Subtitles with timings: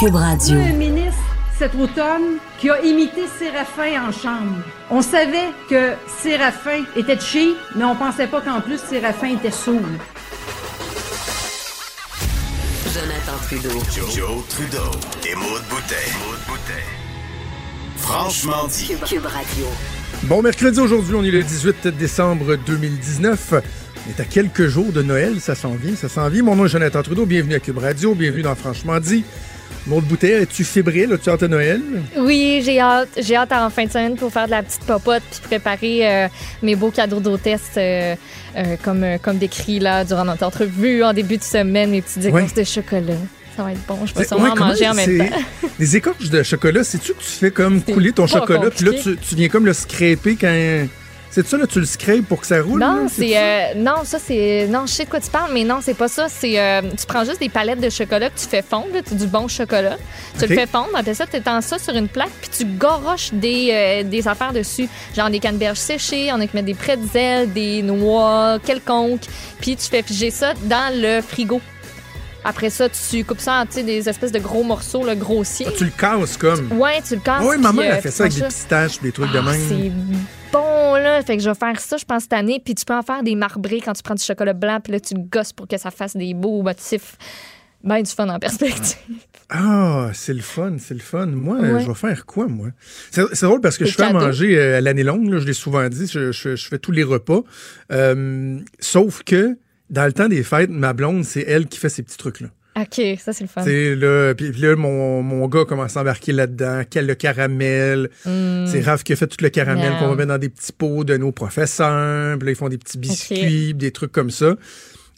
[0.00, 0.58] Cube Radio.
[0.60, 1.18] un ministre
[1.58, 4.62] cet automne qui a imité Séraphin en chambre.
[4.90, 9.80] On savait que Séraphin était cheap, mais on pensait pas qu'en plus Séraphin était sourd.
[12.94, 13.70] Jonathan Trudeau.
[14.14, 14.90] Joe, Trudeau
[15.28, 15.94] et Maude Boutet.
[17.96, 18.86] Franchement dit.
[18.86, 19.66] Cube, Cube Radio.
[20.24, 23.54] Bon mercredi aujourd'hui, on est le 18 décembre 2019.
[24.08, 26.42] Est à quelques jours de Noël, ça s'en vient, ça s'en vient.
[26.42, 29.22] Mon nom est Jonathan Trudeau, bienvenue à Cube Radio, bienvenue dans Franchement dit.
[29.86, 31.12] Maude Boutet, es-tu fébrile?
[31.12, 31.80] As-tu hâte à Noël?
[32.16, 33.08] Oui, j'ai hâte.
[33.18, 36.28] J'ai hâte en fin de semaine pour faire de la petite popote puis préparer euh,
[36.62, 38.14] mes beaux cadeaux d'hôtesse euh,
[38.56, 42.54] euh, comme, comme décrit là durant notre entrevue en début de semaine, mes petites écorces
[42.54, 43.14] de chocolat.
[43.56, 43.98] Ça va être bon.
[44.06, 45.36] Je C'est- sûrement ouais, manger en même temps.
[45.78, 49.16] Les écorches de chocolat, sais-tu que tu fais comme couler ton chocolat, puis là, tu,
[49.16, 50.86] tu viens comme le scraper quand.
[51.30, 52.80] C'est ça, là, tu le scrapes pour que ça roule?
[52.80, 53.08] Non, là?
[53.10, 55.94] c'est euh, non, ça c'est non, je sais de quoi tu parles, mais non, c'est
[55.94, 56.26] pas ça.
[56.28, 59.26] C'est euh, tu prends juste des palettes de chocolat que tu fais fondre, là, du
[59.26, 59.96] bon chocolat.
[60.38, 63.32] Tu le fais fondre, après ça, tu étends ça sur une plaque, puis tu goroches
[63.32, 67.52] des, euh, des affaires dessus, genre des canneberges séchées, on a qui mettre des pretzels,
[67.52, 69.26] des noix quelconques,
[69.60, 71.60] puis tu fais figer ça dans le frigo.
[72.44, 75.66] Après ça, tu coupes ça en des espèces de gros morceaux, le grossiers.
[75.68, 76.72] Ah, tu le casses comme.
[76.80, 77.42] Ouais, tu le casses.
[77.42, 79.38] Ah oui, ma puis, mère euh, a fait ça avec des pistaches, des trucs de
[79.38, 79.60] ah, même.
[79.68, 79.92] C'est
[80.52, 81.22] bon, là.
[81.22, 82.60] Fait que je vais faire ça, je pense, cette année.
[82.64, 84.80] Puis tu peux en faire des marbrés quand tu prends du chocolat blanc.
[84.82, 87.16] Puis là, tu le gosses pour que ça fasse des beaux motifs.
[87.84, 88.96] Ben, du fun en perspective.
[89.50, 91.26] Ah, c'est le fun, c'est le fun.
[91.26, 91.80] Moi, Ouais.
[91.80, 92.68] je vais faire quoi, moi?
[93.10, 95.52] C'est drôle parce que je fais à manger euh, à l'année longue, là, je l'ai
[95.52, 97.42] souvent dit, je, je- je fais tous les repas.
[97.92, 99.56] Euh, sauf que,
[99.90, 102.48] dans le temps des fêtes, ma blonde, c'est elle qui fait ces petits trucs-là.
[102.80, 103.62] OK, ça, c'est le fun.
[103.64, 108.10] Tu sais, là, puis là, mon, mon gars commence à embarquer là-dedans, quel le caramel?
[108.24, 108.66] Mm.
[108.66, 111.02] C'est Raph qui a fait tout le caramel qu'on va mettre dans des petits pots
[111.04, 112.36] de nos professeurs.
[112.38, 114.54] Puis là, ils font des petits biscuits, des trucs comme ça.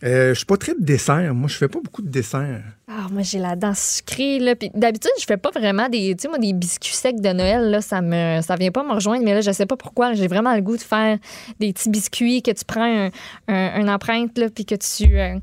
[0.03, 1.34] Euh, je suis pas très de dessert.
[1.34, 2.62] Moi, je fais pas beaucoup de dessert.
[2.88, 4.56] Ah, moi, j'ai la dent sucrée, là.
[4.56, 7.70] Puis d'habitude, je fais pas vraiment des, tu sais, moi, des biscuits secs de Noël,
[7.70, 7.82] là.
[7.82, 10.15] Ça me, ça vient pas me rejoindre, mais là, je sais pas pourquoi.
[10.15, 11.19] J'ai vraiment le goût de faire
[11.59, 13.10] des petits biscuits que tu prends un,
[13.49, 15.34] un- une empreinte, là, puis que tu, euh,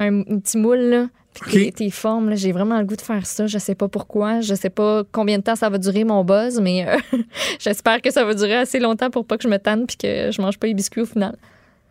[0.00, 1.06] un, un petit moule, là.
[1.34, 1.50] Puis Ok.
[1.64, 3.46] tes- tes formes, là, j'ai vraiment le goût de faire ça.
[3.48, 4.40] Je sais pas pourquoi.
[4.40, 6.96] Je sais pas combien de temps ça va durer mon buzz, mais euh,
[7.60, 10.30] j'espère que ça va durer assez longtemps pour pas que je me tanne puis que
[10.30, 11.36] je mange pas les biscuits au final.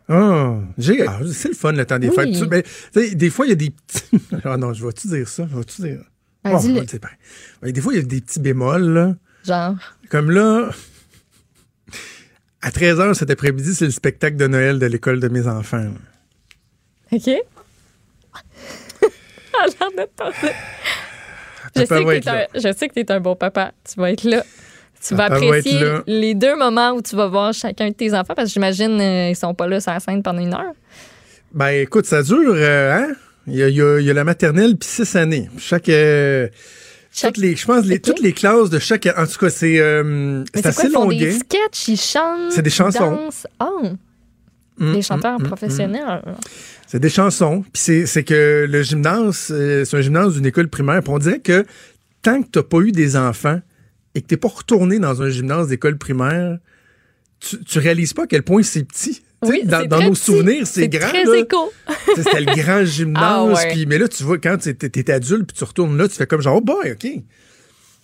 [0.09, 2.15] Ah, j'ai, ah, c'est le fun le temps des Oui.
[2.15, 2.37] fêtes.
[2.37, 2.63] Tu- ben,
[3.15, 4.03] des fois, il y a des petits.
[4.45, 5.45] ah non, je vais-tu dire ça?
[5.49, 5.99] Je vais-tu dire?
[6.43, 6.87] Ben, Bon, pareil.
[7.61, 9.15] Ben, des fois, il y a des petits bémols, là.
[9.45, 9.75] Genre?
[10.09, 10.69] Comme là,
[12.61, 15.77] à 13h cet après-midi, c'est le spectacle de Noël de l'école de mes enfants.
[15.83, 15.91] là.
[17.11, 17.29] OK?
[19.61, 20.31] À l'air de ton-
[21.75, 22.47] Je sais, que être là.
[22.53, 23.71] un, je sais que t'es un bon papa.
[23.89, 24.43] Tu vas être là.
[25.05, 28.47] Tu vas apprécier les deux moments où tu vas voir chacun de tes enfants parce
[28.49, 30.73] que j'imagine euh, ils sont pas là sur la scène pendant une heure.
[31.53, 33.07] Ben, écoute, ça dure, euh, hein?
[33.47, 35.49] Il y a, il y a- il y a la maternelle puis six années.
[35.57, 35.89] Chaque.
[35.89, 36.47] euh,
[37.11, 39.07] Chaque- toutes les, je pense les, toutes les classes de chaque.
[39.17, 42.51] En tout cas, c'est euh, c'est c'est quoi, assez ils font des sketchs, ils chantent.
[42.51, 43.17] C'est des chansons.
[43.19, 43.47] Ils dansent?
[43.59, 43.81] Oh,
[44.77, 46.21] Mm, des chanteurs mm, mm, professionnels.
[46.87, 47.63] C'est des chansons.
[47.73, 51.01] Puis c'est, que le gymnase, euh, c'est un gymnase d'une école primaire.
[51.01, 51.65] Puis on dirait que
[52.21, 53.59] tant que t'as pas eu des enfants
[54.15, 56.57] et que t'es pas retourné dans un gymnase d'école primaire,
[57.39, 59.21] tu, tu réalises pas à quel point c'est petit.
[59.43, 60.21] Tu Oui, dans nos petit.
[60.21, 61.11] souvenirs, c'est grand.
[61.11, 63.23] Tu C'était le grand gymnase.
[63.23, 63.73] Ah ouais.
[63.73, 66.27] puis- mais là, tu vois, quand t'es, t'es adulte puis tu retournes là, tu fais
[66.27, 67.07] comme genre, oh boy, OK.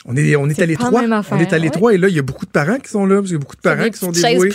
[0.06, 1.02] On est, on est, à l'étroit.
[1.32, 1.60] On est à ouais.
[1.60, 3.36] l'étroit et là, il y a beaucoup de parents qui sont là, parce qu'il y
[3.36, 4.50] a beaucoup de parents des qui sont dévoués.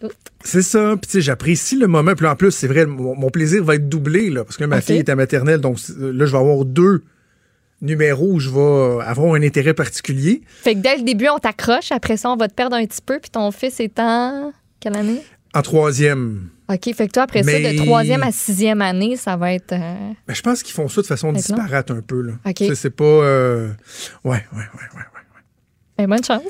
[0.00, 0.10] bien.
[0.42, 0.94] C'est ça.
[1.00, 2.14] Puis tu sais, j'apprécie le moment.
[2.14, 4.64] Puis là, en plus, c'est vrai, mon, mon plaisir va être doublé là, parce que
[4.64, 4.84] ma Ok.
[4.84, 7.02] fille est à maternelle, donc c'est- là, je vais avoir deux
[7.82, 10.40] numéros où je vais avoir un intérêt particulier.
[10.48, 11.92] Fait que dès le début, on t'accroche.
[11.92, 13.18] Après ça, on va te perdre un petit peu.
[13.20, 14.52] Puis ton fils est en.
[14.80, 15.22] Quelle année?
[15.54, 16.94] En troisième, OK.
[16.94, 19.72] Fait que toi, après ça, de troisième à sixième année, ça va être.
[19.72, 22.20] euh, ben, je pense qu'ils font ça de façon disparate un peu.
[22.20, 22.32] Là.
[22.46, 22.64] Ok.
[22.74, 23.04] C'est pas.
[23.04, 23.68] euh,
[24.24, 24.58] Ouais, ouais, ouais,
[24.94, 25.42] ouais, ouais.
[25.96, 26.42] ben, bonne chance.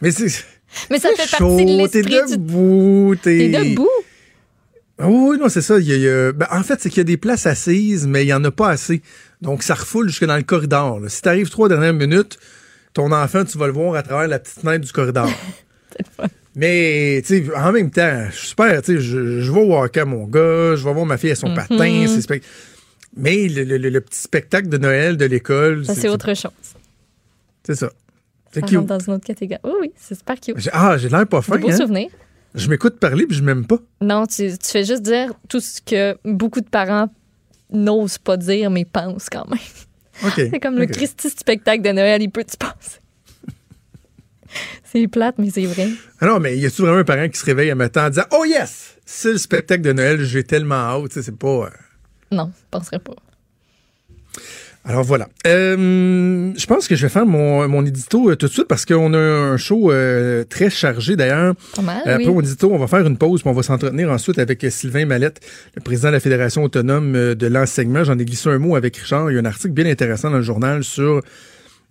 [0.00, 0.44] Mais c'est.
[0.90, 2.36] Mais ça c'est fait partie de chaud, T'es l'esprit du.
[2.38, 3.14] debout.
[3.22, 3.88] T'es debout?
[4.98, 5.78] Ah oui, non, c'est ça.
[5.78, 8.26] il y a- ben, en fait, c'est qu'il y a des places assises, mais il
[8.26, 9.02] n'y en a pas assez.
[9.42, 10.98] Donc, ça refoule jusque dans le corridor.
[11.00, 11.08] là.
[11.10, 12.38] Si tu arrives trois dernières minutes,
[12.94, 15.28] ton enfant, tu vas le voir à travers la petite fenêtre du corridor.
[16.54, 19.74] Mais, tu sais, en même temps, je suis super, tu sais, je, je vais au
[19.74, 22.42] hockey mon gars, je vais voir ma fille à son patin, c'est spec-
[23.16, 26.50] Mais le, le- le- petit spectacle de Noël de l'école, Ça, c'est autre chose.
[27.64, 27.90] C'est ça.
[28.52, 28.84] C'est cute.
[28.84, 29.60] dans une autre catégorie.
[29.64, 30.56] Oui, oui, c'est super cute.
[30.72, 31.76] Ah, j'ai l'air pas fin, Des beaux hein?
[31.76, 32.10] souvenirs.
[32.54, 33.78] Je m'écoute parler puis je m'aime pas.
[34.02, 37.08] Non, tu, tu fais juste dire tout ce que beaucoup de parents
[37.72, 39.58] n'osent pas dire, mais pensent quand même.
[40.36, 40.84] C'est comme le.
[40.84, 42.98] Christy spectacle de Noël, il peut-tu passer?
[44.84, 45.88] c'est plate, mais c'est vrai.
[46.20, 48.24] Ah non, mais y a-tu vraiment un parent qui se réveille à matin en disant
[48.32, 48.96] Oh yes!
[49.04, 51.12] C'est le spectacle de Noël, j'ai tellement hâte.
[51.20, 51.48] C'est pas.
[51.48, 51.68] euh,
[52.30, 53.14] Non, je penserais pas.
[54.84, 55.28] Alors voilà.
[55.46, 58.84] Euh, je pense que je vais faire mon, mon édito euh, tout de suite parce
[58.84, 61.54] qu'on a un show euh, très chargé d'ailleurs.
[61.76, 62.26] Pas mal, Après oui.
[62.34, 65.40] mon édito, on va faire une pause puis on va s'entretenir ensuite avec Sylvain Mallette,
[65.76, 68.02] le président de la Fédération autonome de l'enseignement.
[68.02, 69.30] J'en ai glissé un mot avec Richard.
[69.30, 71.22] Il y a un article bien intéressant dans le journal sur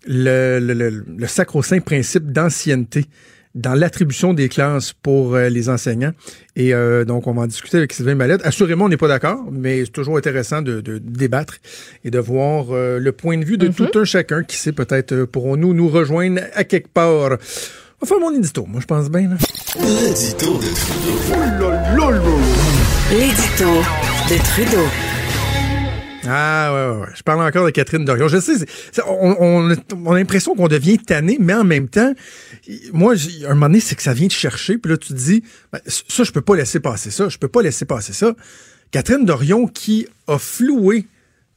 [0.05, 3.05] le, le, le- le sacro-saint principe d'ancienneté
[3.53, 6.13] dans l'attribution des classes pour euh, les enseignants.
[6.55, 8.39] Et euh, donc, on va en discuter avec Sylvain Mallette.
[8.45, 11.57] Assurément, on n'est pas d'accord, mais c'est toujours intéressant de, de débattre
[12.05, 15.25] et de voir euh, le point de vue de tout un chacun qui sait peut-être
[15.25, 17.09] pourrons-nous nous rejoindre à quelque part.
[17.13, 19.29] On va faire mon édito, moi je pense bien.
[19.29, 19.35] Là.
[19.79, 21.71] L'édito de Trudeau.
[23.11, 23.73] L'édito
[24.29, 24.87] de Trudeau.
[26.27, 27.07] Ah ouais, ouais.
[27.15, 28.27] Je parle encore de Catherine Dorion.
[28.27, 28.53] Je sais,
[29.07, 32.13] on, a l'impression qu'on devient tanné, mais en même temps,
[32.93, 35.13] moi, j'ai- un moment donné, c'est que ça vient te chercher, puis là, tu te
[35.17, 38.35] dis, ben, ça, je peux pas laisser passer ça, je peux pas laisser passer ça.
[38.91, 41.07] Catherine Dorion qui a floué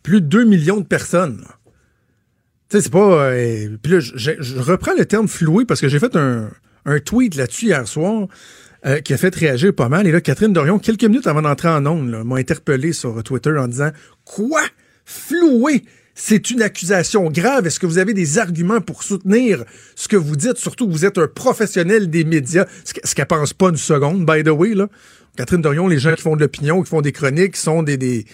[0.02, 1.44] plus de 2 millions de personnes.
[2.70, 3.26] Tu sais, c'est pas...
[3.32, 6.48] euh, puis là, je reprends le terme floué parce que j'ai fait un,
[6.86, 8.28] un tweet là-dessus hier soir
[8.86, 10.06] euh, qui a fait réagir pas mal.
[10.06, 13.68] Et là, Catherine Dorion, quelques minutes avant d'entrer en ondes, m'a interpellé sur Twitter en
[13.68, 13.90] disant
[14.24, 14.62] «Quoi?
[15.04, 15.84] Floué?
[16.14, 17.66] C'est une accusation grave.
[17.66, 19.64] Est-ce que vous avez des arguments pour soutenir
[19.96, 20.58] ce que vous dites?
[20.58, 23.76] Surtout que vous êtes un professionnel des médias.» Ce que- ce qu'elle pense pas une
[23.76, 24.74] seconde, by the way.
[24.74, 24.88] Là.
[25.36, 27.96] Catherine Dorion, les gens qui font de l'opinion, qui font des chroniques, sont des...
[27.96, 28.24] des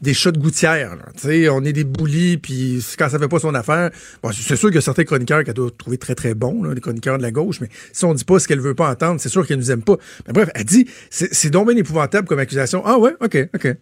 [0.00, 0.96] des chats de gouttière.
[0.96, 1.52] là.
[1.52, 3.90] On est des boulis, puis quand ça fait pas son affaire,
[4.22, 6.80] bon, c'est sûr qu'il y a certains chroniqueurs qu'elle doit trouver très, très bons, les
[6.80, 9.28] chroniqueurs de la gauche, mais si on dit pas ce qu'elle veut pas entendre, c'est
[9.28, 9.96] sûr qu'elle nous aime pas.
[10.26, 12.82] Mais bref, elle dit, c'est donc bien épouvantable comme accusation.
[12.84, 13.76] Ah ouais, OK, OK.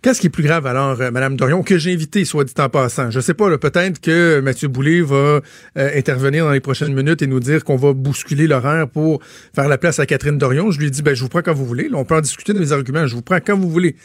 [0.00, 2.68] Qu'est-ce qui est plus grave alors, euh, Madame Dorion, que j'ai invité, soit dit en
[2.68, 3.10] passant?
[3.10, 5.40] Je sais pas, peut-être que Mathieu Boulay va euh,
[5.74, 9.20] intervenir dans les prochaines minutes et nous dire qu'on va bousculer l'horaire pour
[9.56, 10.70] faire la place à Catherine Dorion.
[10.70, 11.88] Je lui dit, ben, je vous prends quand vous voulez.
[11.88, 13.08] Là, on peut en discuter de mes arguments.
[13.08, 13.96] Je vous prends quand vous voulez.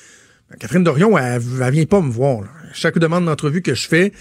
[0.60, 1.40] Catherine Dorion, elle,
[1.72, 2.42] vient pas me voir.
[2.74, 4.12] Chaque demande d'entrevue que je fais,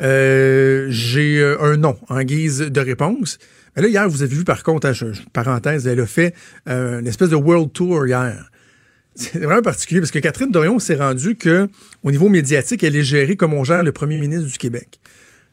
[0.00, 3.38] euh, j'ai euh, un nom en guise de réponse.
[3.76, 6.34] Mais là, hier, vous avez vu par contre, hein, je- je- parenthèse, elle a fait
[6.68, 8.50] euh, une espèce de world tour hier.
[9.14, 11.68] C'est vraiment particulier parce que Catherine Dorion s'est rendue que,
[12.02, 15.00] au niveau médiatique, elle est gérée comme on gère le premier ministre du Québec.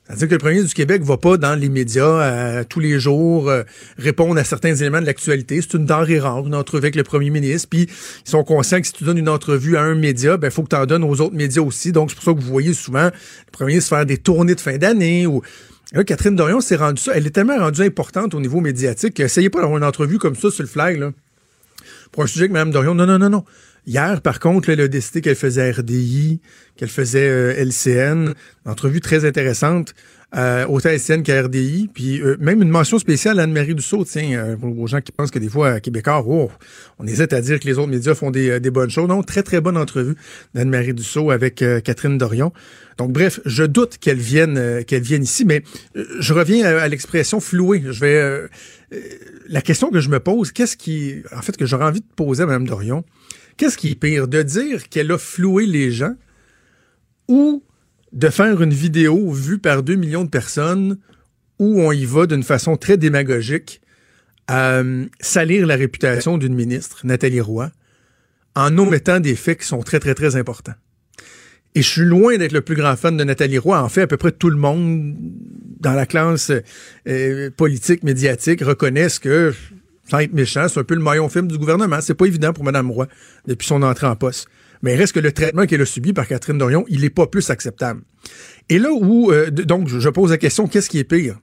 [0.10, 3.48] C'est-à-dire que le premier du Québec va pas dans les médias euh, tous les jours
[3.48, 3.62] euh,
[4.00, 5.62] répondre à certains éléments de l'actualité.
[5.62, 7.70] C'est une denrée rare, une entrevue avec le premier ministre.
[7.70, 10.64] Puis ils sont conscients que si tu donnes une entrevue à un média, ben faut
[10.64, 11.92] que tu en donnes aux autres médias aussi.
[11.92, 14.62] Donc c'est pour ça que vous voyez souvent le premier ministre faire des tournées de
[14.62, 15.28] fin d'année
[16.06, 17.12] Catherine Dorion s'est rendue ça.
[17.16, 20.36] Elle est tellement rendue importante au niveau médiatique que essayez pas d'avoir une entrevue comme
[20.36, 21.12] ça sur le flag,
[22.12, 22.96] pour un sujet que Mme Dorion.
[22.96, 23.46] Non, non, non, non.
[23.86, 26.42] Hier, par contre, elle a décidé qu'elle faisait RDI,
[26.76, 28.34] qu'elle faisait euh, LCN.
[28.66, 29.96] Une entrevue très intéressante,
[30.36, 31.90] euh, autant LCN qu'à RDI.
[31.94, 35.40] Puis euh, même une mention spéciale à Anne-Marie Dussault, tiens, aux gens qui pensent que
[35.40, 36.52] des fois, à Québécois, oh,
[37.00, 39.08] on hésite à dire que les autres médias font des, bonnes choses.
[39.08, 40.16] Non, très, très bonne entrevue
[40.54, 42.54] d'Anne-Marie Dussault avec Catherine Dorion.
[42.98, 45.64] Donc, bref, je doute qu'elle vienne, qu'elle vienne ici, mais
[45.96, 47.82] je reviens à, l'expression flouée.
[47.90, 48.50] Je vais...
[49.48, 51.24] la question que je me pose, qu'est-ce qui...
[51.36, 53.04] En fait, que j'aurais envie de poser à Mme Dorion,
[53.60, 54.28] qu'est-ce qui est pire?
[54.28, 56.16] De dire qu'elle a floué les gens
[57.28, 57.62] ou
[58.12, 60.98] de faire une vidéo vue par 2 millions de personnes
[61.60, 63.82] où on y va d'une façon très démagogique
[64.48, 67.70] à euh, salir la réputation d'une ministre, Nathalie Roy,
[68.56, 70.74] en omettant des faits qui sont très, très, très importants.
[71.76, 73.80] Et je suis loin d'être le plus grand fan de Nathalie Roy.
[73.80, 75.16] En fait, à peu près tout le monde
[75.80, 76.52] dans la classe
[77.08, 79.54] euh, politique, médiatique, reconnaissent que,
[80.10, 82.00] sans être c'est un peu le maillon film du gouvernement.
[82.02, 83.08] C'est pas évident pour Mme Roy
[83.48, 84.48] depuis son entrée en poste.
[84.82, 87.50] Mais reste que le traitement qu'elle a subi par Catherine Dorion, il n'est pas plus
[87.50, 88.02] acceptable.
[88.70, 91.40] Et là où, euh, donc, je pose la question, qu'est-ce qui est pire?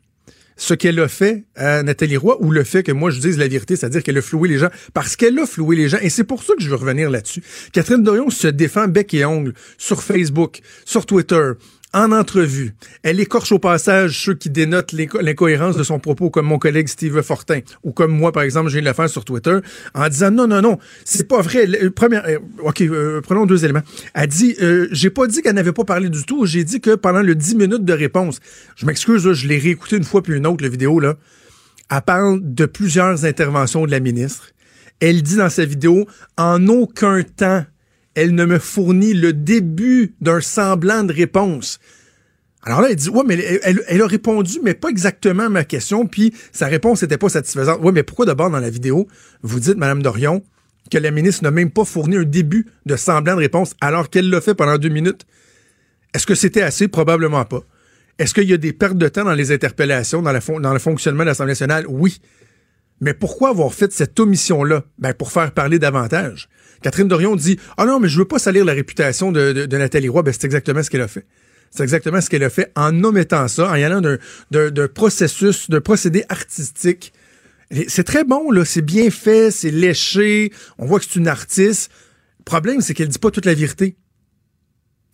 [0.56, 3.46] ce qu'elle a fait à Nathalie Roy ou le fait que moi je dise la
[3.46, 4.70] vérité, c'est-à-dire qu'elle a floué les gens?
[4.94, 7.42] Parce qu'elle a floué les gens et c'est pour ça que je veux revenir là-dessus.
[7.72, 11.52] Catherine Dorion se défend bec et ongle sur Facebook, sur Twitter,
[11.96, 12.74] en entrevue.
[13.02, 16.88] Elle écorche au passage ceux qui dénotent l'inco- l'incohérence de son propos, comme mon collègue
[16.88, 19.58] Steve Fortin, ou comme moi, par exemple, j'ai le faire sur Twitter,
[19.94, 21.66] en disant non, non, non, c'est pas vrai.
[21.90, 23.80] Première, euh, ok, euh, prenons deux éléments.
[24.14, 26.44] Elle dit, euh, j'ai pas dit qu'elle n'avait pas parlé du tout.
[26.44, 28.40] J'ai dit que pendant le 10 minutes de réponse,
[28.76, 31.14] je m'excuse, je l'ai réécouté une fois puis une autre, la vidéo là.
[31.90, 34.50] Elle parle de plusieurs interventions de la ministre.
[35.00, 37.64] Elle dit dans sa vidéo, en aucun temps,
[38.16, 41.78] elle ne me fournit le début d'un semblant de réponse.
[42.62, 46.06] Alors là, elle dit, ouais, mais elle, a répondu, mais pas exactement à ma question,
[46.06, 47.80] puis sa réponse n'était pas satisfaisante.
[47.80, 49.06] Ouais, mais pourquoi d'abord dans la vidéo,
[49.42, 50.42] vous dites, Madame Dorion,
[50.90, 54.30] que la ministre n'a même pas fourni un début de semblant de réponse alors qu'elle
[54.30, 55.26] l'a fait pendant deux minutes?
[56.14, 56.88] Est-ce que c'était assez?
[56.88, 57.60] Probablement pas.
[58.18, 61.22] Est-ce qu'il y a des pertes de temps dans les interpellations, dans, dans le fonctionnement
[61.22, 61.84] de l'Assemblée nationale?
[61.86, 62.20] Oui.
[63.00, 64.84] Mais pourquoi avoir fait cette omission-là?
[64.98, 66.48] Ben, pour faire parler davantage.
[66.82, 70.22] Catherine Dorion dit, ah non, mais je veux pas salir la réputation de, Nathalie Roy.
[70.22, 71.26] Ben, c'est exactement ce qu'elle a fait.
[71.70, 74.00] C'est exactement ce qu'elle a fait en omettant ça, en y allant
[74.50, 77.12] d'un processus, d'un procédé artistique.
[77.88, 78.64] C'est très bon, là.
[78.64, 80.52] C'est bien fait, c'est léché.
[80.78, 81.90] On voit que c'est une artiste.
[82.38, 83.96] Le problème, c'est qu'elle dit pas toute la vérité.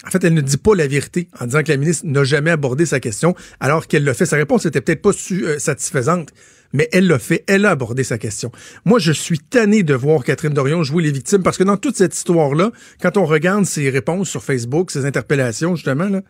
[0.04, 2.50] En fait, elle ne dit pas la vérité en disant que la ministre n'a jamais
[2.50, 4.26] abordé sa question, alors qu'elle l'a fait.
[4.26, 6.30] Sa réponse n'était peut-être pas euh, satisfaisante,
[6.72, 7.44] mais elle l'a fait.
[7.46, 8.50] Elle a abordé sa question.
[8.84, 11.96] Moi, je suis tanné de voir Catherine Dorion jouer les victimes parce que dans toute
[11.96, 16.22] cette histoire-là, quand on regarde ses réponses sur Facebook, ses interpellations, justement, là,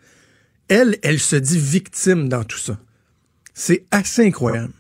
[0.69, 2.79] elle, elle se dit victime dans tout ça.
[3.55, 4.73] C'est assez incroyable.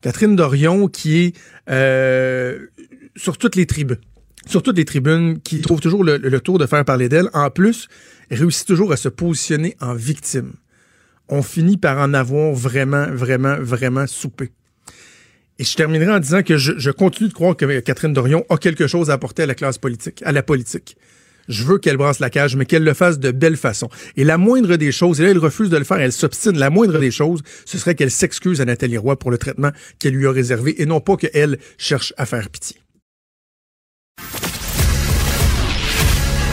[0.00, 1.36] Catherine Dorion qui est
[1.70, 2.66] euh,
[3.16, 3.98] sur toutes les tribunes
[4.48, 7.28] sur toutes les tribunes, qui trouve toujours le, tour de faire parler d'elle.
[7.34, 7.88] En plus,
[8.30, 10.54] réussit toujours à se positionner en victime.
[11.28, 14.50] On finit par en avoir vraiment, vraiment, vraiment soupé.
[15.58, 18.86] Et je terminerai en disant que je, continue de croire que Catherine Dorion a quelque
[18.86, 20.96] chose à apporter à la classe politique, à la politique.
[21.48, 23.88] Je veux qu'elle brasse la cage, mais qu'elle le fasse de belle façon.
[24.16, 26.58] Et la moindre des choses, et là, elle refuse de le faire, elle s'obstine.
[26.58, 30.14] La moindre des choses, ce serait qu'elle s'excuse à Nathalie Roy pour le traitement qu'elle
[30.14, 32.76] lui a réservé et non pas qu'elle cherche à faire pitié.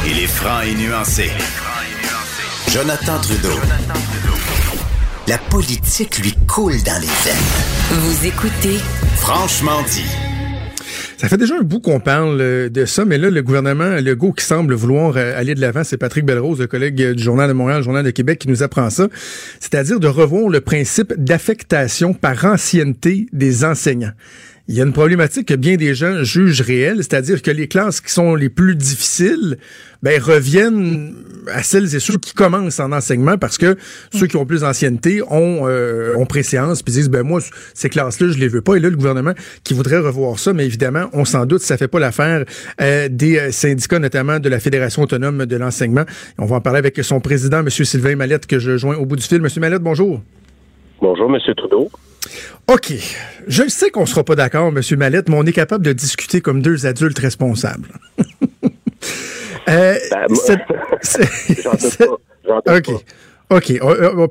[0.07, 1.29] Il est franc et nuancé.
[2.75, 3.57] Jonathan Trudeau.
[5.29, 8.01] La politique lui coule dans les veines.
[8.01, 8.79] Vous écoutez
[9.15, 10.03] Franchement dit.
[11.15, 14.33] Ça fait déjà un bout qu'on parle euh, de ça, mais là, le gouvernement Legault
[14.33, 17.53] qui semble vouloir euh, aller de l'avant, c'est Patrick Belrose, le collègue du Journal de
[17.53, 19.07] Montréal, Journal de Québec, qui nous apprend ça.
[19.61, 24.11] C'est-à-dire de revoir le principe d'affectation par ancienneté des enseignants
[24.67, 28.01] il y a une problématique que bien des gens jugent réelle, c'est-à-dire que les classes
[28.01, 29.57] qui sont les plus difficiles
[30.01, 31.13] ben, reviennent
[31.51, 33.77] à celles et ceux qui commencent en enseignement parce que
[34.11, 37.41] ceux qui ont plus d'ancienneté ont, euh, ont préséance puis disent ben moi
[37.75, 38.75] ces classes-là je les veux pas.
[38.75, 41.87] Et là le gouvernement qui voudrait revoir ça mais évidemment on s'en doute ça fait
[41.87, 42.43] pas l'affaire
[42.81, 46.05] euh, des euh, syndicats notamment de la Fédération autonome de l'enseignement.
[46.39, 49.15] On va en parler avec son président monsieur Sylvain Mallette que je joins au bout
[49.15, 49.41] du fil.
[49.41, 50.21] Monsieur Mallette bonjour
[51.05, 51.91] bonjour monsieur Trudeau
[52.67, 52.93] OK.
[53.47, 54.81] Je sais qu'on sera pas d'accord, M.
[54.97, 57.89] Mallette, mais on est capable de discuter comme deux adultes responsables.
[59.69, 60.25] euh, ben,
[62.67, 62.89] OK.
[63.51, 63.73] OK.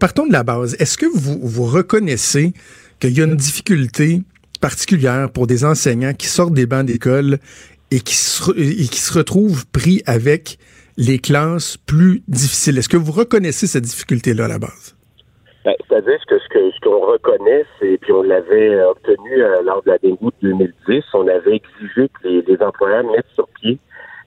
[0.00, 0.74] Partons de la base.
[0.80, 2.52] Est-ce que vous, vous reconnaissez
[2.98, 4.22] qu'il y a une difficulté
[4.60, 7.38] particulière pour des enseignants qui sortent des bancs d'école
[7.92, 10.58] et qui se, et qui se retrouvent pris avec
[10.96, 12.78] les classes plus difficiles?
[12.78, 14.93] Est-ce que vous reconnaissez cette difficulté-là à la base?
[15.64, 19.82] Ben, c'est-à-dire que ce que ce qu'on reconnaît, c'est puis on l'avait obtenu euh, lors
[19.82, 23.78] de la de 2010, on avait exigé que les, employeurs mettent sur pied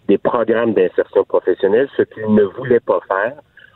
[0.08, 3.36] des programmes d'insertion professionnelle, ce qu'ils ne voulaient pas faire.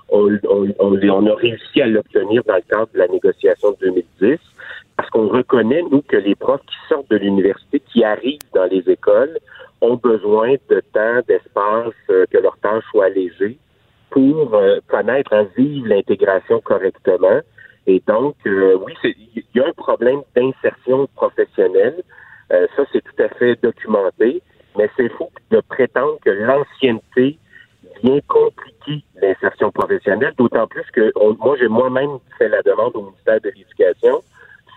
[0.09, 4.39] On, on, on, a réussi à l'obtenir dans le cadre de la négociation de 2010,
[4.97, 8.83] parce qu'on reconnaît, nous, que les profs qui sortent de l'université, qui arrivent dans les
[8.89, 9.37] écoles,
[9.81, 13.57] ont besoin de temps, d'espace, euh, que leur tâche soit allégée
[14.11, 17.39] pour euh, connaître, à vivre l'intégration correctement.
[17.87, 22.03] Et donc, euh, oui, il y a un problème d'insertion professionnelle.
[22.51, 24.43] Euh, ça, c'est tout à fait documenté.
[24.77, 27.37] Mais c'est faux de prétendre que l'ancienneté
[28.03, 33.41] vient compliquer l'insertion professionnelle, d'autant plus que moi, j'ai moi-même fait la demande au ministère
[33.41, 34.23] de l'Éducation.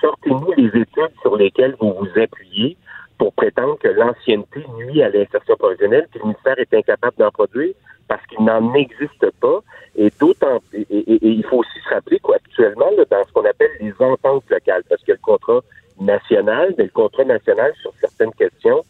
[0.00, 2.76] Sortez-nous les études sur lesquelles vous vous appuyez
[3.18, 7.74] pour prétendre que l'ancienneté nuit à l'insertion professionnelle, que le ministère est incapable d'en produire
[8.08, 9.60] parce qu'il n'en existe pas.
[9.96, 14.48] Et d'autant, et, il faut aussi se rappeler qu'actuellement, dans ce qu'on appelle les ententes
[14.50, 15.60] locales, parce que le contrat
[16.00, 18.84] national, mais le contrat national sur certaines questions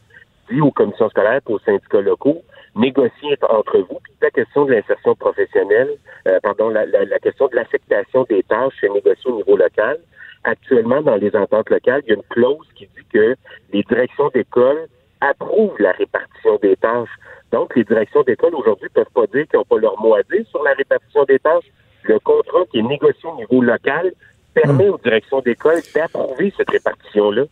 [0.50, 2.42] dit aux commissions scolaires et aux syndicats locaux,
[2.76, 3.98] négociez entre vous.
[4.02, 5.90] Puis la question de l'insertion professionnelle,
[6.28, 9.98] euh, pardon, la, la, question de l'affectation des tâches est négociée au niveau local.
[10.44, 13.36] Actuellement, dans les ententes locales, il y a une clause qui dit que
[13.72, 14.88] les directions d'école
[15.20, 17.08] approuvent la répartition des tâches.
[17.54, 20.22] Donc, les directions d'école aujourd'hui ne peuvent pas dire qu'ils n'ont pas leur mot à
[20.24, 21.70] dire sur la répartition des tâches.
[22.02, 24.12] Le contrat qui est négocié au niveau local
[24.52, 24.94] permet hmm.
[24.94, 27.44] aux directions d'école d'approuver cette répartition-là.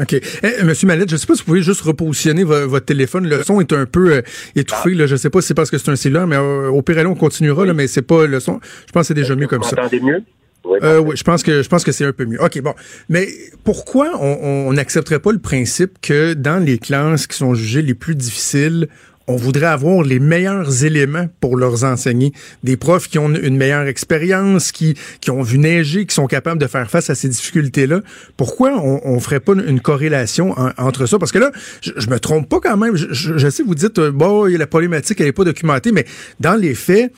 [0.00, 0.14] OK.
[0.14, 3.28] Eh, Monsieur Mallette, je ne sais pas si vous pouvez juste repositionner votre téléphone.
[3.28, 4.22] Le son est un peu euh,
[4.54, 4.94] étouffé.
[4.94, 5.06] Là.
[5.06, 7.04] Je ne sais pas si c'est parce que c'est un cellulaire, mais euh, au pire,
[7.10, 8.60] on continuera, là, mais c'est pas le son.
[8.86, 9.88] Je pense que c'est déjà mieux comme ça.
[9.90, 10.22] Vous mieux?
[10.64, 12.40] Oui, Euh, oui, je pense que je pense que c'est un peu mieux.
[12.40, 12.74] OK, bon.
[13.08, 13.26] Mais
[13.64, 17.94] pourquoi on on n'accepterait pas le principe que dans les classes qui sont jugées les
[17.94, 18.86] plus difficiles,
[19.26, 22.32] on voudrait avoir les meilleurs éléments pour leur enseigner.
[22.64, 26.60] Des profs qui ont une meilleure expérience, qui, qui ont vu neiger, qui sont capables
[26.60, 28.00] de faire face à ces difficultés-là.
[28.36, 31.18] Pourquoi on, on ferait pas une corrélation en- entre ça?
[31.18, 32.96] Parce que là, je, je me trompe pas quand même.
[32.96, 36.04] Je, je- sais, vous dites, euh, bon, la problématique, elle est pas documentée, mais
[36.40, 37.12] dans les faits,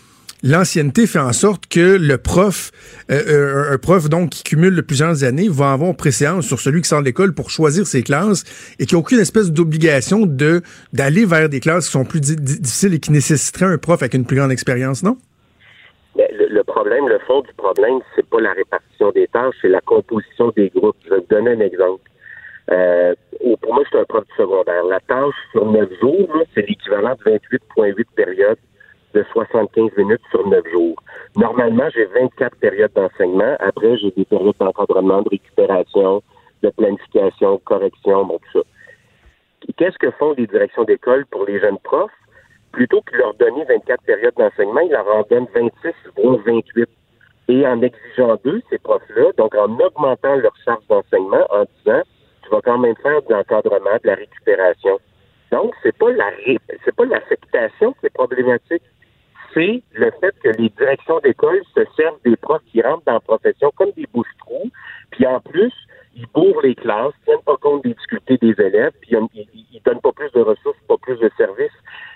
[0.46, 2.70] L'ancienneté fait en sorte que le prof,
[3.10, 6.88] euh, euh, un prof donc qui cumule plusieurs années, va avoir préséance sur celui qui
[6.90, 8.44] sort de l'école pour choisir ses classes
[8.78, 10.60] et qui a aucune espèce d'obligation de
[10.92, 14.02] d'aller vers des classes qui sont plus di- di- difficiles et qui nécessiteraient un prof
[14.02, 15.16] avec une plus grande expérience, non?
[16.14, 19.80] Mais le, problème, le fond du problème, c'est pas la répartition des tâches, c'est la
[19.80, 20.96] composition des groupes.
[21.06, 22.02] Je vais te donner un exemple.
[22.70, 23.14] Euh,
[23.62, 24.84] pour moi, je suis un prof secondaire.
[24.90, 28.58] La tâche sur neuf jours, là, c'est l'équivalent de 28,8 périodes
[29.14, 30.96] de 75 minutes sur neuf jours.
[31.36, 33.56] Normalement, j'ai 24 périodes d'enseignement.
[33.60, 36.22] Après, j'ai des périodes d'encadrement, de récupération,
[36.62, 38.64] de planification, de correction, bon, tout ça.
[39.76, 42.10] Qu'est-ce que font les directions d'école pour les jeunes profs?
[42.72, 46.88] Plutôt que de leur donner 24 périodes d'enseignement, ils leur en donnent 26, voire 28.
[47.48, 52.02] Et en exigeant d'eux, ces profs-là, donc en augmentant leur charge d'enseignement, en disant,
[52.42, 54.98] tu vas quand même faire de l'encadrement, de la récupération.
[55.52, 56.30] Donc, c'est pas la
[56.84, 58.82] c'est pas l'affectation qui est problématique.
[59.54, 63.20] C'est le fait que les directions d'école se servent des profs qui rentrent dans la
[63.20, 64.70] profession comme des bouches-trous,
[65.12, 65.72] puis en plus,
[66.16, 69.82] ils bourrent les classes, tiennent pas compte des difficultés des élèves, puis ils, ils, ils
[69.84, 71.72] donnent pas plus de ressources, pas plus de services.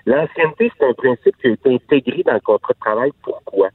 [0.07, 3.11] L'ancienneté, c'est un principe qui a été intégré dans le contrat de travail.
[3.23, 3.71] Pourquoi?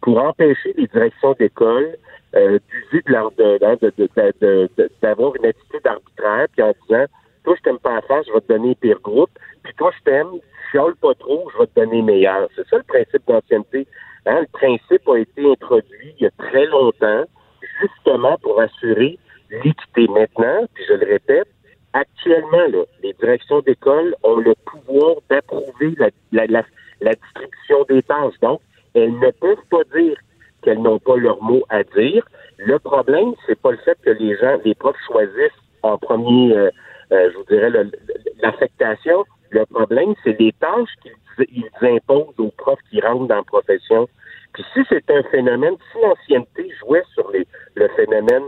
[0.00, 1.96] Pour empêcher les directions d'école
[2.34, 4.08] euh, d'user de leur de, de,
[4.40, 7.04] de, de- d'avoir une attitude arbitraire, puis en disant
[7.48, 9.30] toi, je t'aime pas à faire, je vais te donner pire groupe,
[9.62, 12.46] puis toi, je t'aime, tu chiales pas trop, je vais te donner meilleur.
[12.54, 13.86] C'est ça le principe d'ancienneté.
[14.26, 14.40] Hein?
[14.42, 17.24] Le principe a été introduit il y a très longtemps,
[17.80, 19.18] justement pour assurer
[19.50, 20.08] l'équité.
[20.08, 21.48] Maintenant, puis je le répète,
[21.94, 26.10] actuellement, là, les directions d'école ont le pouvoir d'approuver la,
[27.00, 28.38] distribution des tâches.
[28.42, 28.60] Donc,
[28.92, 30.18] elles ne peuvent pas dire
[30.60, 32.28] qu'elles n'ont pas leur mot à dire.
[32.58, 36.70] Le problème, c'est pas le fait que les gens, les profs choisissent en premier, euh,
[37.10, 37.90] je vous dirais, le-
[38.42, 39.24] l'affectation.
[39.50, 41.12] Le problème, c'est les tâches qu'ils
[41.52, 44.08] ils imposent aux profs qui rentrent dans la profession.
[44.52, 48.42] Puis si c'est un phénomène, si l'ancienneté jouait sur les, le phénomène,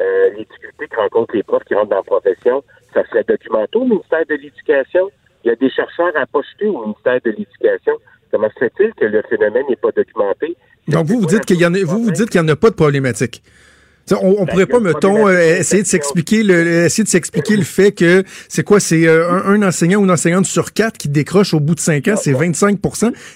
[0.00, 2.62] euh, les difficultés que rencontrent les profs qui rentrent dans la profession,
[2.94, 5.10] ça serait documenté au ministère de l'Éducation.
[5.44, 7.94] Il y a des chercheurs à pocheter au ministère de l'Éducation.
[8.30, 10.56] Comment se fait-il que le phénomène n'est pas documenté?
[10.88, 12.56] Donc, vous, vous dites qu'il y en a, vous, vous dites qu'il n'y en a
[12.56, 13.42] pas de problématique.
[14.12, 17.90] On, Ben, pourrait pas, mettons, euh, essayer de s'expliquer le, essayer de s'expliquer le fait
[17.92, 21.54] que c'est quoi, c'est euh, un, un enseignant ou une enseignante sur quatre qui décroche
[21.54, 22.78] au bout de cinq ans, c'est 25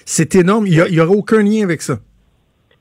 [0.05, 0.67] C'est énorme.
[0.67, 1.97] Il y, a- il y aura aucun lien avec ça.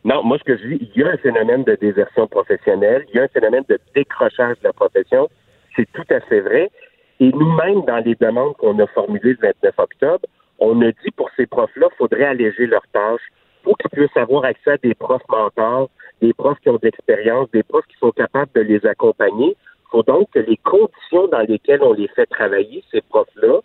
[0.04, 3.16] Non, moi, ce que je dis, il y a un phénomène de désertion professionnelle, il
[3.16, 5.28] y a un phénomène de décrochage de la profession.
[5.76, 6.70] C'est tout à fait vrai.
[7.18, 10.26] Et nous-mêmes, dans les demandes qu'on a formulées le 29 octobre,
[10.58, 13.20] on a dit pour ces profs-là, il faudrait alléger leurs tâches
[13.62, 17.50] pour qu'ils puissent avoir accès à des profs mentors, des profs qui ont de l'expérience,
[17.52, 19.56] des profs qui sont capables de les accompagner.
[19.56, 23.60] Il faut donc que les conditions dans lesquelles on les fait travailler, ces profs-là,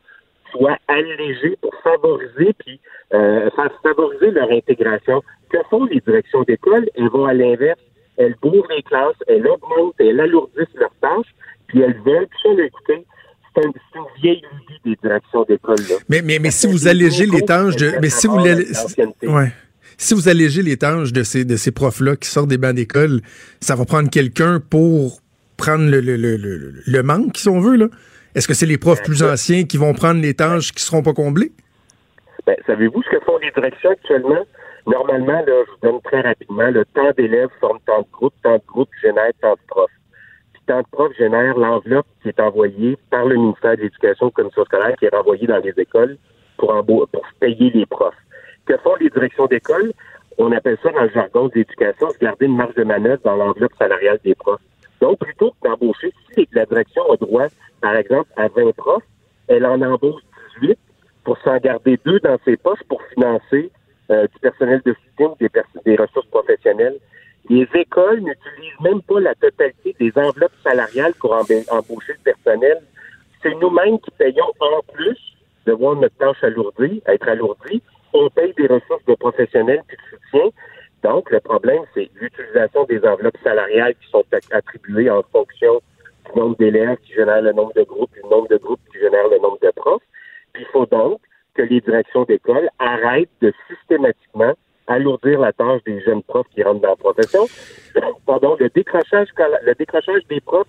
[0.51, 2.79] soient allégées pour favoriser puis
[3.13, 5.21] euh, faire favoriser leur intégration.
[5.49, 6.89] Que font les directions d'école?
[6.95, 7.79] Elles vont à l'inverse.
[8.17, 11.27] Elles bourrent les classes, elles augmentent, elles alourdissent leurs tâches,
[11.67, 13.05] puis elles veulent, puis ça, là, écoutez,
[13.53, 15.75] c'est un- c'est une vieille lubie des directions d'école.
[16.07, 19.51] Mais, mais, mais si vous allégez les tâches de, mais si vous ouais.
[19.97, 23.21] Si vous allégez les tâches de ces, de ces profs-là qui sortent des bancs d'école,
[23.61, 25.21] ça va prendre quelqu'un pour
[25.57, 27.87] prendre le, le, le, le, le manque, si on veut, là.
[28.35, 31.13] Est-ce que c'est les profs plus anciens qui vont prendre les tâches qui seront pas
[31.13, 31.53] comblées?
[32.45, 34.45] Ben, savez-vous ce que font les directions actuellement?
[34.85, 38.57] Normalement, là, je vous donne très rapidement, le temps d'élèves forme tant de groupes, tant
[38.57, 39.89] de groupes génère tant de profs.
[40.53, 44.65] Puis tant de profs génère l'enveloppe qui est envoyée par le ministère de l'Éducation, commission
[44.65, 46.17] scolaire, qui est renvoyée dans les écoles
[46.57, 48.13] pour, pour payer les profs.
[48.65, 49.91] Que font les directions d'école?
[50.37, 53.35] On appelle ça dans le jargon de l'éducation, se garder une marge de manœuvre dans
[53.35, 54.59] l'enveloppe salariale des profs.
[55.01, 57.45] Donc, plutôt que d'embaucher, si la direction a droit,
[57.81, 59.03] par exemple, à 20 profs,
[59.47, 60.21] elle en embauche
[60.61, 60.77] 18
[61.23, 63.71] pour s'en garder deux dans ses poches pour financer
[64.11, 65.49] euh, du personnel de soutien ou des,
[65.85, 66.97] des ressources professionnelles.
[67.49, 72.81] Les écoles n'utilisent même pas la totalité des enveloppes salariales pour emba- embaucher le personnel.
[73.43, 75.17] C'est nous-mêmes qui payons en plus
[75.65, 77.81] de voir notre tâche alourdie, être alourdie.
[78.17, 80.49] On paye des ressources de professionnels puis de soutien.
[81.03, 85.81] Donc, le problème, c'est l'utilisation des enveloppes salariales qui sont attribuées en fonction
[86.25, 89.27] du nombre d'élèves qui génèrent le nombre de groupes, du nombre de groupes qui génèrent
[89.27, 90.01] le nombre de profs.
[90.53, 91.19] Puis il faut donc
[91.55, 94.53] que les directions d'école arrêtent de systématiquement
[94.87, 97.45] alourdir la tâche des jeunes profs qui rentrent dans la profession.
[98.25, 100.67] Pardon, le décrochage, le décrochage des profs,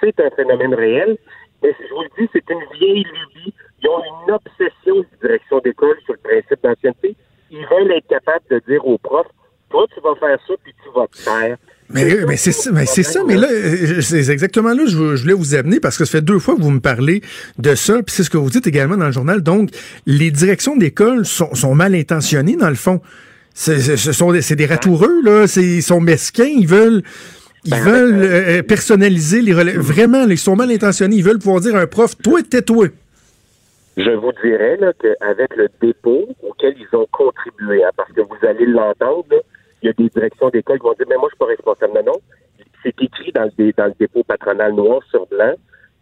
[0.00, 1.18] c'est un phénomène réel.
[1.62, 3.54] Mais je vous le dis, c'est une vieille lubie.
[3.82, 7.16] Ils ont une obsession de direction d'école sur le principe d'ancienneté.
[7.50, 9.26] Ils veulent être capables de dire aux profs,
[9.70, 11.56] toi, tu vas faire ça, puis tu vas te faire.
[11.88, 13.46] Mais, mais c'est ça, mais c'est ça, mais là,
[14.00, 16.62] c'est exactement là que je, voulais vous amener parce que ça fait deux fois que
[16.62, 17.22] vous me parlez
[17.58, 19.40] de ça, puis c'est ce que vous dites également dans le journal.
[19.40, 19.70] Donc,
[20.04, 23.00] les directions d'école sont, sont mal intentionnées dans le fond.
[23.54, 27.02] C'est, ce sont des, c'est des ratoureux là, c'est, ils sont mesquins, ils veulent,
[27.66, 29.76] ils Ben, veulent euh, personnaliser les relais.
[29.76, 31.16] Vraiment, ils sont mal intentionnés.
[31.16, 32.86] Ils veulent pouvoir dire à un prof, toi, tais-toi.
[33.96, 38.66] Je vous dirais qu'avec le dépôt auquel ils ont contribué, hein, parce que vous allez
[38.66, 39.24] l'entendre,
[39.82, 41.92] il y a des directions d'école qui vont dire, mais moi, je suis pas responsable.
[41.94, 42.20] Non, non.
[42.82, 45.54] C'est écrit dans le, dé- dans le dépôt patronal noir sur blanc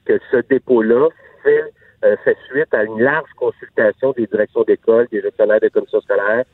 [0.05, 1.09] que ce dépôt-là
[1.43, 1.63] fait,
[2.05, 6.45] euh, fait suite à une large consultation des directions d'école, des gestionnaires de commissions scolaires,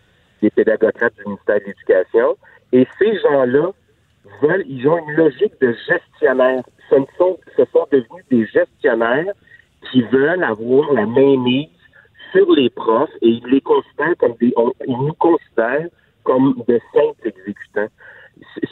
[0.42, 2.36] des pédagocrates du ministère de l'Éducation.
[2.72, 3.72] Et ces gens-là
[4.42, 6.62] veulent, ils ont une logique de gestionnaire.
[6.88, 9.32] Ce sont, ce sont devenus des gestionnaires
[9.90, 11.68] qui veulent avoir la mainmise
[12.32, 14.52] sur les profs et ils les considèrent comme des,
[14.86, 15.88] ils nous considèrent
[16.24, 17.88] comme de simples exécutants.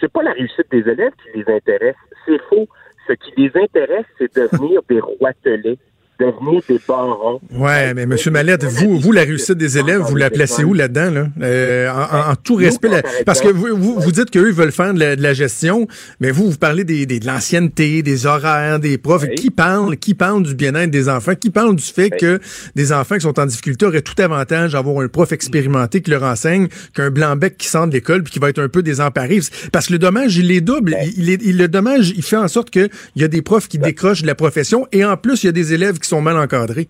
[0.00, 2.68] C'est pas la réussite des élèves qui les intéresse, c'est faux.
[3.06, 5.78] Ce qui les intéresse, c'est devenir des roitelets,
[6.18, 7.40] devenir des barons.
[7.54, 11.10] Ouais, mais Monsieur Mallette, vous, vous, la réussite des élèves, vous la placez où là-dedans,
[11.10, 11.26] là?
[11.42, 15.00] Euh, en, en- tout respect, parce que vous, vous, vous dites qu'eux veulent faire de
[15.00, 15.86] la, de la gestion,
[16.20, 19.22] mais vous, vous parlez des, des- de l'ancienneté, des horaires, des profs.
[19.28, 19.34] Oui.
[19.34, 21.34] Qui parle, qui parle du bien-être des enfants?
[21.34, 22.40] Qui parle du fait que
[22.74, 26.22] des enfants qui sont en difficulté auraient tout avantage d'avoir un prof expérimenté qui leur
[26.22, 29.40] enseigne qu'un blanc-bec qui sort de l'école puis qui va être un peu désemparé?
[29.72, 30.96] Parce que le dommage, il est double.
[31.16, 33.78] Il, est, il- le dommage, il fait en sorte qu'il y a des profs qui
[33.78, 36.36] décrochent de la profession et en plus, il y a des élèves qui sont mal
[36.36, 36.88] encadrés.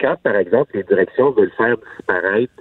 [0.00, 2.52] quand, par exemple, les directions veulent faire disparaître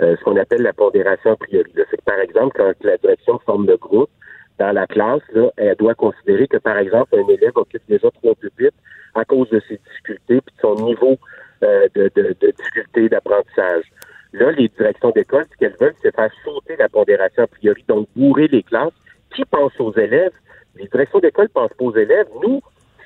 [0.00, 3.38] euh, ce qu'on appelle la pondération a priori, c'est que, par exemple, quand la direction
[3.44, 4.10] forme le groupe,
[4.58, 5.22] dans la classe,
[5.56, 8.76] elle doit considérer que, par exemple, un élève occupe déjà trois pupitres
[9.14, 11.16] à cause de ses difficultés puis de son niveau
[11.62, 13.84] euh, de, difficulté d'apprentissage.
[14.34, 18.06] Là, les directions d'école, ce qu'elles veulent, c'est faire sauter la pondération a priori, donc
[18.14, 18.92] bourrer les classes.
[19.34, 20.32] Qui pense aux élèves?
[20.76, 22.28] Les directions d'école pensent pas aux élèves.
[22.42, 22.60] Nous,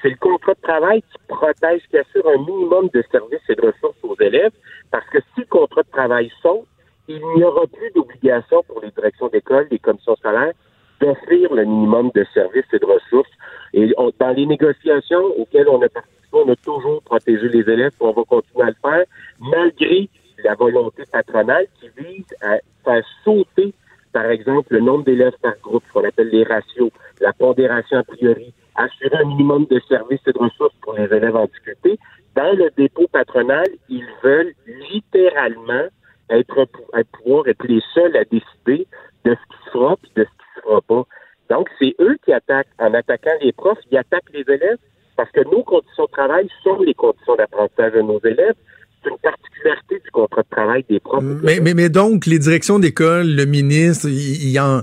[0.04, 3.62] c'est le contrat de travail qui protège, qui assure un minimum de services et de
[3.62, 4.52] ressources aux élèves,
[4.90, 6.66] parce que si le contrat de travail saute,
[7.08, 10.52] il n'y aura plus d'obligation pour les directions d'école, les commissions scolaires,
[11.00, 13.30] d'offrir le minimum de services et de ressources.
[13.72, 17.92] Et on- dans les négociations auxquelles on a participé, on a toujours protégé les élèves,
[17.92, 19.04] puis on va continuer à le faire,
[19.40, 20.10] malgré
[20.44, 23.72] la volonté patronale qui vise à faire sauter,
[24.12, 26.90] par exemple, le nombre d'élèves par groupe, ce qu'on appelle les ratios,
[27.20, 31.36] la pondération a priori, assurer un minimum de services et de ressources pour les élèves
[31.36, 31.98] en difficulté.
[32.34, 34.54] Dans le dépôt patronal, ils veulent
[34.90, 35.86] littéralement
[36.30, 36.66] être,
[37.12, 38.86] pouvoir être les seuls à décider
[39.24, 41.04] de ce qui se fera puis de ce qui se fera pas.
[41.50, 42.68] Donc, c'est eux qui attaquent.
[42.78, 44.78] En attaquant les profs, ils attaquent les élèves
[45.16, 48.54] parce que nos conditions de travail sont les conditions d'apprentissage de nos élèves.
[49.02, 51.22] C'est une particularité du contrat de travail des profs.
[51.22, 54.80] Mais, mais, mais donc, les directions d'école, le ministre, ils, ils en.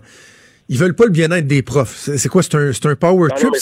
[0.72, 1.94] Ils veulent pas le bien-être des profs.
[2.16, 2.42] C'est quoi?
[2.42, 3.54] C'est un, un power non, trip?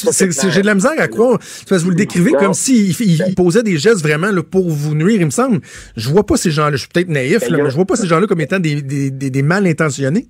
[0.52, 1.39] J'ai de la misère à croire.
[1.41, 2.38] C'est parce que vous le décrivez Non.
[2.39, 5.60] comme s'il il, il posait des gestes vraiment là, pour vous nuire, il me semble.
[5.98, 6.74] Je vois pas ces gens-là.
[6.74, 8.60] Je suis peut-être naïf, Ben, là, a- mais je vois pas ces gens-là comme étant
[8.60, 10.28] des, des, des, des mal intentionnés.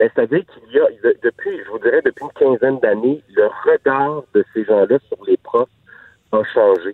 [0.00, 3.44] Ben, C'est-à-dire qu'il y a, de- depuis, je vous dirais, depuis une quinzaine d'années, le
[3.64, 5.68] regard de ces gens-là sur les profs
[6.32, 6.92] a changé.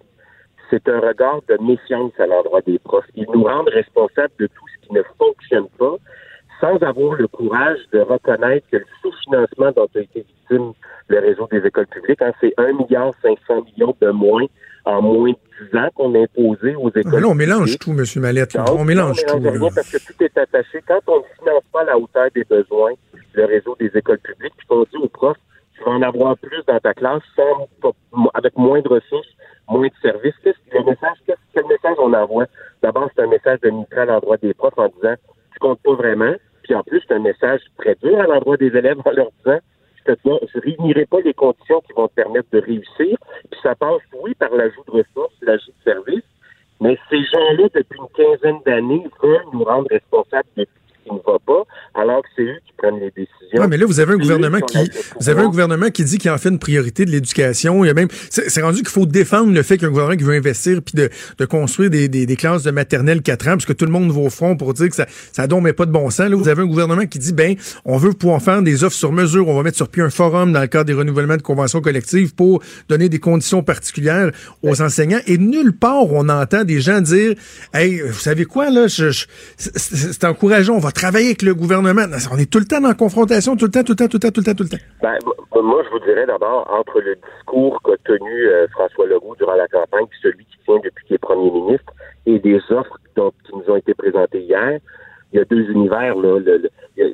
[0.68, 3.06] C'est un regard de méfiance à l'endroit des profs.
[3.16, 5.96] Ils nous rendent responsables de tout ce qui ne fonctionne pas,
[6.60, 10.72] sans avoir le courage de reconnaître que le sous-financement dont a été victime
[11.08, 13.12] le réseau des écoles publiques, hein, c'est 1,5 milliard
[13.64, 14.44] millions de moins
[14.84, 17.90] en moins de 10 ans qu'on a imposé aux écoles Ah, Là, on mélange tout,
[17.90, 18.04] M.
[18.16, 18.56] Mallette.
[18.56, 19.42] Donc, On mélange non, tout.
[19.44, 19.68] là.
[19.74, 20.82] parce que tout est attaché.
[20.86, 22.92] Quand on ne finance pas à la hauteur des besoins,
[23.34, 25.36] le réseau des écoles publiques, puis qu'on dit aux profs,
[25.76, 27.68] tu vas en avoir plus dans ta classe sans,
[28.34, 29.28] avec moins de ressources,
[29.68, 30.34] moins de services.
[30.42, 32.46] Qu'est-ce que le message, qu'est-ce- quel message on envoie?
[32.82, 35.14] D'abord, c'est un message de nitrat à l'endroit des profs en disant,
[35.52, 36.34] tu comptes pas vraiment.
[36.70, 39.58] Puis en plus, c'est un message très dur à l'endroit des élèves en leur disant,
[40.06, 40.12] je
[40.54, 43.18] je réunirai pas les conditions qui vont te permettre de réussir.
[43.50, 46.30] Puis ça passe, oui, par l'ajout de ressources, l'ajout de services,
[46.80, 50.64] mais ces gens-là, depuis une quinzaine d'années, veulent nous rendre responsables de
[51.10, 51.64] qui ne va pas,
[52.00, 53.60] alors que c'est eux qui prennent les décisions.
[53.60, 54.78] Ouais, mais là, vous avez un gouvernement qui,
[55.20, 57.84] vous avez un gouvernement qui dit qu'il en fait une priorité de l'éducation.
[57.84, 60.34] Il y a même, c'est rendu qu'il faut défendre le fait qu'un gouvernement qui veut
[60.34, 63.72] investir puis de, de construire des, des, des classes de maternelle 4 ans, parce que
[63.72, 65.92] tout le monde va au front pour dire que ça, ça donc met pas de
[65.92, 66.28] bon sens.
[66.30, 69.12] Là, vous avez un gouvernement qui dit, ben, on veut pouvoir faire des offres sur
[69.12, 69.48] mesure.
[69.48, 72.34] On va mettre sur pied un forum dans le cadre des renouvellements de conventions collectives
[72.34, 74.30] pour donner des conditions particulières
[74.62, 75.20] aux enseignants.
[75.26, 77.34] Et nulle part on entend des gens dire,
[77.74, 79.26] hey, vous savez quoi, là, je, je-
[79.58, 80.74] c'est encourageant.
[80.74, 83.70] On va travailler avec le gouvernement on est tout le temps en confrontation, tout le
[83.70, 84.84] temps, tout le temps, tout le temps, tout le temps, tout le temps.
[85.00, 85.16] Ben,
[85.62, 89.68] moi, je vous dirais d'abord, entre le discours qu'a tenu euh, François Legault durant la
[89.68, 91.92] campagne, puis celui qui tient depuis qu'il est premier ministre,
[92.26, 94.78] et des offres qui nous ont été présentées hier,
[95.32, 96.38] il y a deux univers, là.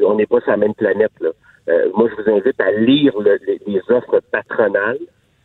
[0.03, 1.31] on n'est pas sur la même planète, là.
[1.68, 4.99] Euh, moi, je vous invite à lire les, offres patronales.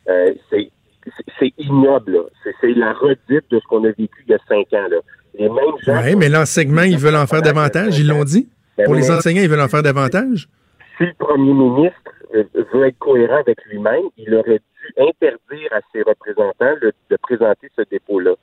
[0.10, 2.25] Euh, c'est ignoble.
[2.62, 4.88] C'est la redite de ce qu'on a vécu il y a cinq ans.
[4.89, 4.97] Là.
[5.34, 6.02] Les mêmes gens.
[6.04, 8.50] Oui, mais l'enseignement, ils veulent en faire davantage, ils l'ont dit.
[8.78, 10.48] Ben Pour les enseignants, ils veulent en faire davantage.
[10.98, 15.80] Si le premier ministre euh, veut être cohérent avec lui-même, il aurait dû interdire à
[15.94, 18.36] ses représentants de présenter ce dépôt-là.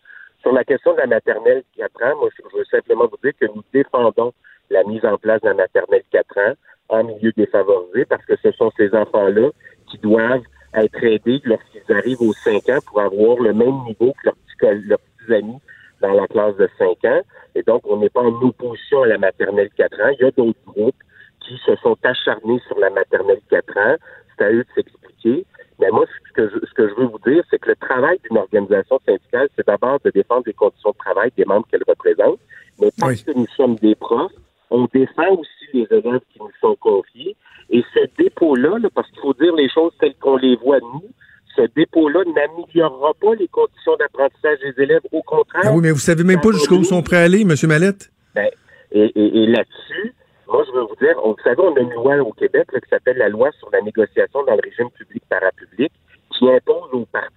[0.42, 3.46] Sur la question de la maternelle 4 ans, moi, je veux simplement vous dire que
[3.46, 4.32] nous défendons
[4.70, 6.54] la mise en place de la maternelle 4 ans
[6.88, 9.50] en milieu défavorisé parce que ce sont ces enfants-là
[9.90, 10.42] qui doivent
[10.74, 14.86] être aidés lorsqu'ils arrivent aux 5 ans pour avoir le même niveau que leurs petits,
[14.86, 15.58] leurs petits amis
[16.00, 17.20] dans la classe de 5 ans.
[17.54, 20.10] Et donc, on n'est pas en opposition à la maternelle 4 ans.
[20.18, 21.02] Il y a d'autres groupes
[21.40, 23.96] qui se sont acharnés sur la maternelle 4 ans.
[24.36, 25.44] C'est à eux de s'expliquer.
[25.80, 28.18] Mais moi, ce que, je, ce que je veux vous dire, c'est que le travail
[28.24, 32.38] d'une organisation syndicale, c'est d'abord de défendre les conditions de travail des membres qu'elle représente.
[32.80, 34.32] Mais parce que nous sommes des profs,
[34.70, 37.36] on défend aussi les élèves qui nous sont confiés.
[37.70, 41.04] Et ce dépôt-là, parce qu'il faut dire les choses telles qu'on les voit nous,
[41.56, 45.02] ce dépôt-là n'améliorera pas les conditions d'apprentissage des élèves.
[45.12, 45.62] Au contraire.
[45.64, 47.54] Ah oui, mais vous savez même pas jusqu'où sont prêts à aller, M.
[47.64, 48.10] Mallette?
[48.34, 48.48] Ben,
[48.92, 50.14] et, et, là-dessus,
[50.46, 53.18] moi, je veux vous dire, vous savez, on a une loi au Québec qui s'appelle
[53.18, 55.92] la loi sur la négociation dans le régime public-parapublic
[56.30, 57.34] qui impose aux partis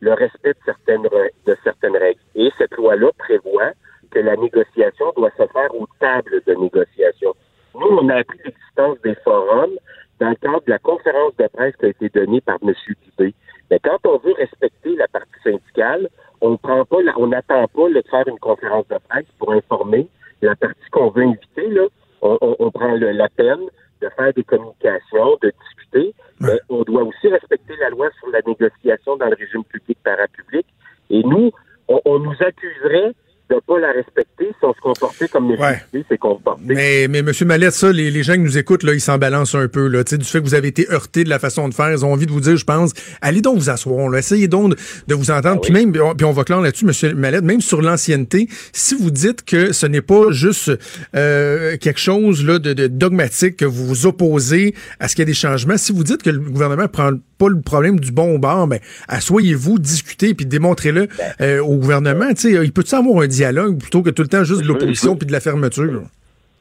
[0.00, 2.20] le respect de certaines, de certaines règles.
[2.34, 3.72] Et cette loi-là prévoit
[4.10, 7.34] que la négociation doit se faire aux tables de négociation.
[7.74, 9.76] Nous, on a appris l'existence des forums
[10.20, 12.72] dans le cadre de la conférence de presse qui a été donnée par M.
[12.86, 13.34] Dubé.
[13.70, 16.08] Mais quand on veut respecter la partie syndicale,
[16.40, 20.08] on prend pas, on n'attend pas de faire une conférence de presse pour informer
[20.42, 21.68] la partie qu'on veut inviter.
[21.68, 21.86] Là,
[22.22, 23.66] on, prend la peine
[24.00, 28.40] de faire des communications, de discuter, mais on doit aussi respecter la loi sur la
[28.46, 30.66] négociation dans le régime public parapublic.
[31.10, 31.50] Et nous,
[31.88, 33.14] on nous accuserait
[33.50, 35.82] de pas la respecter si on se comportait comme les ouais.
[36.08, 36.62] c'est comporté.
[36.64, 37.30] Mais, mais M.
[37.44, 40.02] Mallette, ça, les, les, gens qui nous écoutent, là, ils s'en balancent un peu, là,
[40.02, 41.90] du fait que vous avez été heurté de la façon de faire.
[41.90, 44.74] Ils ont envie de vous dire, je pense, allez donc vous asseoir, là, essayez donc
[45.06, 45.58] de, vous entendre.
[45.58, 47.16] Ah puis même, puis on va clair là-dessus, M.
[47.18, 50.72] Mallette, même sur l'ancienneté, si vous dites que ce n'est pas juste
[51.14, 55.24] euh, quelque chose là, de, de, dogmatique, que vous vous opposez à ce qu'il y
[55.24, 58.38] ait des changements, si vous dites que le gouvernement prend pas le problème du bon
[58.38, 58.78] bord, ben,
[59.08, 61.34] asseyez-vous, discutez, puis démontrez-le ben.
[61.40, 62.26] euh, au gouvernement.
[62.44, 65.32] Il peut-il avoir un dialogue plutôt que tout le temps juste de l'opposition puis de
[65.32, 66.02] la fermeture?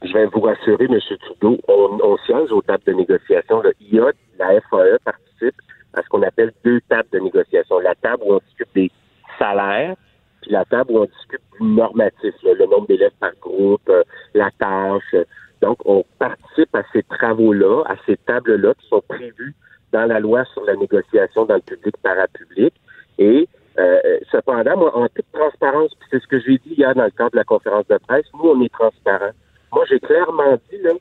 [0.04, 1.00] Je vais vous rassurer, M.
[1.22, 3.62] Trudeau, on, on siège aux tables de négociation.
[3.62, 5.56] Le IA, la FAE participe
[5.94, 7.80] à ce qu'on appelle deux tables de négociation.
[7.80, 8.92] La table où on discute des
[9.40, 9.96] salaires,
[10.42, 14.50] puis la table où on discute du normatif, le nombre d'élèves par groupe, euh, la
[14.60, 15.16] tâche.
[15.62, 19.56] Donc, on participe à ces travaux-là, à ces tables-là qui sont prévues
[19.94, 22.74] dans la loi sur la négociation dans le public parapublic.
[23.18, 23.48] Et
[23.80, 27.12] euh, cependant, moi, en toute transparence, puis c'est ce que j'ai dit hier dans le
[27.12, 29.32] cadre de la conférence de presse, nous, on est transparent.
[29.72, 30.92] Moi, j'ai clairement dit là,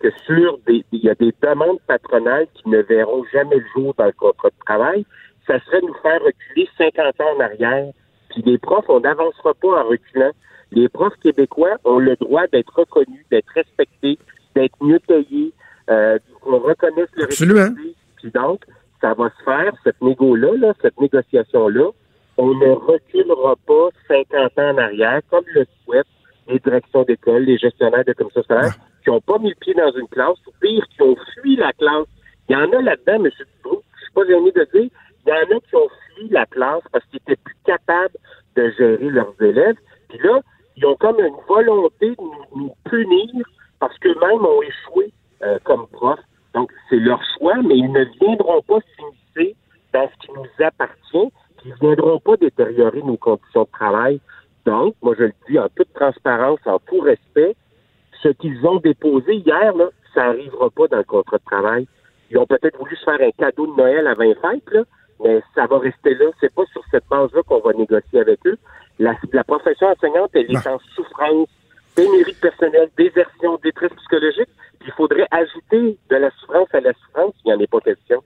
[0.00, 3.94] que sur des, il y a des demandes patronales qui ne verront jamais le jour
[3.98, 5.06] dans le contrat de travail.
[5.46, 7.92] Ça serait nous faire reculer 50 ans en arrière.
[8.30, 10.30] Puis les profs, on n'avancera pas en reculant.
[10.70, 14.18] Les profs québécois ont le droit d'être reconnus, d'être respectés,
[14.54, 15.52] d'être mieux payés,
[15.90, 17.74] euh, qu'on reconnaisse le Absolument.
[18.16, 18.64] Puis donc,
[19.00, 21.90] ça va se faire, cette négo-là, là, cette négociation-là,
[22.38, 26.06] on ne reculera pas 50 ans en arrière, comme le souhaitent
[26.48, 29.92] les directions d'école, les gestionnaires de commissions scolaires, qui n'ont pas mis le pied dans
[29.92, 32.06] une classe, ou pire, qui ont fui la classe.
[32.48, 33.30] Il y en a là-dedans, M.
[33.56, 34.90] Dubois, je suis pas gêné de dire,
[35.24, 38.16] il y en a qui ont fui la classe parce qu'ils étaient plus capables
[38.56, 39.76] de gérer leurs élèves.
[40.08, 40.40] Puis là,
[40.76, 43.46] ils ont comme une volonté de nous, punir
[43.78, 46.20] parce qu'eux-mêmes ont échoué euh, comme profs.
[46.54, 49.56] Donc, c'est leur choix, mais ils ne viendront pas s'immiscer
[49.92, 51.32] dans ce qui nous appartient,
[51.64, 54.20] ils ne viendront pas détériorer nos conditions de travail.
[54.66, 57.56] Donc, moi, je le dis en toute transparence, en tout respect,
[58.22, 61.86] ce qu'ils ont déposé hier, là, ça n'arrivera pas dans le contrat de travail.
[62.30, 64.82] Ils ont peut-être voulu se faire un cadeau de Noël à 20 fêtes, là,
[65.22, 66.26] mais ça va rester là.
[66.40, 68.58] C'est pas sur cette base-là qu'on va négocier avec eux.
[68.98, 71.48] La, profession enseignante, elle est en souffrance,
[71.96, 74.48] pénurie de personnel, désertion, détresse psychologique
[74.86, 78.22] il faudrait ajouter de la souffrance à la souffrance, il n'y en est pas question.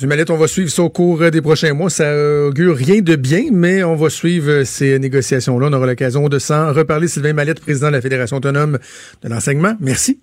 [0.00, 0.08] M.
[0.08, 1.90] Mallette, on va suivre ça au cours des prochains mois.
[1.90, 2.12] Ça
[2.46, 5.68] augure rien de bien, mais on va suivre ces négociations-là.
[5.70, 7.08] On aura l'occasion de s'en reparler.
[7.08, 8.78] Sylvain Mallette, président de la Fédération autonome
[9.22, 9.74] de l'enseignement.
[9.80, 10.20] Merci.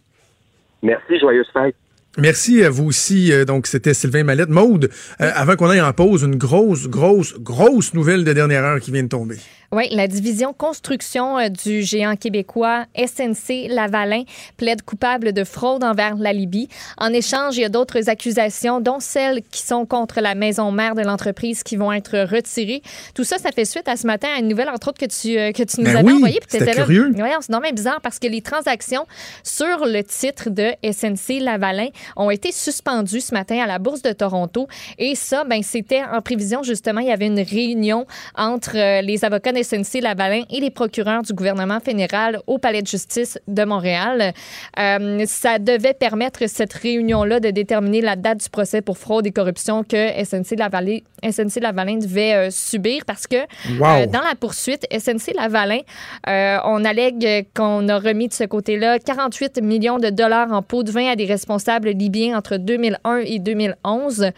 [0.81, 1.75] Merci, joyeuse fête.
[2.17, 3.31] Merci à vous aussi.
[3.31, 4.49] Euh, donc, c'était Sylvain Mallette.
[4.49, 4.89] Maude,
[5.21, 8.91] euh, avant qu'on aille en pause, une grosse, grosse, grosse nouvelle de dernière heure qui
[8.91, 9.37] vient de tomber.
[9.71, 14.23] Oui, la division construction euh, du géant québécois SNC Lavalin
[14.57, 16.67] plaide coupable de fraude envers la Libye.
[16.97, 20.95] En échange, il y a d'autres accusations, dont celles qui sont contre la maison mère
[20.95, 22.81] de l'entreprise qui vont être retirées.
[23.13, 25.37] Tout ça, ça fait suite à ce matin à une nouvelle, entre autres, que tu,
[25.37, 26.39] euh, que tu nous Ben avais oui, envoyée.
[26.47, 27.11] c'était curieux.
[27.15, 29.05] Ouais, c'est normal bizarre parce que les transactions
[29.43, 34.13] sur le titre de SNC Lavalin ont été suspendues ce matin à la Bourse de
[34.13, 34.67] Toronto.
[34.97, 39.23] Et ça, ben, c'était en prévision, justement, il y avait une réunion entre euh, les
[39.23, 43.63] avocats de SNC Lavalin et les procureurs du gouvernement fédéral au Palais de justice de
[43.63, 44.33] Montréal.
[44.79, 49.31] Euh, ça devait permettre cette réunion-là de déterminer la date du procès pour fraude et
[49.31, 53.37] corruption que SNC Lavalin, SNC Lavalin devait euh, subir parce que
[53.79, 53.85] Wow.
[53.85, 55.79] euh, dans la poursuite, SNC Lavalin,
[56.27, 60.83] euh, on allègue qu'on a remis de ce côté-là 48 millions de dollars en pots
[60.83, 64.31] de vin à des responsables libyens entre 2001 et 2011.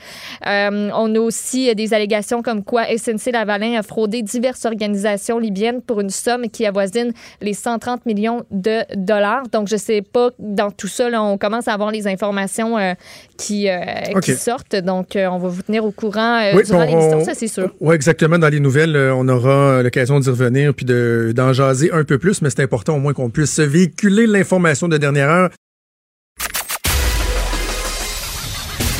[0.47, 5.81] Euh, on a aussi des allégations comme quoi SNC Lavalin a fraudé diverses organisations libyennes
[5.81, 9.43] pour une somme qui avoisine les 130 millions de dollars.
[9.51, 12.93] Donc, je sais pas, dans tout ça, là, on commence à avoir les informations euh,
[13.37, 13.79] qui, euh,
[14.21, 14.75] qui sortent.
[14.75, 17.47] Donc, euh, on va vous tenir au courant euh, Oui, durant on- l'émission, ça, c'est
[17.47, 17.73] sûr.
[17.79, 18.37] Oui, exactement.
[18.37, 22.17] Dans les nouvelles, euh, on aura l'occasion d'y revenir puis de- d'en jaser un peu
[22.17, 25.49] plus, mais c'est important au moins qu'on puisse véhiculer l'information de dernière heure.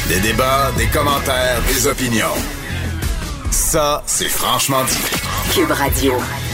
[0.09, 2.35] Des débats, des commentaires, des opinions.
[3.49, 5.20] Ça, c'est franchement dit.
[5.51, 6.50] Cube Radio.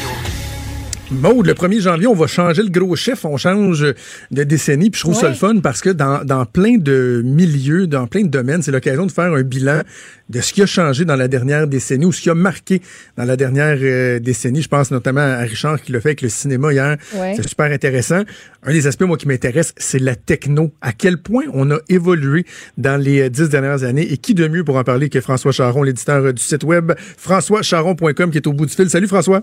[1.10, 3.86] Maude, le 1er janvier, on va changer le gros chef, on change
[4.32, 7.88] de décennie, puis je trouve ça le fun parce que dans, dans plein de milieux,
[7.88, 9.84] dans plein de domaines, c'est l'occasion de faire un bilan
[10.30, 12.82] de ce qui a changé dans la dernière décennie ou ce qui a marqué
[13.16, 14.62] dans la dernière euh, décennie.
[14.62, 16.98] Je pense notamment à Richard qui l'a fait avec le cinéma hier.
[17.16, 17.34] Ouais.
[17.36, 18.24] C'est super intéressant.
[18.64, 20.72] Un des aspects, moi, qui m'intéresse, c'est la techno.
[20.82, 22.46] À quel point on a évolué
[22.78, 25.54] dans les euh, dix dernières années et qui de mieux pour en parler que François
[25.54, 28.90] Charon, l'éditeur euh, du site web françoischaron.com qui est au bout du fil.
[28.90, 29.42] Salut François.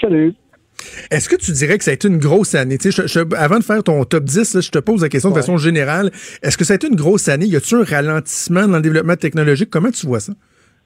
[0.00, 0.34] Salut.
[1.10, 2.78] Est-ce que tu dirais que ça a été une grosse année?
[2.82, 5.34] Je- je- avant de faire ton top 10, là, je te pose la question de
[5.34, 5.40] Ouais.
[5.40, 6.10] façon générale.
[6.42, 7.46] Est-ce que ça a été une grosse année?
[7.46, 9.70] Y a-tu un ralentissement dans le développement technologique?
[9.70, 10.32] Comment tu vois ça?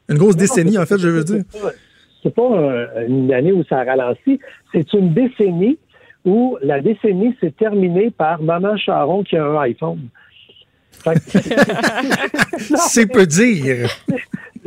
[0.09, 1.43] Une grosse décennie, en fait, je veux dire.
[2.23, 4.41] C'est pas- pas une année où ça a ralenti,
[4.73, 5.79] c'est une décennie
[6.25, 10.01] où la décennie s'est terminée par Maman Charon qui a un iPhone.
[11.05, 11.11] Que-
[12.89, 13.89] C'est peu dire.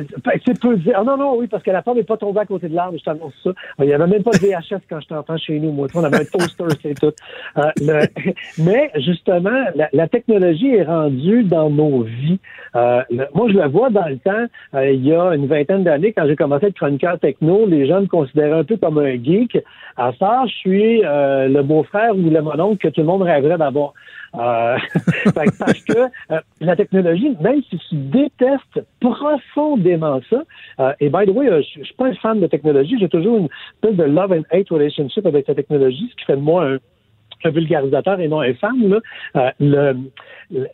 [0.05, 0.95] Que c'est peu dire.
[0.97, 2.97] Ah non, non, oui, parce que la femme n'est pas tombée à côté de l'arbre,
[2.97, 3.51] je t'annonce ça.
[3.79, 5.88] Il n'y avait même pas de VHS quand j'étais enfant chez nous, moi.
[5.95, 7.12] On avait un toaster, c'est tout.
[7.57, 8.33] Euh, le-
[8.63, 12.39] Mais justement, la, la technologie est rendue dans nos vies.
[12.75, 13.01] Euh,
[13.33, 16.27] moi, je le vois dans le temps, euh, il y a une vingtaine d'années, quand
[16.27, 19.57] j'ai commencé à être chroniqueur techno, les gens me considéraient un peu comme un geek.
[19.97, 23.57] À ça, je suis euh, le beau-frère ou le mononcle que tout le monde rêverait
[23.57, 23.93] d'avoir.
[24.35, 24.77] Euh,
[25.33, 25.97] parce que
[26.31, 30.43] euh, la technologie, même si tu détestes profondément ça,
[30.79, 33.09] euh, et by the way, euh, je je suis pas un fan de technologie, j'ai
[33.09, 36.41] toujours une espèce de love and hate relationship avec la technologie, ce qui fait de
[36.41, 38.75] moi un, vulgarisateur et non un fan.
[38.87, 38.99] Là.
[39.35, 39.97] Euh, le,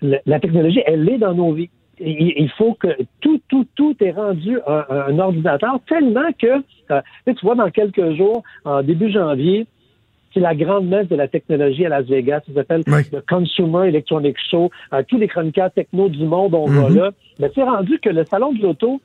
[0.02, 1.70] le- la technologie, elle est dans nos vies.
[2.00, 2.90] Il, faut que
[3.22, 8.16] tout, tout, tout est rendu un, un ordinateur tellement que, euh, tu vois, dans quelques
[8.16, 9.66] jours, en début janvier,
[10.36, 12.42] c'est la grande messe de la technologie à Las Vegas.
[12.48, 13.02] Ça s'appelle Oui.
[13.12, 14.70] le Consumer Electronic Show.
[14.94, 16.96] Euh, tous les chroniqueurs techno du monde, on va Mhm.
[16.98, 17.12] là.
[17.40, 19.02] Mais c'est rendu que le salon de l'auto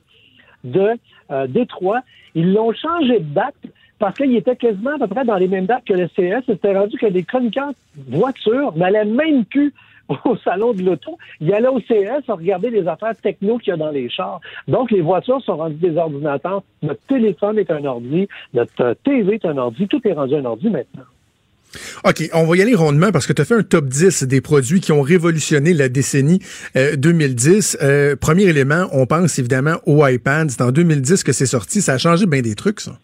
[0.63, 0.89] de
[1.31, 2.01] euh, Détroit,
[2.35, 3.55] ils l'ont changé de date
[3.97, 6.43] parce qu'il était quasiment à peu près dans les mêmes dates que le CS.
[6.45, 7.71] C'était rendu que des chroniqueurs
[8.09, 9.73] voitures n'allaient même plus
[10.25, 11.17] au salon de l'auto.
[11.39, 14.41] Ils allaient au CS à regarder les affaires techno qu'il y a dans les chars.
[14.67, 16.63] Donc, les voitures sont rendues des ordinateurs.
[16.83, 18.27] Notre téléphone est un ordi.
[18.53, 19.87] Notre euh, TV est un ordi.
[19.87, 21.03] Tout est rendu un ordi maintenant.
[22.03, 24.41] OK, on va y aller rondement parce que tu as fait un top 10 des
[24.41, 26.41] produits qui ont révolutionné la décennie
[26.75, 27.77] euh, 2010.
[27.81, 30.49] Euh, premier élément, on pense évidemment au iPad.
[30.49, 31.81] C'est en 2010 que c'est sorti.
[31.81, 32.97] Ça a changé bien des trucs, ça.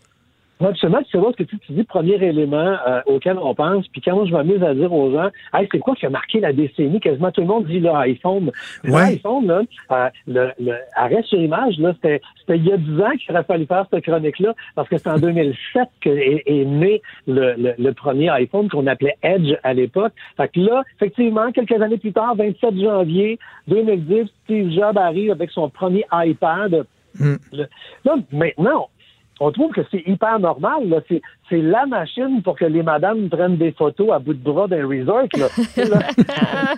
[0.60, 3.54] Ouais, Absolument, tu sais voir ce que tu, tu dis, premier élément euh, auquel on
[3.54, 6.40] pense, puis quand je m'amuse à dire aux gens, hey, c'est quoi qui a marqué
[6.40, 7.00] la décennie?
[7.00, 8.52] Quasiment tout le monde dit l'iPhone.
[8.86, 9.12] Ouais.
[9.12, 13.02] L'iPhone, là, euh, le, le arrêt sur image, là, c'était, c'était il y a 10
[13.02, 16.66] ans qu'il aurait fallu faire cette chronique-là, parce que c'est en 2007 que est, est
[16.66, 20.14] né le, le, le premier iPhone qu'on appelait Edge à l'époque.
[20.38, 25.52] Fait que là, effectivement, quelques années plus tard, 27 janvier 2010, Steve Jobs arrive avec
[25.52, 26.86] son premier iPad.
[27.20, 27.36] Mm.
[27.52, 28.90] Là, maintenant,
[29.40, 30.88] on trouve que c'est hyper normal.
[30.90, 30.98] Là.
[31.08, 34.68] C'est, c'est la machine pour que les madames prennent des photos à bout de bras
[34.68, 35.28] d'un resort.
[35.38, 35.48] Là.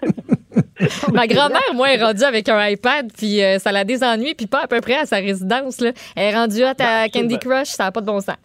[1.14, 4.64] Ma grand-mère, moi, est rendue avec un iPad, puis euh, ça la désennuie, puis pas
[4.64, 5.82] à peu près à sa résidence.
[5.82, 5.92] Là.
[6.16, 8.36] Elle est rendue à Ben, Candy c'est- Crush, ça n'a pas de bon sens.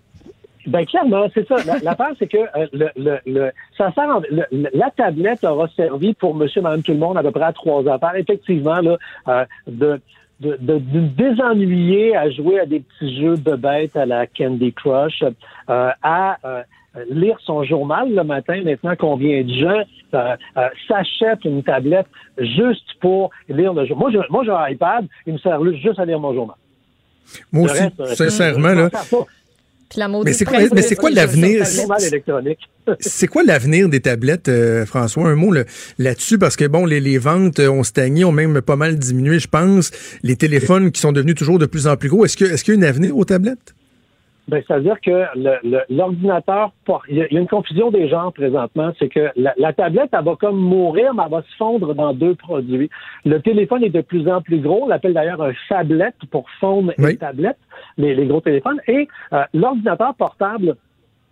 [0.67, 1.57] Ben clairement, c'est ça.
[1.67, 5.69] La- L'affaire, c'est que euh, le, le, le- ça sert en- le- la tablette aura
[5.77, 8.17] servi pour monsieur, madame, tout le monde à peu près à trois affaires.
[8.17, 8.97] Effectivement, là,
[9.29, 10.01] euh, de
[10.41, 14.73] de, de, de désennuyer à jouer à des petits jeux de bêtes à la Candy
[14.73, 16.63] Crush, euh, à euh,
[17.11, 19.83] lire son journal le matin, maintenant combien de gens
[20.15, 22.07] euh, euh, s'achètent une tablette
[22.39, 23.99] juste pour lire le journal.
[23.99, 26.57] Moi, je, moi, j'ai un iPad, il me sert juste à lire mon journal.
[27.53, 28.91] Moi aussi, reste, euh, sincèrement, là.
[29.95, 31.65] Puis la maudite Mais c'est quoi, presse mais c'est quoi de- l'avenir?
[33.01, 35.29] C'est quoi l'avenir des tablettes, euh, François?
[35.29, 35.65] Un mot là-
[35.99, 39.49] là-dessus, parce que bon, les, les ventes ont stagné, ont même pas mal diminué, je
[39.49, 39.91] pense.
[40.23, 42.25] Les téléphones qui sont devenus toujours de plus en plus gros.
[42.27, 43.74] Est-ce que, est-ce qu'il y a un avenir aux tablettes?
[44.47, 46.71] Ben, c'est-à-dire que le- le- l'ordinateur,
[47.09, 50.37] il y, a- une confusion des genres présentement, c'est que la, la tablette, elle va
[50.37, 52.91] comme mourir, mais elle va se fondre dans deux produits.
[53.25, 56.93] Le téléphone est de plus en plus gros, on l'appelle d'ailleurs un phablette pour phone
[56.99, 57.13] Oui.
[57.13, 57.57] et tablette,
[57.97, 60.77] les, les gros téléphones, et euh, l'ordinateur portable,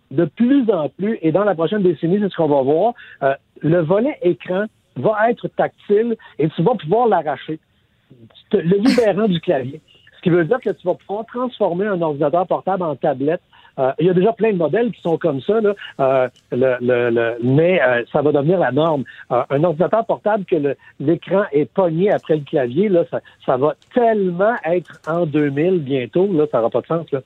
[0.09, 3.35] de plus en plus, et dans la prochaine décennie, c'est ce qu'on va voir, euh,
[3.61, 7.59] le volet écran va être tactile et tu vas pouvoir l'arracher,
[8.51, 9.81] le libérant du clavier.
[10.23, 13.41] Qui veut dire que tu vas pouvoir transformer un ordinateur portable en tablette.
[13.79, 16.77] Euh, il y a déjà plein de modèles qui sont comme ça, là, euh, le,
[16.79, 19.03] le- le- mais euh, ça va devenir la norme.
[19.31, 23.73] Euh, un ordinateur portable que l'écran est pogné après le clavier, là, ça, ça va
[23.95, 27.11] tellement être en 2000 bientôt, là, ça n'aura pas de sens.
[27.11, 27.21] Là.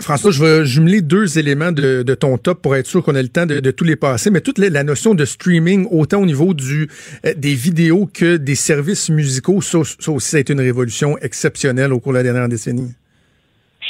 [0.00, 3.28] François, je vais jumeler deux éléments de, ton top pour être sûr qu'on a le
[3.28, 7.34] temps de, tous les passer, mais toute la, notion de streaming, autant au niveau euh,
[7.36, 11.92] des vidéos que des services musicaux, ça, ça aussi, ça a été une révolution exceptionnelle
[11.92, 12.94] au cours de la dernière décennie.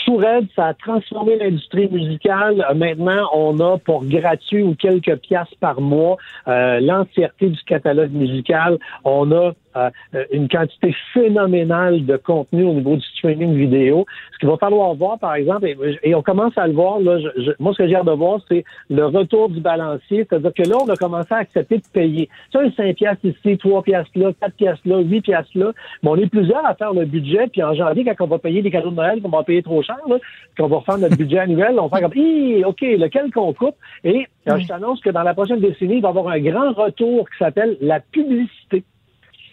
[0.04, 2.64] Shoured, ça a transformé l'industrie musicale.
[2.68, 6.16] Euh, Maintenant, on a pour gratuit ou quelques piastres par mois
[6.48, 8.78] euh, l'entièreté du catalogue musical.
[9.04, 9.90] On a euh,
[10.32, 14.06] une quantité phénoménale de contenu au niveau du streaming vidéo.
[14.32, 17.18] Ce qu'il va falloir voir, par exemple, et, et on commence à le voir, là,
[17.18, 20.26] je- je- moi, ce que j'ai hâte de voir, c'est le retour du balancier.
[20.28, 22.28] C'est-à-dire que là, on a commencé à accepter de payer.
[22.52, 25.72] Tu sais, un 5 piastres ici, 3 piastres là, 4 piastres là, 8 piastres là.
[26.02, 27.46] Mais on est plusieurs à faire le budget.
[27.52, 29.82] Puis en janvier, quand on va payer les cadeaux de Noël, qu'on va payer trop
[29.82, 30.16] cher, là,
[30.58, 33.76] qu'on va refaire notre budget annuel, on va faire comme, Hi, OK, lequel qu'on coupe?
[34.04, 36.72] Et euh, je t'annonce que dans la prochaine décennie, il va y avoir un grand
[36.72, 38.84] retour qui s'appelle la publicité.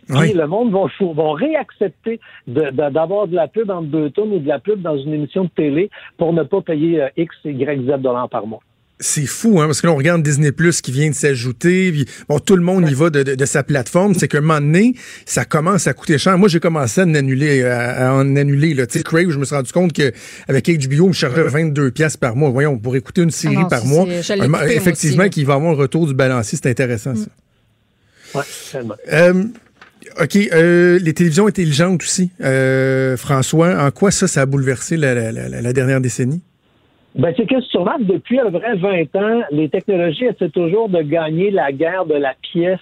[0.09, 0.31] Oui.
[0.31, 0.81] Et le monde va,
[1.13, 4.81] va réaccepter de- de- d'avoir de, la pub entre deux tonnes ou de la pub
[4.81, 8.45] dans une émission de télé pour ne pas payer euh, X, Y, Z dollars par
[8.47, 8.59] mois.
[9.03, 11.91] C'est fou, hein, parce que là, on regarde Disney Plus qui vient de s'ajouter,
[12.29, 14.13] bon, tout le monde y va de, de- de sa plateforme.
[14.13, 14.93] C'est qu'à un moment donné,
[15.25, 16.37] ça commence à coûter cher.
[16.37, 18.85] Moi, j'ai commencé à en annuler, à, à en annuler, là.
[18.85, 20.11] Tu sais, Crave, je me suis rendu compte que
[20.47, 22.51] avec HBO, je chargeais 22 pièces par mois.
[22.51, 24.05] Voyons, pour écouter une série Ah non, par mois.
[24.05, 27.27] Un- effectivement, qu'il va avoir un retour du balancier, c'est intéressant, ça.
[28.35, 28.95] Ouais, tellement.
[29.11, 29.43] Euh,
[30.19, 32.31] OK, euh, les télévisions intelligentes aussi.
[32.41, 36.41] Euh, François, en quoi ça, ça a bouleversé la, dernière décennie?
[37.13, 40.87] Ben, c'est que tu remarques, depuis à peu près 20 ans, les technologies essaient toujours
[40.87, 42.79] de gagner la guerre de la pièce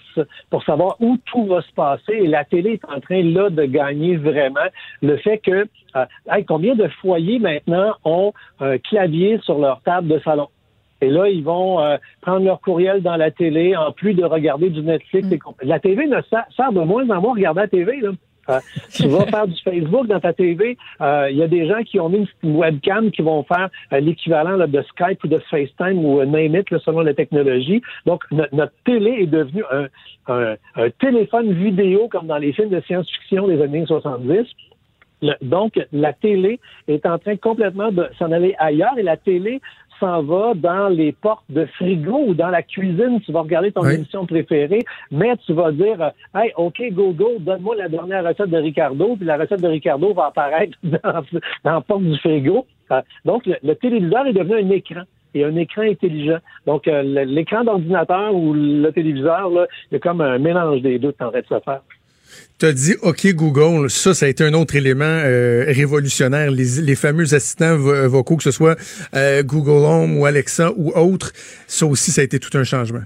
[0.50, 2.12] pour savoir où tout va se passer.
[2.12, 4.60] Et la télé est en train, là, de gagner vraiment
[5.02, 5.66] le fait que,
[5.96, 10.48] euh, hey, combien de foyers maintenant ont un clavier sur leur table de salon?
[11.00, 14.70] Et là, ils vont euh, prendre leur courriel dans la télé, en plus de regarder
[14.70, 15.30] du Netflix.
[15.32, 15.68] et compagnie.
[15.70, 18.00] La TV ne sert, sert de moins en moins à regarder la TV.
[18.00, 18.10] Là.
[18.48, 18.58] Euh,
[18.92, 20.76] tu vas faire du Facebook dans ta TV.
[21.00, 24.00] euh, Il y a des gens qui ont mis une webcam qui vont faire euh,
[24.00, 27.80] l'équivalent de Skype ou de FaceTime ou euh, name it, là, selon la technologie.
[28.06, 29.86] Donc, no- notre télé est devenue un,
[30.26, 34.46] un- un téléphone vidéo comme dans les films de science-fiction des années 70.
[35.22, 39.60] Le- donc, la télé est en train complètement de s'en aller ailleurs et la télé
[40.00, 43.20] s'en va dans les portes de frigo ou dans la cuisine.
[43.24, 43.94] Tu vas regarder ton Oui.
[43.94, 48.56] émission préférée, mais tu vas dire, euh, hey, OK, Google, donne-moi la dernière recette de
[48.56, 51.22] Ricardo, puis la recette de Ricardo va apparaître dans,
[51.64, 52.66] dans la porte du frigo.
[52.90, 55.02] Euh, donc, le, le téléviseur est devenu un écran
[55.34, 56.38] et un écran intelligent.
[56.66, 60.98] Donc, euh, l'écran d'ordinateur ou le téléviseur, là, il y a comme un mélange des
[60.98, 61.82] deux qui en train de se faire.
[62.58, 66.50] Tu as dit OK Google, ça, ça a été un autre élément euh, révolutionnaire.
[66.50, 68.76] Les, les fameux assistants vo- vocaux, que ce soit
[69.14, 71.32] euh, Google Home ou Alexa ou autre,
[71.66, 73.02] ça aussi, ça a été tout un changement.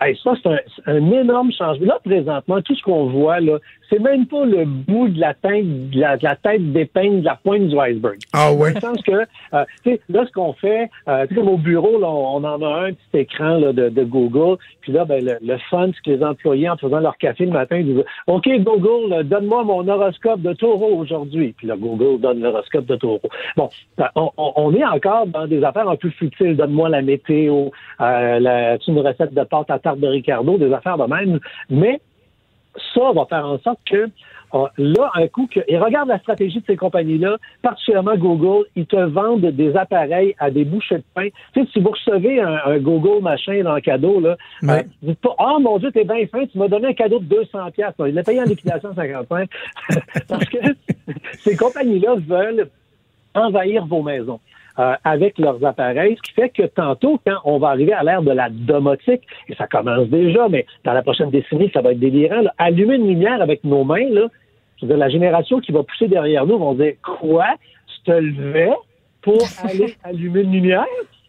[0.00, 0.58] Hey, ça, c'est un,
[0.94, 1.86] un énorme changement.
[1.86, 3.58] Là, présentement, tout ce qu'on voit, là,
[3.88, 7.24] c'est même pas le bout de la tête, de la, de la tête d'épingle, de
[7.26, 8.18] la pointe du iceberg.
[8.32, 8.72] Ah ouais?
[8.72, 11.48] Dans le sens que, euh, tu sais, là, ce qu'on fait, euh, tu sais, comme
[11.48, 14.92] au bureau, là, on, on en a un petit écran là, de, de Google, puis
[14.92, 17.76] là, ben, le, le fun, c'est que les employés, en faisant leur café le matin,
[17.78, 22.86] ils disent «OK, Google, donne-moi mon horoscope de taureau aujourd'hui.» Puis là, Google donne l'horoscope
[22.86, 23.20] de taureau.
[23.56, 23.68] Bon,
[23.98, 26.56] ben, on, on- on est encore dans des affaires un peu futiles.
[26.56, 27.70] Donne-moi la météo,
[28.00, 31.38] euh, la, une recette de pâte à tarte de Ricardo, des affaires de même.
[31.70, 32.00] Mais
[32.94, 34.08] ça va faire en sorte que
[34.52, 35.58] Ah, là, un coup que.
[35.66, 40.52] Et regarde la stratégie de ces compagnies-là, particulièrement Google, ils te vendent des appareils à
[40.52, 41.28] des bouchées de pain.
[41.52, 44.80] Tu sais, si vous recevez un, Google machin dans un cadeau, là, Ouais.
[44.80, 47.24] euh, dites pas Oh mon Dieu, t'es bien fin, tu m'as donné un cadeau de
[47.24, 47.92] 200 pièces.
[47.98, 49.50] Il l'a payé en liquidation à 55.
[50.28, 50.58] Parce que
[51.40, 52.68] ces compagnies-là veulent
[53.34, 54.38] envahir vos maisons.
[54.78, 58.22] Euh, avec leurs appareils, ce qui fait que tantôt, quand on va arriver à l'ère
[58.22, 62.00] de la domotique, et ça commence déjà, mais dans la prochaine décennie, ça va être
[62.00, 64.28] délirant, là, allumer une lumière avec nos mains, là,
[64.76, 67.46] je veux dire, la génération qui va pousser derrière nous vont dire Quoi?
[67.86, 68.72] Tu te levais
[69.22, 70.84] pour aller allumer une lumière?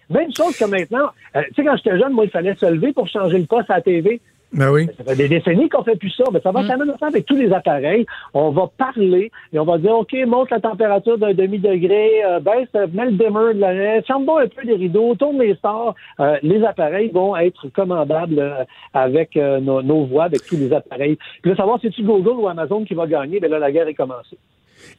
[0.10, 1.10] Même chose que maintenant.
[1.36, 3.70] Euh, tu sais, quand j'étais jeune, moi, il fallait se lever pour changer le poste
[3.70, 4.22] à la TV.
[4.54, 4.88] Ben oui.
[4.98, 7.26] Ça fait des décennies qu'on fait plus ça, mais ça va quand même faire avec
[7.26, 8.06] tous les appareils.
[8.34, 12.70] On va parler et on va dire, OK, monte la température d'un demi-degré, euh, baisse,
[12.94, 15.96] mets le dimmer de la ferme donc un peu les rideaux, tourne les stores.
[16.20, 20.72] Euh, les appareils vont être commandables euh, avec euh, nos, nos voix, avec tous les
[20.72, 21.18] appareils.
[21.42, 23.88] Puis là, savoir si c'est Google ou Amazon qui va gagner, ben là, la guerre
[23.88, 24.38] est commencée.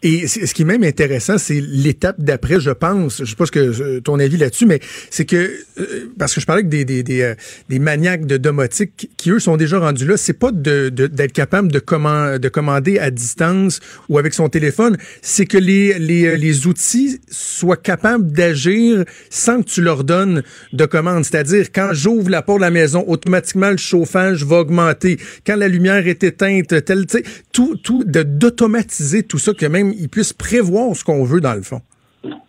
[0.03, 3.19] Et ce qui est même intéressant, c'est l'étape d'après, je pense.
[3.19, 4.79] Je sais pas que euh, ton avis là-dessus, mais
[5.11, 5.37] c'est que
[5.81, 7.35] euh, parce que je parlais avec des des, euh,
[7.69, 10.17] des maniaques de domotique qui, eux sont déjà rendus là.
[10.17, 14.97] C'est pas d'être capable de comman- de commander à distance ou avec son téléphone.
[15.21, 20.85] C'est que les les les outils soient capables d'agir sans que tu leur donnes de
[20.85, 21.25] commande.
[21.25, 25.19] C'est-à-dire quand j'ouvre la porte de la maison, automatiquement le chauffage va augmenter.
[25.47, 27.07] Quand la lumière est éteinte, tel,
[27.53, 31.63] tout tout d'automatiser tout ça que même ils puissent prévoir ce qu'on veut dans le
[31.63, 31.81] fond.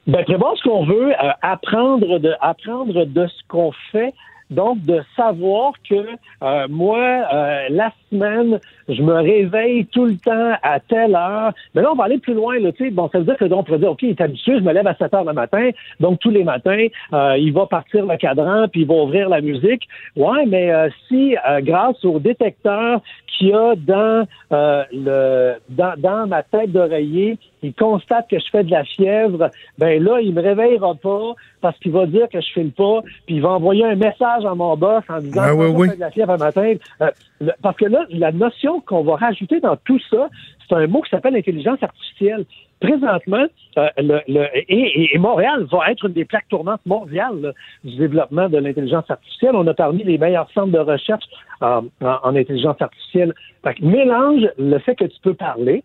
[0.07, 4.13] Ben, prévoir ce qu'on veut, euh, apprendre de apprendre de ce qu'on fait.
[4.49, 6.07] Donc, de savoir que
[6.41, 11.53] euh, moi, euh, la semaine, je me réveille tout le temps à telle heure.
[11.73, 12.59] Mais là, on va aller plus loin.
[12.59, 12.91] Là, tu sais.
[12.91, 14.73] bon, ça veut dire que donc, on pourrait dire, OK, il est habitué, je me
[14.73, 15.69] lève à 7 heures le matin.
[15.99, 19.41] Donc, tous les matins, euh, il va partir le cadran, puis il va ouvrir la
[19.41, 19.87] musique.
[20.15, 26.27] Ouais, mais euh, si, euh, grâce au détecteur qu'il y a dans, le, dans, dans
[26.27, 30.41] ma tête d'oreiller, il constate que je fais de la fièvre, ben là, il me
[30.41, 33.95] réveillera pas parce qu'il va dire que je file pas, puis il va envoyer un
[33.95, 36.37] message à mon boss en disant Ah, que oui, je fais de la fièvre un
[36.37, 36.73] matin.
[37.01, 37.11] Euh,
[37.41, 40.29] le- parce que là, la notion qu'on va rajouter dans tout ça,
[40.67, 42.45] c'est un mot qui s'appelle intelligence artificielle.
[42.79, 43.45] Présentement,
[43.77, 47.51] euh, le, le- et, et- Montréal va être une des plaques tournantes mondiales là,
[47.83, 49.51] du développement de l'intelligence artificielle.
[49.55, 51.23] On a parmi les meilleurs centres de recherche
[51.61, 53.33] euh, en, en intelligence artificielle.
[53.63, 55.83] Fait que mélange le fait que tu peux parler,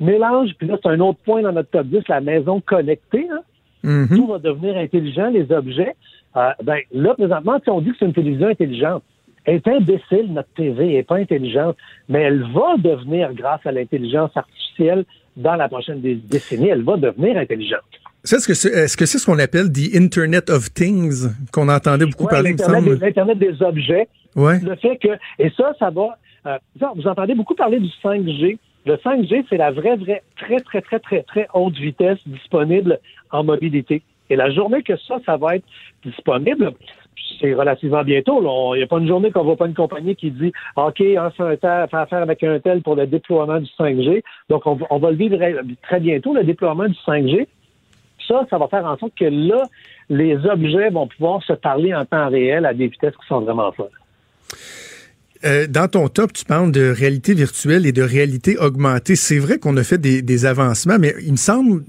[0.00, 3.28] mélange, puis là, c'est un autre point dans notre top 10, la maison connectée.
[3.30, 3.40] Hein?
[3.84, 4.08] Mhm.
[4.16, 5.94] Tout va devenir intelligent, les objets.
[6.36, 9.02] Euh, ben, là, présentement, si on dit que c'est une télévision intelligente,
[9.46, 11.76] est imbécile, notre TV, elle n'est pas intelligente,
[12.08, 15.04] mais elle va devenir, grâce à l'intelligence artificielle,
[15.36, 17.80] dans la prochaine dé- décennie, elle va devenir intelligente.
[18.24, 22.06] Est-ce que c'est est-ce que c'est ce qu'on appelle the Internet of Things qu'on entendait
[22.06, 22.98] beaucoup Ouais, parler, il me l'Internet semble?
[22.98, 24.60] des, l'Internet des objets, Ouais.
[24.60, 26.16] le fait que, et ça, ça va,
[26.46, 26.58] euh,
[26.94, 28.58] vous entendez beaucoup parler du 5G.
[28.86, 32.98] Le 5G, c'est la vraie, vraie, très, très, très, très, très haute vitesse disponible
[33.30, 34.02] en mobilité.
[34.30, 35.64] Et la journée que ça, ça va être
[36.04, 36.72] disponible,
[37.40, 38.74] c'est relativement bientôt.
[38.74, 41.30] Il n'y a pas une journée qu'on voit pas une compagnie qui dit OK, on
[41.30, 44.22] fait, affaire avec un tel pour le déploiement du 5G.
[44.48, 45.38] Donc, on, on va le vivre
[45.82, 47.46] très bientôt, le déploiement du 5G.
[48.28, 49.64] Ça, ça va faire en sorte que là,
[50.08, 53.72] les objets vont pouvoir se parler en temps réel à des vitesses qui sont vraiment
[53.72, 53.90] folles.
[55.44, 59.16] Euh, dans ton top, tu parles de réalité virtuelle et de réalité augmentée.
[59.16, 61.82] C'est vrai qu'on a fait des, des avancements, mais il me semble,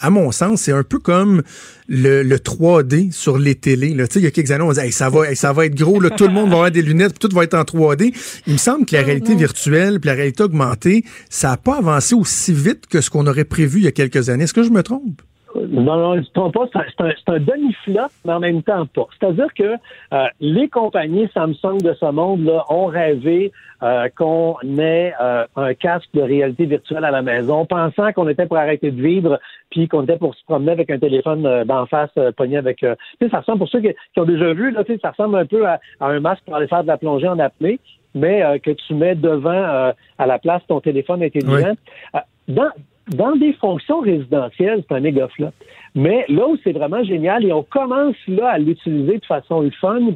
[0.00, 1.42] à mon sens, c'est un peu comme
[1.88, 3.94] le, le 3D sur les télés.
[3.94, 4.08] Là.
[4.08, 5.66] Tu sais, Il y a quelques années, on disait hey, ça, va, hey, ça va
[5.66, 7.62] être gros, là, tout le monde va avoir des lunettes, puis tout va être en
[7.62, 8.12] 3D.
[8.46, 12.14] Il me semble que la réalité virtuelle puis la réalité augmentée, ça n'a pas avancé
[12.16, 14.44] aussi vite que ce qu'on aurait prévu il y a quelques années.
[14.44, 15.22] Est-ce que je me trompe?
[15.54, 16.66] Non, non, je ne trompe pas.
[16.72, 19.06] C'est un, un- demi-flop, mais en même temps pas.
[19.18, 19.74] C'est-à-dire que
[20.12, 23.50] euh, les compagnies Samsung de ce monde là, ont rêvé
[23.82, 28.46] euh, qu'on ait euh, un casque de réalité virtuelle à la maison, pensant qu'on était
[28.46, 29.38] pour arrêter de vivre,
[29.70, 32.82] puis qu'on était pour se promener avec un téléphone euh, d'en face euh, pogné avec.
[32.82, 35.36] euh, tu sais, ça ressemble pour ceux qui, qui ont déjà vu, là, ça ressemble
[35.38, 37.78] un peu à, à un masque pour aller faire de la plongée en apnée,
[38.14, 41.74] mais euh, que tu mets devant euh, à la place ton téléphone intelligent.
[42.16, 42.18] Euh,
[42.48, 42.70] dans,
[43.08, 45.50] dans des fonctions résidentielles, c'est un méga flop.
[45.94, 50.12] Mais là où c'est vraiment génial, et on commence là à l'utiliser de façon fun,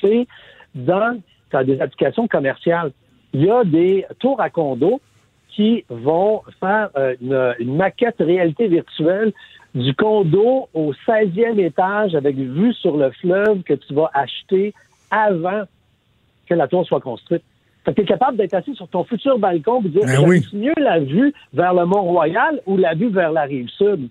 [0.00, 0.26] c'est
[0.74, 1.20] dans,
[1.52, 2.92] dans des applications commerciales.
[3.32, 5.00] Il y a des tours à condos
[5.48, 9.32] qui vont faire euh, une, une maquette réalité virtuelle
[9.74, 14.74] du condo au 16e étage avec vue sur le fleuve que tu vas acheter
[15.10, 15.62] avant
[16.46, 17.42] que la tour soit construite.
[17.84, 20.46] Fait que tu es capable d'être assis sur ton futur balcon et dire Ben oui.
[20.52, 24.08] mieux la vue vers le Mont-Royal ou la vue vers la rive sud.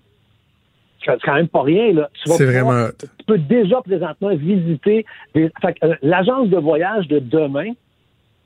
[1.04, 2.10] C'est quand même pas rien, là.
[2.12, 2.88] Tu C'est vraiment.
[2.98, 5.50] Tu peux déjà présentement visiter des.
[5.62, 7.72] Fait que, euh, l'agence de voyage de demain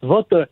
[0.02, 0.46] va te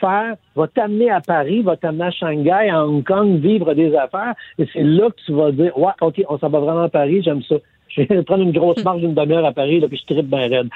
[0.00, 4.34] faire, va t'amener à Paris, va t'amener à Shanghai, à Hong Kong, vivre des affaires.
[4.58, 7.22] Et c'est là que tu vas dire, ouais, OK, on s'en va vraiment à Paris,
[7.22, 7.56] j'aime ça.
[8.26, 10.68] Prendre une grosse marge d'une demi-heure à Paris, là, puis je tripe bien raide.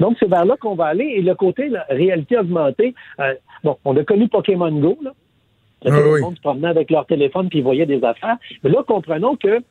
[0.00, 1.04] Donc, c'est vers là qu'on va aller.
[1.04, 3.34] Et le côté la réalité augmentée, euh,
[3.64, 5.12] bon, on a connu Pokémon Go, là.
[5.84, 6.20] Ah Le oui.
[6.20, 8.36] monde se promenait avec leur téléphone puis ils voyaient des affaires.
[8.64, 9.62] Mais là, comprenons que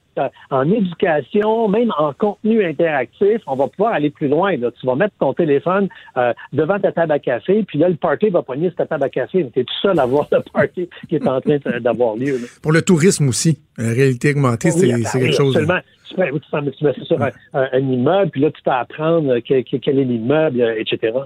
[0.49, 4.55] en éducation, même en contenu interactif, on va pouvoir aller plus loin.
[4.57, 4.69] Là.
[4.79, 5.87] Tu vas mettre ton téléphone
[6.17, 9.03] euh, devant ta table à café, puis là, le party va poigner sur ta table
[9.03, 9.49] à café.
[9.53, 12.37] Tu es tout seul à voir le party qui est en train d'avoir lieu.
[12.37, 12.47] là.
[12.61, 15.55] Pour le tourisme aussi, la réalité augmentée, c'est Oui, c'est oui, quelque chose.
[15.57, 15.79] Absolument.
[16.09, 18.49] Tu mets, oui, tu t'en- tu mets ça sur un, un- un immeuble, puis là,
[18.51, 21.11] tu peux apprendre euh, que- que- quel est l'immeuble, euh, etc.
[21.13, 21.25] là.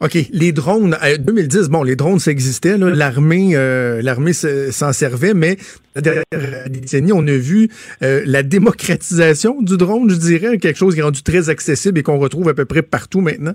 [0.00, 5.34] OK, les drones, euh, 2010, bon, les drones, ça existait, l'armée euh, l'armée s'en servait,
[5.34, 5.56] mais
[5.94, 6.24] la dernière
[6.68, 7.68] décennie, on a vu
[8.02, 12.02] euh, la démocratisation du drone, je dirais, quelque chose qui est rendu très accessible et
[12.02, 13.54] qu'on retrouve à peu près partout maintenant.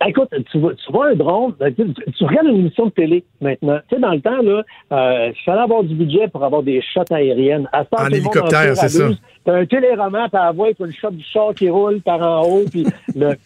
[0.00, 2.90] Ben, Écoute, tu vois, tu vois un drone, ben, tu, tu regardes une émission de
[2.90, 3.80] télé maintenant.
[3.88, 6.80] Tu sais, dans le temps, là, euh, il fallait avoir du budget pour avoir des
[6.82, 7.68] shots aériennes.
[7.72, 9.08] À En hélicoptère, c'est ça.
[9.44, 12.42] T'as un téléroman par la voix, puis le shot du char qui roule par en
[12.48, 12.86] haut, puis
[13.16, 13.36] le...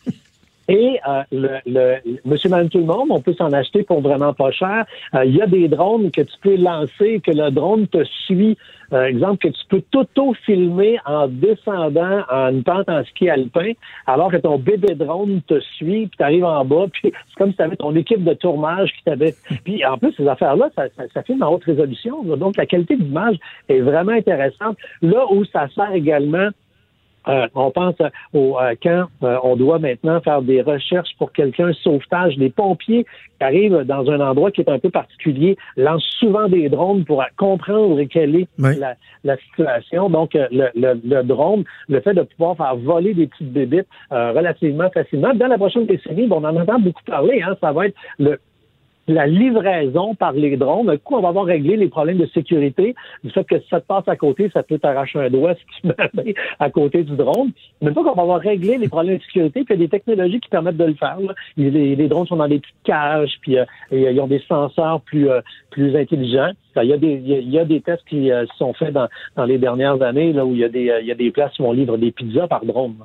[0.68, 4.32] Et euh, le, le, monsieur, madame, tout le monde, on peut s'en acheter pour vraiment
[4.32, 4.84] pas cher.
[5.14, 8.56] Euh, Il y a des drones que tu peux lancer, que le drone te suit.
[8.90, 13.72] Par exemple, que tu peux t'auto-filmer en descendant en une pente en ski alpin,
[14.06, 17.52] alors que ton bébé drone te suit, puis tu arrives en bas, puis c'est comme
[17.52, 19.34] si tu avais ton équipe de tournage qui t'avait...
[19.64, 22.22] Puis en plus, ces affaires-là, ça, ça, ça filme en haute résolution.
[22.24, 22.36] là.
[22.36, 23.36] Donc, la qualité d'image
[23.68, 24.76] est vraiment intéressante.
[25.00, 26.48] Là où ça sert également
[27.28, 27.94] euh, on pense
[28.32, 33.04] au euh, quand euh, on doit maintenant faire des recherches pour quelqu'un, sauvetage, des pompiers
[33.04, 37.22] qui arrivent dans un endroit qui est un peu particulier, lancent souvent des drones pour
[37.36, 38.76] comprendre quelle est Oui.
[38.78, 38.94] la,
[39.24, 40.10] la situation.
[40.10, 43.86] Donc, euh, le, le, le drone, le fait de pouvoir faire voler des petites bébites
[44.12, 45.34] euh, relativement facilement.
[45.34, 48.38] Dans la prochaine décennie, bon, on en entend beaucoup parler, hein, ça va être le
[49.08, 50.88] la livraison par les drones.
[50.88, 52.94] Un coup, on va avoir réglé les problèmes de sécurité.
[53.24, 55.64] Du fait que si ça te passe à côté, ça peut t'arracher un doigt si
[55.80, 57.50] tu mets à côté du drone.
[57.80, 59.90] Même pas qu'on va avoir réglé les problèmes de sécurité, puis il y a des
[59.90, 61.18] technologies qui permettent de le faire.
[61.56, 65.28] Les, drones sont dans des petites cages, puis euh, euh, ils ont des senseurs plus
[65.30, 65.40] euh,
[65.70, 66.52] plus intelligents.
[66.76, 69.58] Il y, a des, y a- des tests qui euh, sont faits dans, dans les
[69.58, 71.72] dernières années là, où il y, a des, euh, y a des places où on
[71.72, 72.96] livre des pizzas par drone.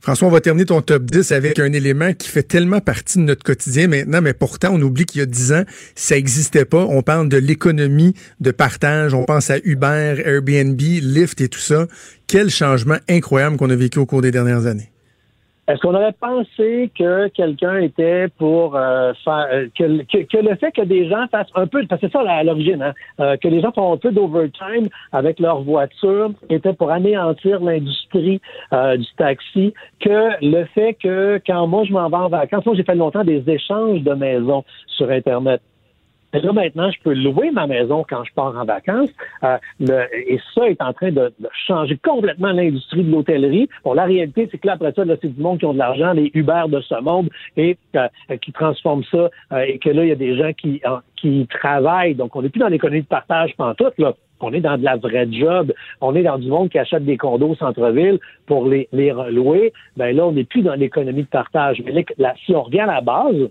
[0.00, 3.24] François, on va terminer ton top 10 avec un élément qui fait tellement partie de
[3.24, 5.64] notre quotidien maintenant, mais pourtant, on oublie qu'il y a 10 ans,
[5.94, 6.84] ça n'existait pas.
[6.84, 11.86] On parle de l'économie de partage, on pense à Uber, Airbnb, Lyft et tout ça.
[12.26, 14.91] Quel changement incroyable qu'on a vécu au cours des dernières années.
[15.68, 20.56] Est-ce qu'on aurait pensé que quelqu'un était pour euh, faire euh, que, que, que le
[20.56, 23.36] fait que des gens fassent un peu, parce que c'est ça à l'origine, hein, euh,
[23.36, 28.40] que les gens font un peu d'overtime avec leur voiture était pour anéantir l'industrie
[28.72, 32.74] euh, du taxi, que le fait que quand moi je m'en vais en vacances, moi
[32.74, 35.62] j'ai fait longtemps des échanges de maisons sur Internet.
[36.32, 39.10] Là, maintenant, je peux louer ma maison quand je pars en vacances.
[39.44, 43.68] Euh, le- et ça est en train de, de changer complètement l'industrie de l'hôtellerie.
[43.84, 45.78] Bon, la réalité, c'est que là, après ça, là, c'est du monde qui ont de
[45.78, 48.08] l'argent, les Uber de ce monde, et euh,
[48.40, 50.80] qui transforment ça, euh, et que là, il y a des gens qui,
[51.16, 52.14] qui travaillent.
[52.14, 54.14] Donc, on n'est plus dans l'économie de partage pantoute, là.
[54.44, 55.72] On est dans de la vraie job.
[56.00, 59.72] On est dans du monde qui achète des condos au centre-ville pour les, les relouer.
[59.96, 61.80] Ben là, on n'est plus dans l'économie de partage.
[61.84, 63.48] Mais la- si on à la base,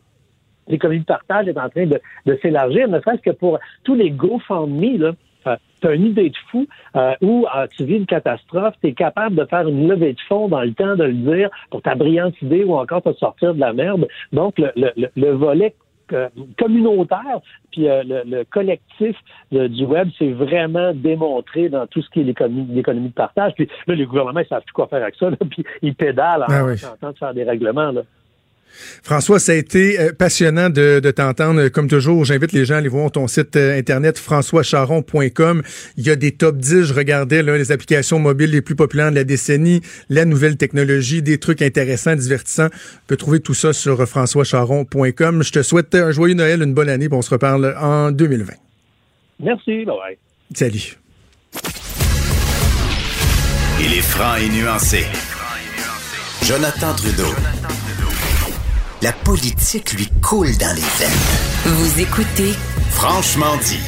[0.72, 4.10] l'économie de partage est en train de, de s'élargir, ne serait-ce que pour tous les
[4.12, 5.12] GoFundMe, là.
[5.48, 8.90] Euh, tu as une idée de fou euh, où euh, tu vis une catastrophe, tu
[8.90, 11.82] es capable de faire une levée de fonds dans le temps de le dire pour
[11.82, 14.08] ta brillante idée ou encore te sortir de la merde.
[14.32, 15.74] Donc, le, le, le- le volet
[16.14, 17.40] euh, communautaire
[17.72, 19.16] puis euh, le, le collectif
[19.52, 23.54] de- du web s'est vraiment démontré dans tout ce qui est l'économie de partage.
[23.56, 25.30] Puis là, les gouvernements, ils savent plus quoi faire avec ça.
[25.32, 26.76] là, puis ils pédalent en Ah oui.
[26.80, 27.92] tentant de faire des règlements.
[27.92, 28.02] Là.
[29.04, 31.68] François, ça a été euh, passionnant de, de t'entendre.
[31.70, 35.62] Comme toujours, j'invite les gens à aller voir ton site euh, internet françoischaron.com.
[35.98, 36.84] Il y a des top 10.
[36.84, 41.22] Je regardais là, les applications mobiles les plus populaires de la décennie, la nouvelle technologie,
[41.22, 42.70] des trucs intéressants, divertissants.
[42.70, 45.44] Tu peux trouver tout ça sur euh, françoischaron.com.
[45.44, 48.54] Je te souhaite un joyeux Noël, une bonne année, puis on se reparle en 2020.
[49.40, 49.86] Merci.
[49.86, 50.18] Bye bye.
[50.54, 50.98] Salut.
[53.80, 55.06] Il est franc et nuancé.
[56.44, 57.34] Jonathan Trudeau.
[59.02, 61.10] La politique lui coule dans les veines.
[61.66, 62.54] Vous écoutez
[62.92, 63.80] Franchement dit.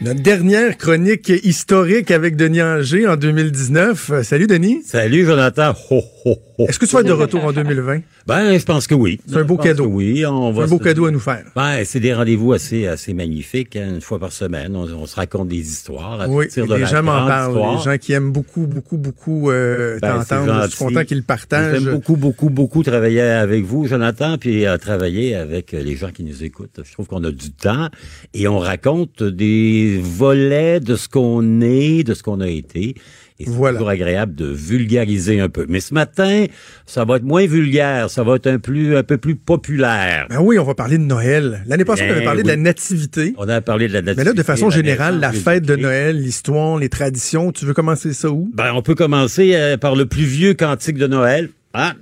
[0.00, 4.10] Notre dernière chronique historique avec Denis Anger en 2019.
[4.10, 4.82] Euh, Salut, Denis.
[4.84, 5.72] Salut, Jonathan.
[5.90, 6.66] Ho, ho, ho.
[6.68, 8.00] Est-ce que tu vas être de retour en 2020?
[8.26, 9.20] Ben, je pense que oui.
[9.28, 9.86] C'est un beau cadeau.
[9.86, 11.44] Oui, on va Un beau se- cadeau à nous faire.
[11.54, 14.74] Ben, c'est des rendez-vous assez, assez magnifiques, hein, une fois par semaine.
[14.76, 16.20] On, on se raconte des histoires.
[16.20, 17.50] À Oui, partir de les la gens m'en grande parlent.
[17.52, 17.76] histoire.
[17.78, 20.62] Les gens qui aiment beaucoup, beaucoup, beaucoup euh, Ben, t'entendre.
[20.64, 21.74] Je suis content qu'ils le partagent.
[21.82, 26.24] J'aime beaucoup, beaucoup, beaucoup travailler avec vous, Jonathan, puis à travailler avec les gens qui
[26.24, 26.80] nous écoutent.
[26.84, 27.88] Je trouve qu'on a du temps
[28.32, 32.94] et on raconte des volets de ce qu'on est, de ce qu'on a été.
[33.40, 33.78] Et c'est Voilà.
[33.78, 35.66] toujours agréable de vulgariser un peu.
[35.68, 36.44] Mais ce matin,
[36.86, 40.26] ça va être moins vulgaire, ça va être un, plus, un peu plus populaire.
[40.30, 41.64] Ben oui, on va parler de Noël.
[41.66, 43.34] L'année passée, on Ben avait parlé de la nativité.
[43.36, 45.74] On a parlé de la Mais là, de façon nativité, générale, la fête de.
[45.74, 48.50] Noël, l'histoire, les traditions, tu veux commencer ça où?
[48.54, 51.48] Ben, on peut commencer euh, par le plus vieux cantique de Noël.
[51.74, 51.94] Hein?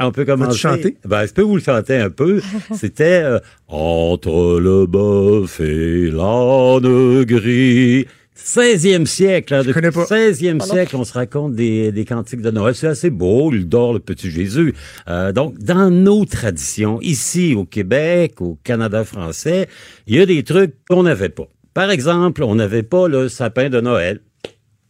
[0.00, 0.58] On peut commencer.
[0.58, 0.96] chanter?
[1.06, 2.42] Ben, je peux vous le chanter un peu.
[2.74, 8.06] C'était euh, Entre le bœuf et l'âne gris.
[8.36, 9.54] 16e siècle.
[9.54, 10.04] Hein, Je connais pas.
[10.04, 12.74] 16e siècle, on se raconte des, des cantiques de Noël.
[12.74, 14.74] C'est assez beau, il dort le petit Jésus.
[15.08, 19.68] Euh, donc, dans nos traditions, ici au Québec, au Canada français,
[20.06, 21.48] il y a des trucs qu'on n'avait pas.
[21.74, 24.20] Par exemple, on n'avait pas le sapin de Noël.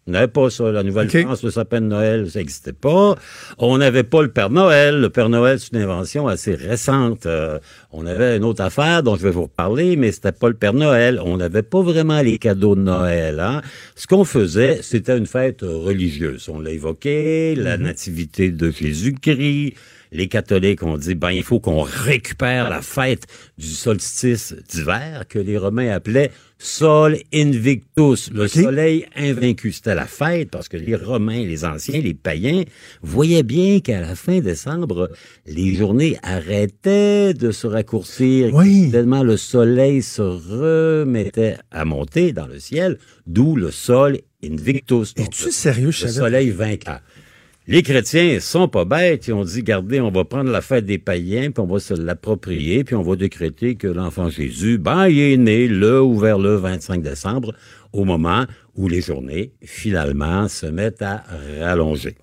[0.07, 0.71] On n'avait pas ça.
[0.71, 3.17] La Nouvelle-France, le sapin de Noël, ça n'existait pas.
[3.59, 5.01] On n'avait pas le Père Noël.
[5.01, 7.25] Le Père Noël, c'est une invention assez récente.
[7.25, 7.59] Euh,
[7.91, 10.75] on avait une autre affaire dont je vais vous reparler, mais c'était pas le Père
[10.75, 11.21] Noël.
[11.25, 13.41] On n'avait pas vraiment les cadeaux de Noël.
[13.41, 13.63] Hein.
[13.97, 16.51] Ce qu'on faisait, c'était une fête religieuse.
[16.53, 19.75] On l'a évoqué, la nativité de Jésus-Christ.
[20.13, 23.27] Les catholiques ont dit, ben, il faut qu'on récupère la fête
[23.59, 26.31] du solstice d'hiver que les Romains appelaient
[26.67, 29.71] Sol Invictus, le soleil invaincu.
[29.71, 32.63] C'était la fête parce que les Romains, les anciens, les païens
[33.03, 35.11] voyaient bien qu'à la fin décembre,
[35.47, 38.55] les journées arrêtaient de se raccourcir.
[38.55, 38.89] Oui.
[38.91, 45.13] Tellement le soleil se remettait à monter dans le ciel, d'où le Sol Invictus.
[45.19, 46.13] Es-tu sérieux, le savais?
[46.13, 47.01] soleil vainqueur.
[47.67, 49.27] Les chrétiens sont pas bêtes.
[49.29, 51.95] Ils ont dit, gardez, on va prendre la fête des païens, puis on va se
[51.95, 56.39] l'approprier, puis on va décréter que l'enfant Jésus, ben, il est né le ou vers
[56.39, 57.55] le 25 décembre,
[57.95, 58.45] au moment
[58.77, 61.25] où les journées, finalement, se mettent à
[61.61, 62.17] rallonger.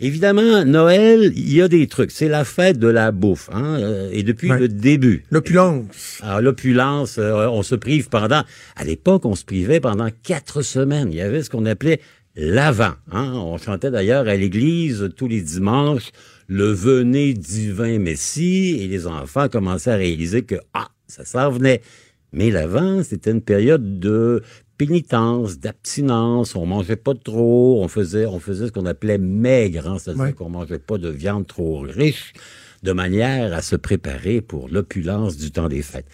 [0.00, 2.10] Évidemment, Noël, il y a des trucs.
[2.10, 4.58] C'est la fête de la bouffe, hein, euh, et depuis Ouais.
[4.58, 5.24] le début.
[5.30, 6.18] L'opulence.
[6.20, 8.42] Alors, l'opulence, euh, on se prive pendant...
[8.74, 11.10] À l'époque, on se privait pendant quatre semaines.
[11.12, 12.00] Il y avait ce qu'on appelait
[12.36, 12.94] l'Avent.
[13.12, 13.32] Hein?
[13.34, 16.10] On chantait d'ailleurs à l'église tous les dimanches
[16.46, 21.80] le venez divin Messie et les enfants commençaient à réaliser que, ah, ça s'en venait.
[22.32, 24.42] Mais l'Avent, c'était une période de
[24.76, 26.54] pénitence, d'abstinence.
[26.56, 27.80] On mangeait pas trop.
[27.82, 29.96] On faisait, on faisait ce qu'on appelait maigre, hein?
[29.98, 30.32] c'est-à-dire Ouais.
[30.32, 32.32] qu'on mangeait pas de viande trop riche,
[32.82, 36.06] de manière à se préparer pour l'opulence du temps des fêtes.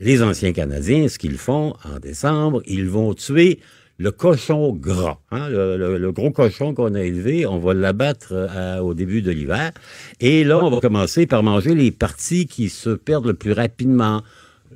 [0.00, 3.60] Les anciens Canadiens, ce qu'ils font en décembre, ils vont tuer
[3.98, 8.92] le cochon gras, hein, le, gros cochon qu'on a élevé, on va l'abattre euh, au
[8.92, 9.72] début de l'hiver.
[10.20, 14.22] Et là, on va commencer par manger les parties qui se perdent le plus rapidement.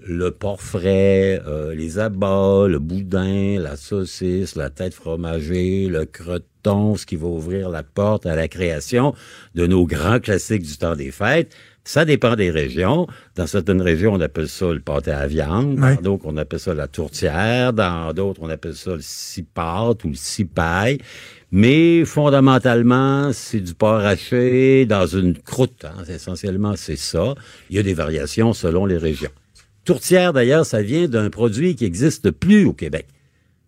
[0.06, 6.96] Le porc frais, euh, les abats, le boudin, la saucisse, la tête fromagée, le croton,
[6.96, 9.14] ce qui va ouvrir la porte à la création
[9.54, 11.54] de nos grands classiques du temps des fêtes.
[11.84, 13.06] Ça dépend des régions.
[13.36, 15.76] Dans certaines régions, on appelle ça le pâté à viande.
[15.96, 17.72] Dans d'autres, on appelle ça la tourtière.
[17.72, 20.98] Dans d'autres, on appelle ça le cipat ou le cipaille.
[21.52, 25.84] Mais fondamentalement, c'est du porc haché dans une croûte.
[25.84, 26.04] hein.
[26.08, 27.34] Essentiellement, c'est ça.
[27.70, 29.30] Il y a des variations selon les régions.
[29.84, 33.06] Tourtière, d'ailleurs, ça vient d'un produit qui n'existe plus au Québec.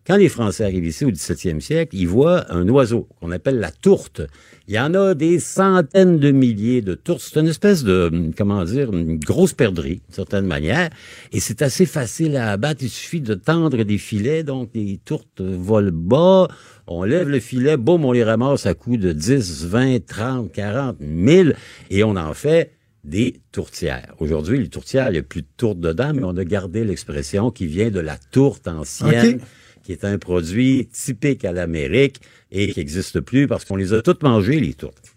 [0.05, 3.71] Quand les Français arrivent ici au 17e siècle, ils voient un oiseau qu'on appelle la
[3.71, 4.21] tourte.
[4.67, 7.21] Il y en a des centaines de milliers de tourtes.
[7.21, 10.89] C'est une espèce de, comment dire, une grosse perdrix, d'une certaine manière.
[11.31, 12.83] Et c'est assez facile à abattre.
[12.83, 14.43] Il suffit de tendre des filets.
[14.43, 16.47] Donc, les tourtes volent bas.
[16.85, 20.97] On lève le filet, boum, on les ramasse à coups de 10, 20, 30, 40,
[20.99, 21.55] 1000.
[21.89, 22.73] Et on en fait
[23.05, 24.13] des tourtières.
[24.19, 27.51] Aujourd'hui, les tourtières, il n'y a plus de tourte dedans, mais on a gardé l'expression
[27.51, 29.41] qui vient de la tourte ancienne, OK.
[29.83, 32.21] Qui est un produit typique à l'Amérique
[32.51, 35.13] et qui n'existe plus parce qu'on les a toutes mangées, les tourtes.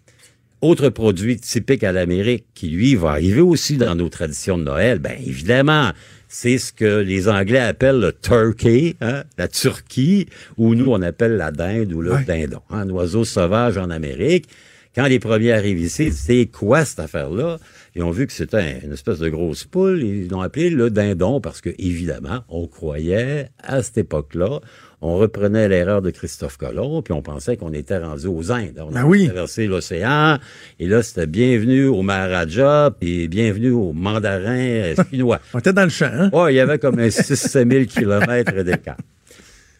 [0.61, 4.99] Autre produit typique à l'Amérique qui, lui, va arriver aussi dans nos traditions de Noël,
[4.99, 5.91] ben évidemment,
[6.27, 11.37] c'est ce que les Anglais appellent le turkey, hein, la Turquie, ou nous, on appelle
[11.37, 14.47] la dinde ou le dindon, hein, un oiseau sauvage en Amérique.
[14.95, 17.59] Quand les premiers arrivent ici, c'est quoi cette affaire-là?
[17.97, 20.03] Ils ont vu que c'était un- une espèce de grosse poule.
[20.03, 24.59] Ils l'ont appelé le dindon parce que, évidemment, on croyait à cette époque-là,
[25.01, 28.79] on reprenait l'erreur de Christophe Colomb, puis on pensait qu'on était rendu aux Indes.
[28.79, 29.25] On Ben avait oui.
[29.25, 30.37] traversé l'océan,
[30.79, 35.39] et là, c'était bienvenue au Maharaja, puis bienvenue au mandarin chinois.
[35.55, 36.29] On était dans le champ, hein?
[36.33, 38.97] Oh, il y avait comme un 6-7 000 kilomètres d'écart.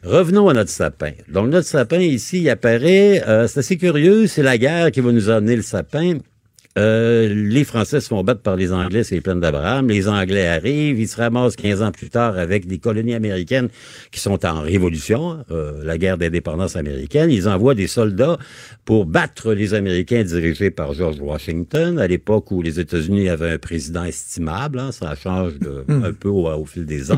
[0.03, 1.11] Revenons à notre sapin.
[1.27, 5.11] Donc, notre sapin, ici, il apparaît, euh, c'est assez curieux, c'est la guerre qui va
[5.11, 6.17] nous amener le sapin.
[6.77, 9.87] Euh, les Français se font battre par les Anglais, c'est les plaines d'Abraham.
[9.89, 13.69] Les Anglais arrivent, ils se ramassent 15 ans plus tard avec des colonies américaines
[14.11, 17.31] qui sont en révolution, euh, la guerre d'indépendance américaine.
[17.31, 18.37] Ils envoient des soldats
[18.85, 23.57] pour battre les Américains dirigés par George Washington, à l'époque où les États-Unis avaient un
[23.57, 24.79] président estimable.
[24.79, 27.17] hein, ça change de- un peu au, au fil des ans.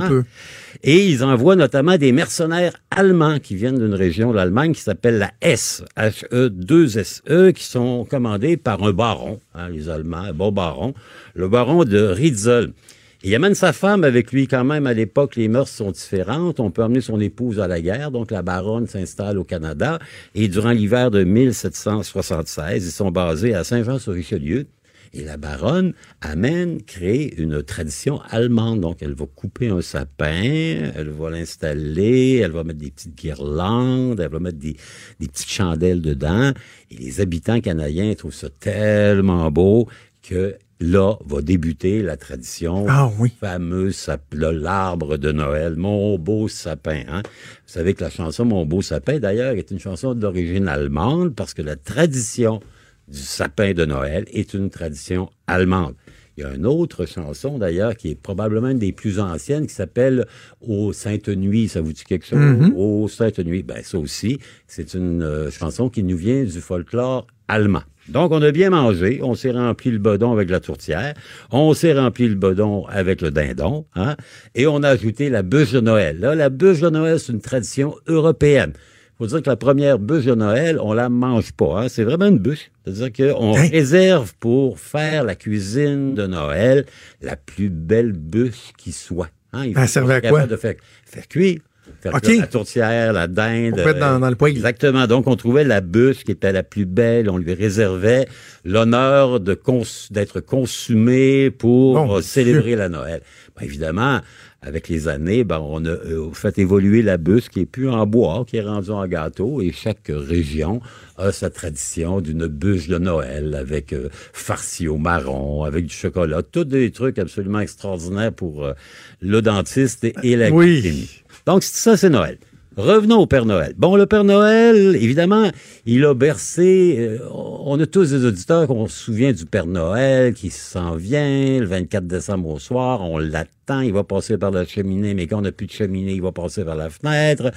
[0.83, 5.17] Et ils envoient notamment des mercenaires allemands qui viennent d'une région de l'Allemagne qui s'appelle
[5.17, 10.93] la S, H-E-2-S-E, E, qui sont commandés par un baron, hein, les Allemands, bon baron,
[11.35, 12.73] le baron de Ritzel.
[13.21, 14.87] Il amène sa femme avec lui quand même.
[14.87, 16.61] À l'époque, les mœurs sont différentes.
[16.61, 18.11] On peut emmener son épouse à la guerre.
[18.11, 19.99] Donc, la baronne s'installe au Canada.
[20.35, 24.67] Et durant l'hiver de 1776, ils sont basés à Saint-Jean-sur-Richelieu.
[25.13, 28.81] Et la baronne amène, crée une tradition allemande.
[28.81, 34.19] Donc, elle va couper un sapin, elle va l'installer, elle va mettre des petites guirlandes,
[34.19, 34.75] elle va mettre des,
[35.19, 36.51] des petites chandelles dedans.
[36.91, 39.87] Et les habitants canadiens trouvent ça tellement beau
[40.21, 43.33] que là va débuter la tradition Ah oui.
[43.41, 47.01] le- l'arbre de Noël, mon beau sapin.
[47.09, 47.21] Hein?
[47.25, 51.53] Vous savez que la chanson Mon beau sapin, d'ailleurs, est une chanson d'origine allemande parce
[51.53, 52.61] que la tradition
[53.09, 55.95] du sapin de Noël est une tradition allemande.
[56.37, 59.73] Il y a une autre chanson, d'ailleurs, qui est probablement une des plus anciennes, qui
[59.73, 60.25] s'appelle
[60.61, 61.67] Ô Sainte Nuit.
[61.67, 62.71] Ça vous dit quelque chose?
[62.77, 63.61] Ô Sainte Nuit.
[63.61, 67.81] Ben, ça aussi, c'est une euh, chanson qui nous vient du folklore allemand.
[68.07, 71.13] Donc, on a bien mangé, on s'est rempli le bedon avec la tourtière,
[71.51, 74.15] on s'est rempli le bedon avec le dindon, hein,
[74.55, 76.19] et on a ajouté la bûche de Noël.
[76.19, 78.73] Là, la bûche de Noël, c'est une tradition européenne.
[79.19, 81.81] Faut dire que la première bûche de Noël, on la mange pas.
[81.83, 81.87] Hein?
[81.89, 82.71] C'est vraiment une bûche.
[82.85, 83.67] C'est-à-dire qu'on Hein?
[83.69, 86.85] réserve pour faire la cuisine de Noël
[87.21, 89.29] la plus belle bûche qui soit.
[89.53, 89.65] Hein?
[89.65, 90.47] Il faut servait à quoi?
[90.47, 91.59] De faire, faire cuire.
[92.01, 93.75] Faire la tourtière, la dinde.
[93.75, 94.51] Pour mettre dans- euh, dans le poêle.
[94.51, 95.05] Exactement.
[95.07, 97.29] Donc, on trouvait la bûche qui était la plus belle.
[97.29, 98.27] On lui réservait
[98.65, 103.21] l'honneur de cons- d'être consumée pour Bon euh, célébrer la Noël.
[103.57, 104.19] Ben, évidemment,
[104.61, 108.05] avec les années, ben, on a euh, fait évoluer la bûche qui est plus en
[108.05, 110.81] bois, qui est rendue en gâteau, et chaque région
[111.17, 116.41] a sa tradition d'une bûche de Noël avec euh, farci au marron, avec du chocolat,
[116.43, 118.73] tous des trucs absolument extraordinaires pour euh,
[119.21, 121.21] le dentiste et, et la Oui.
[121.45, 122.37] Donc, ça, c'est Noël.
[122.77, 123.73] Revenons au Père Noël.
[123.75, 125.51] Bon, le Père Noël, évidemment,
[125.85, 126.95] il a bercé.
[126.97, 131.59] euh, on a tous des auditeurs qu'on se souvient du Père Noël qui s'en vient
[131.59, 133.01] le 24 décembre au soir.
[133.01, 133.81] On l'attend.
[133.81, 136.31] Il va passer par la cheminée, mais quand on n'a plus de cheminée, il va
[136.31, 137.51] passer par la fenêtre.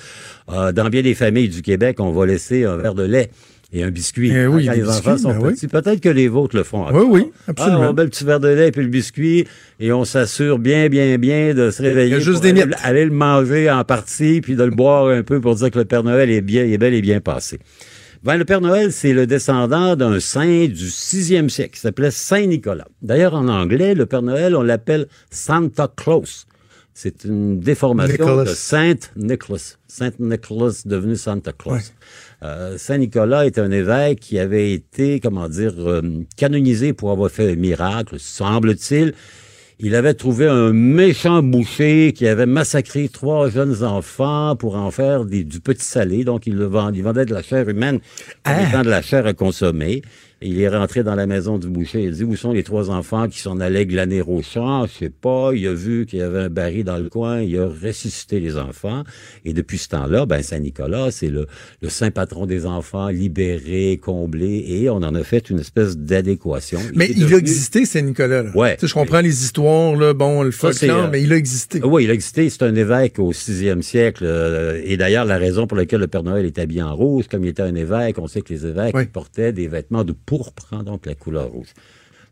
[0.50, 3.30] Euh, dans bien des familles du Québec, on va laisser un verre de lait
[3.72, 4.30] et un biscuit.
[4.30, 5.54] Eh oui, Quand des les enfants sont ben oui.
[5.54, 5.68] petits.
[5.68, 6.86] Peut-être que les vôtres le font.
[6.92, 7.82] Oui, oui, absolument.
[7.82, 9.46] Ah, on met le petit verre de lait puis le biscuit
[9.80, 12.08] et on s'assure bien, bien, bien de se réveiller.
[12.08, 15.08] Il y a juste des aller, aller le manger en partie puis de le boire
[15.08, 17.58] un peu pour dire que le Père Noël est bien, est bel et bien passé.
[18.22, 22.46] Ben, le Père Noël, c'est le descendant d'un saint du sixième siècle qui s'appelait Saint
[22.46, 22.86] Nicolas.
[23.02, 26.46] D'ailleurs, en anglais, le Père Noël, on l'appelle Santa Claus.
[26.94, 28.44] C'est une déformation Nicholas.
[28.44, 29.76] de Saint Nicholas.
[29.88, 31.72] Saint Nicholas devenu Santa Claus.
[31.74, 31.80] Ouais.
[32.42, 36.02] Euh, Saint Nicolas est un évêque qui avait été, comment dire, euh,
[36.36, 39.14] canonisé pour avoir fait un miracle, semble-t-il.
[39.84, 45.24] Il avait trouvé un méchant boucher qui avait massacré trois jeunes enfants pour en faire
[45.24, 46.22] des- du petit salé.
[46.24, 47.96] Donc, il, le vend- il vendait de la chair humaine
[48.46, 48.68] en Ah.
[48.68, 50.02] étant de la chair à consommer.
[50.42, 52.02] Et il est rentré dans la maison du boucher.
[52.02, 54.86] Il dit, où sont les trois enfants qui s'en allaient glaner au champ?
[54.86, 55.52] Je sais pas.
[55.54, 57.40] Il a vu qu'il y avait un baril dans le coin.
[57.40, 59.04] Il a ressuscité les enfants.
[59.44, 61.46] Et depuis ce temps-là, ben, Saint-Nicolas, c'est le,
[61.80, 64.64] le saint patron des enfants, libéré, comblé.
[64.68, 66.80] Et on en a fait une espèce d'adéquation.
[66.94, 68.42] Mais il a existé, Saint-Nicolas.
[68.42, 68.50] là.
[68.56, 68.74] Ouais.
[68.76, 71.80] Tu sais, je comprends les histoires, là, bon, le folklore, euh, mais il a existé.
[71.84, 72.50] Oui, il a existé.
[72.50, 74.24] C'est un évêque au sixième siècle.
[74.26, 77.44] euh, et d'ailleurs, la raison pour laquelle le Père Noël est habillé en rouge, comme
[77.44, 79.04] il était un évêque, on sait que les évêques Oui.
[79.06, 81.68] portaient des vêtements de pourpre, hein, donc la couleur rouge.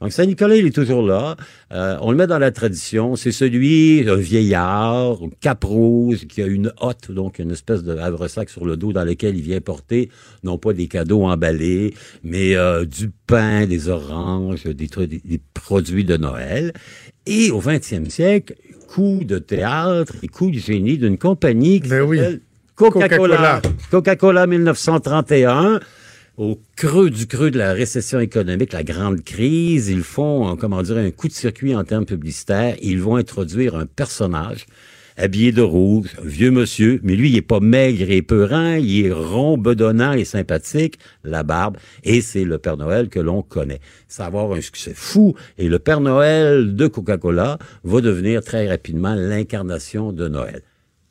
[0.00, 1.36] Donc Saint-Nicolas, il est toujours là.
[1.72, 3.16] Euh, on le met dans la tradition.
[3.16, 8.48] C'est celui, un vieillard, cap rouge, qui a une hotte, donc une espèce de havre-sac
[8.48, 10.08] sur le dos dans lequel il vient porter,
[10.42, 11.92] non pas des cadeaux emballés,
[12.24, 16.72] mais euh, du pain, des oranges, des, trucs- des, des produits de Noël.
[17.26, 18.54] Et au 20e siècle,
[18.88, 22.16] coup de théâtre et coup de génie d'une compagnie qui Ben oui.
[22.16, 22.40] s'appelle
[22.74, 23.60] Coca-Cola.
[23.60, 23.62] Coca-Cola.
[23.90, 25.80] Coca-Cola 1931.
[26.40, 30.80] Au creux du creux de la récession économique, la grande crise, ils font, euh, comment
[30.80, 32.76] dire, un coup de circuit en termes publicitaires.
[32.80, 34.64] Ils vont introduire un personnage
[35.18, 39.04] habillé de rouge, un vieux monsieur, mais lui, il est pas maigre et peurant, il
[39.04, 43.80] est rond, bedonnant et sympathique, la barbe, et c'est le Père Noël que l'on connaît.
[44.08, 48.66] Ça va avoir un succès fou, et le Père Noël de Coca-Cola va devenir très
[48.66, 50.62] rapidement l'incarnation de Noël.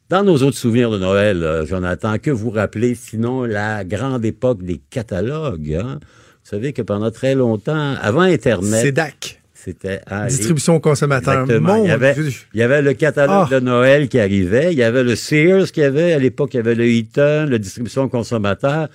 [0.09, 4.63] Dans nos autres souvenirs de Noël, euh, Jonathan, que vous rappelez sinon la grande époque
[4.63, 5.73] des catalogues?
[5.79, 5.99] hein?
[6.01, 9.39] Vous savez que pendant très longtemps, avant Internet, C'est DAC.
[9.53, 10.01] c'était...
[10.07, 10.81] ah, Distribution.
[10.81, 11.77] Exactement.
[11.77, 12.31] Mon il, y avait, Dieu.
[12.55, 13.53] il y avait le catalogue Ah.
[13.55, 14.71] de Noël qui arrivait.
[14.71, 17.59] Il y avait le Sears qui avait, à l'époque, il y avait le Eaton, le
[17.59, 18.87] distribution consommateur.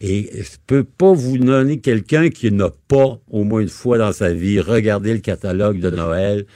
[0.00, 4.12] Et je peux pas vous donner quelqu'un qui n'a pas, au moins une fois dans
[4.12, 6.46] sa vie, regardé le catalogue de Noël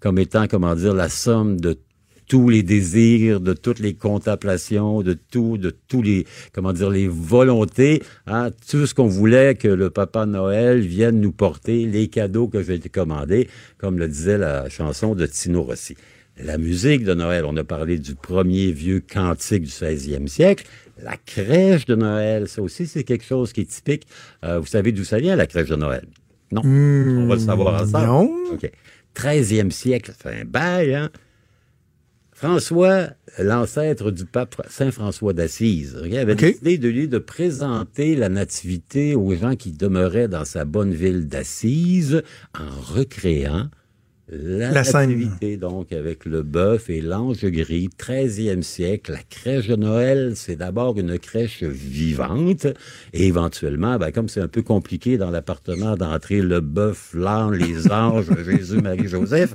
[0.00, 1.78] comme étant, comment dire, la somme de
[2.28, 7.08] tous les désirs, de toutes les contemplations, de tout, de tous les, comment dire, les
[7.08, 12.48] volontés, hein, tout ce qu'on voulait que le papa Noël vienne nous porter, les cadeaux
[12.48, 13.48] que j'ai commandés,
[13.78, 15.96] comme le disait la chanson de Tino Rossi.
[16.38, 20.66] La musique de Noël, on a parlé du premier vieux cantique du 16e siècle.
[21.02, 24.06] La crèche de Noël, ça aussi, c'est quelque chose qui est typique.
[24.44, 26.06] Euh, vous savez d'où ça vient, la crèche de Noël?
[26.52, 26.62] Non.
[26.64, 28.06] on va le savoir ensemble.
[28.06, 28.30] non.
[28.52, 28.70] OK.
[29.14, 31.10] 13e siècle, ça fait un bail, hein?
[32.36, 33.08] François,
[33.38, 39.34] l'ancêtre du pape Saint François d'Assise, avait décidé de lui de présenter la nativité aux
[39.34, 42.22] gens qui demeuraient dans sa bonne ville d'Assise
[42.52, 43.70] en recréant
[44.28, 45.30] la, La scène.
[45.60, 49.12] donc avec le bœuf et l'ange gris, 13e siècle.
[49.12, 52.66] La crèche de Noël, c'est d'abord une crèche vivante
[53.12, 57.90] et éventuellement, ben, comme c'est un peu compliqué dans l'appartement d'entrer le bœuf, l'ange, les
[57.92, 59.54] anges, Jésus, Marie, Joseph,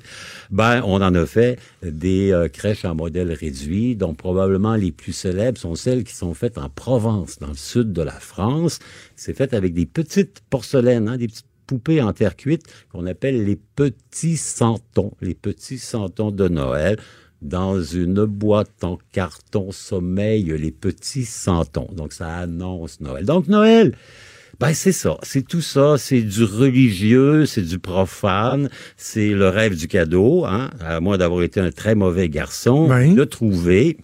[0.51, 5.13] ben, on en a fait des euh, crèches en modèle réduit, dont probablement les plus
[5.13, 8.79] célèbres sont celles qui sont faites en Provence, dans le sud de la France.
[9.17, 13.45] C'est fait avec des petites porcelaines, hein, des petites poupées en terre cuite qu'on appelle
[13.45, 16.97] les petits santons, les petits santons de Noël.
[17.41, 21.87] Dans une boîte en carton sommeil, les petits santons.
[21.95, 23.25] Donc, ça annonce Noël.
[23.25, 23.95] Donc, Noël,
[24.59, 25.17] ben, c'est ça.
[25.23, 25.95] C'est tout ça.
[25.97, 30.69] C'est du religieux, c'est du profane, c'est le rêve du cadeau, hein.
[30.81, 33.15] À moins d'avoir été un très mauvais garçon, Oui.
[33.15, 33.97] de trouver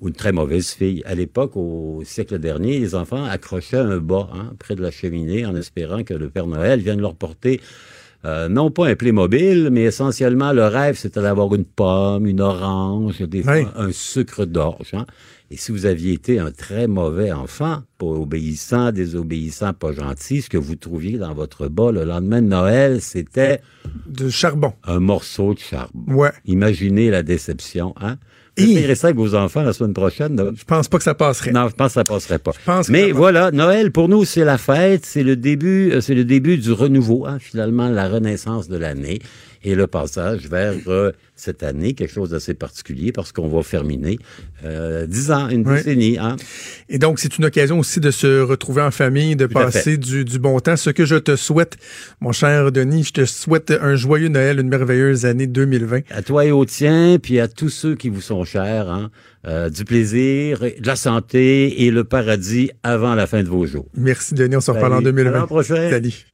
[0.00, 1.02] ou une très mauvaise fille.
[1.06, 5.46] À l'époque, au siècle dernier, les enfants accrochaient un bas hein, près de la cheminée
[5.46, 7.60] en espérant que le Père Noël vienne leur porter
[8.26, 13.20] euh, non pas un Playmobil, mais essentiellement le rêve, c'était d'avoir une pomme, une orange,
[13.20, 13.66] des fois Oui.
[13.76, 14.94] un sucre d'orge.
[14.94, 15.04] hein.
[15.50, 20.48] Et si vous aviez été un très mauvais enfant, pas obéissant, désobéissant, pas gentil, ce
[20.48, 23.60] que vous trouviez dans votre bas le lendemain de Noël, c'était
[24.06, 24.72] De charbon.
[24.84, 26.14] un morceau de charbon.
[26.14, 26.32] Ouais.
[26.46, 28.16] Imaginez la déception, hein?
[28.56, 30.36] Essayerez ça avec vos enfants la semaine prochaine.
[30.36, 30.50] là?
[30.56, 31.52] Je pense pas que ça passerait.
[31.52, 32.52] Non, je pense que ça passerait pas.
[32.64, 36.24] pense Mais voilà, Noël pour nous c'est la fête, c'est le début, euh, c'est le
[36.24, 39.20] début du renouveau, hein, finalement la renaissance de l'année
[39.64, 44.18] et le passage vers euh, cette année quelque chose d'assez particulier parce qu'on va terminer
[44.64, 46.18] euh, dix ans, une décennie.
[46.18, 46.36] Hein.
[46.88, 50.24] Et donc, c'est une occasion aussi de se retrouver en famille, de Tout passer du,
[50.24, 50.76] du bon temps.
[50.76, 51.76] Ce que je te souhaite,
[52.20, 56.02] mon cher Denis, je te souhaite un joyeux Noël, une merveilleuse année 2020.
[56.10, 59.10] À toi et au tien, puis à tous ceux qui vous sont chers, hein,
[59.46, 63.86] euh, du plaisir, de la santé et le paradis avant la fin de vos jours.
[63.96, 64.56] Merci, Denis.
[64.56, 65.04] On se reparle en Salut.
[65.12, 65.30] 2020.
[65.30, 65.90] À l'an prochain.
[65.90, 66.33] Salut.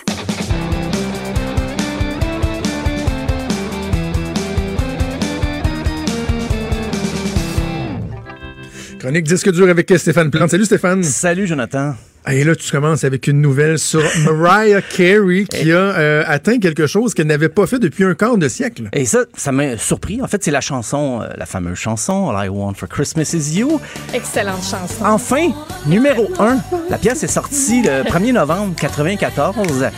[9.01, 10.51] Chronique disque dur avec Stéphane Plante.
[10.51, 11.01] Salut Stéphane.
[11.01, 11.95] Salut Jonathan.
[12.29, 16.85] Et là, tu commences avec une nouvelle sur Mariah Carey qui a euh, atteint quelque
[16.85, 18.89] chose qu'elle n'avait pas fait depuis un quart de siècle.
[18.93, 20.21] Et ça, ça m'a surpris.
[20.21, 23.57] En fait, c'est la chanson, euh, la fameuse chanson All I Want for Christmas Is
[23.57, 23.81] You.
[24.13, 25.03] Excellente chanson.
[25.03, 25.49] Enfin,
[25.87, 26.59] numéro 1.
[26.91, 29.89] La pièce est sortie le 1er novembre 94.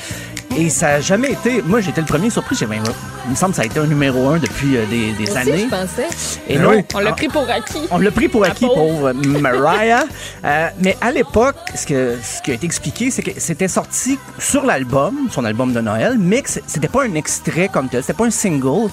[0.58, 1.62] Et ça n'a jamais été.
[1.64, 2.56] Moi, j'étais le premier surpris.
[2.56, 2.84] J'ai même-
[3.26, 5.60] il me semble que ça a été un numéro 1 depuis euh, des, des années.
[5.60, 6.08] je pensais.
[6.48, 6.84] Et Ah non, oui.
[6.94, 7.88] On l'a pris pour acquis.
[7.90, 9.12] On l'a pris pour La acquis, pauvre.
[9.14, 10.04] pauvre Mariah.
[10.46, 14.20] Euh, mais à l'époque, ce, que, ce qui a été expliqué, c'est que c'était sorti
[14.40, 18.14] sur l'album, son album de Noël, mais que c'était pas un extrait comme tel, c'était
[18.14, 18.90] pas un single.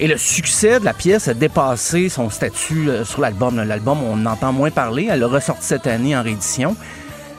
[0.00, 3.62] Et le succès de la pièce a dépassé son statut euh, sur l'album.
[3.62, 5.08] L'album, on en entend moins parler.
[5.10, 6.74] Elle a ressorti cette année en réédition.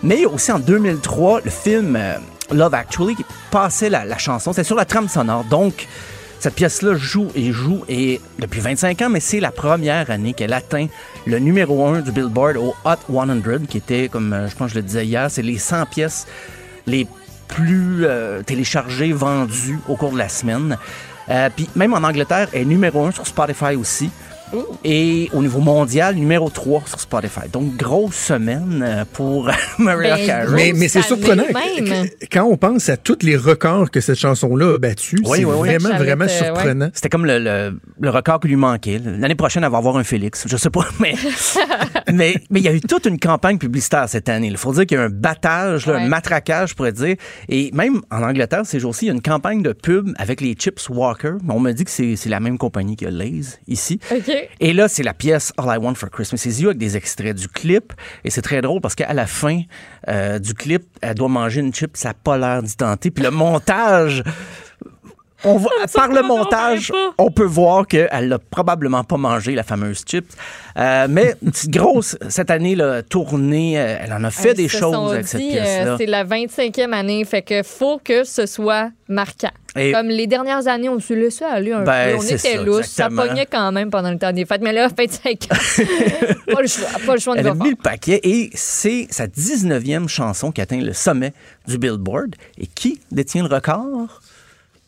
[0.04, 2.16] Mais il y a aussi en 2003, le film euh,
[2.52, 4.54] Love Actually qui passait la, chanson.
[4.54, 5.44] C'était sur la trame sonore.
[5.46, 5.88] Donc,
[6.40, 10.54] cette pièce-là joue et joue et depuis 25 ans, mais c'est la première année qu'elle
[10.54, 10.88] atteint
[11.26, 14.74] le numéro 1 du Billboard au Hot 100, qui était, comme euh, je pense que
[14.74, 16.28] je le disais hier, c'est les 100 pièces
[16.86, 17.08] les
[17.48, 20.78] plus euh, téléchargées, vendues au cours de la semaine.
[21.30, 24.12] Euh, Puis même en Angleterre, elle est numéro 1 sur Spotify aussi.
[24.84, 27.50] Et au niveau mondial, numéro 3 sur Spotify.
[27.52, 30.54] Donc, grosse semaine euh, pour Mariah Ben, Carey.
[30.56, 31.44] Mais, mais c'est surprenant.
[31.44, 35.46] que- Quand on pense à tous les records que cette chanson-là a battus, Oui, c'est
[35.46, 35.70] oui, oui.
[35.76, 36.90] vraiment, vraiment euh, surprenant.
[36.94, 39.00] C'était comme le, le- le record qui lui manquait.
[39.04, 40.46] L'année prochaine, elle va avoir un Félix.
[40.48, 41.16] Je sais pas, mais
[42.14, 44.48] mais mais il y a eu toute une campagne publicitaire cette année.
[44.48, 47.16] Il faut dire qu'il y a un battage, là, un matraquage, je pourrais dire.
[47.50, 50.54] Et même en Angleterre, ces jours-ci, il y a une campagne de pub avec les
[50.54, 51.34] chips Walker.
[51.50, 54.00] On me dit que c'est c'est la même compagnie que Lay's ici.
[54.60, 57.36] Et là, c'est la pièce All I Want for Christmas Is You avec des extraits
[57.36, 57.94] du clip.
[58.24, 59.62] Et c'est très drôle parce qu'à la fin
[60.08, 63.12] euh, du clip, elle doit manger une chip, ça n'a pas l'air d'y tenter.
[63.12, 64.24] Puis le montage.
[65.46, 65.62] On
[65.94, 70.26] par le montage, on peut voir qu'elle n'a probablement pas mangé la fameuse chip.
[70.78, 74.68] Euh, mais une petite grosse, cette année, là, tournée, euh, elle en a fait des
[74.68, 75.96] se choses avec cette dit, euh, pièce-là.
[75.98, 79.52] c'est la 25e année, fait que faut que ce soit marquant.
[79.78, 82.18] Et- Comme les dernières années, on s'est laissé aller un Ben, peu.
[82.20, 82.86] On était ça, lousse.
[82.88, 83.22] Ça exactement.
[83.24, 84.62] pognait quand même pendant le temps des fêtes.
[84.62, 85.56] Mais là, 25 ans,
[86.54, 86.88] pas le choix.
[87.06, 90.62] Pas le choix de Elle a mis le paquet et c'est sa 19e chanson qui
[90.62, 91.34] atteint le sommet
[91.68, 92.36] du Billboard.
[92.58, 94.22] Et qui détient le record?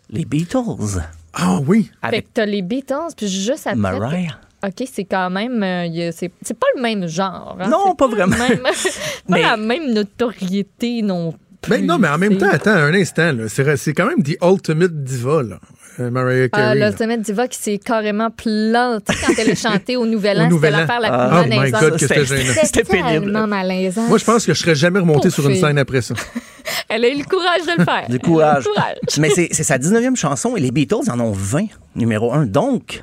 [0.09, 1.01] Les Beatles.
[1.33, 1.83] Ah oui.
[2.01, 3.75] Fait Avec que t'as les Beatles, puis juste après.
[3.79, 4.39] Mariah.
[4.65, 5.61] OK, c'est quand même.
[5.61, 7.57] euh, c'est c'est pas le même genre.
[7.59, 7.67] hein.
[7.69, 8.35] Non, pas vraiment.
[8.37, 8.71] même- pas
[9.29, 11.69] Mais- la même notoriété non plus.
[11.69, 13.33] Ben non, mais en même temps, attends un instant.
[13.33, 13.49] là.
[13.49, 15.59] C'est c'est quand même The Ultimate Diva, là,
[15.99, 16.75] Mariah Ah, Carey.
[16.79, 16.89] là.
[16.89, 20.49] l'Ultimate Diva qui s'est carrément plantée quand elle a chanté au Nouvel An.
[20.51, 21.81] C'était l'affaire la plus Ah, oh my malaisante.
[21.81, 23.09] God, que C'était- pénible.
[23.09, 24.03] tellement malaisant.
[24.07, 26.13] Moi, je pense que je serais jamais remonté sur une scène après ça.
[26.89, 28.07] Elle a eu le courage de le faire.
[28.09, 28.63] Du courage.
[28.65, 28.97] Courage.
[29.19, 32.45] Mais c'est sa 19e chanson et les Beatles en ont 20, numéro 1.
[32.45, 33.01] Donc,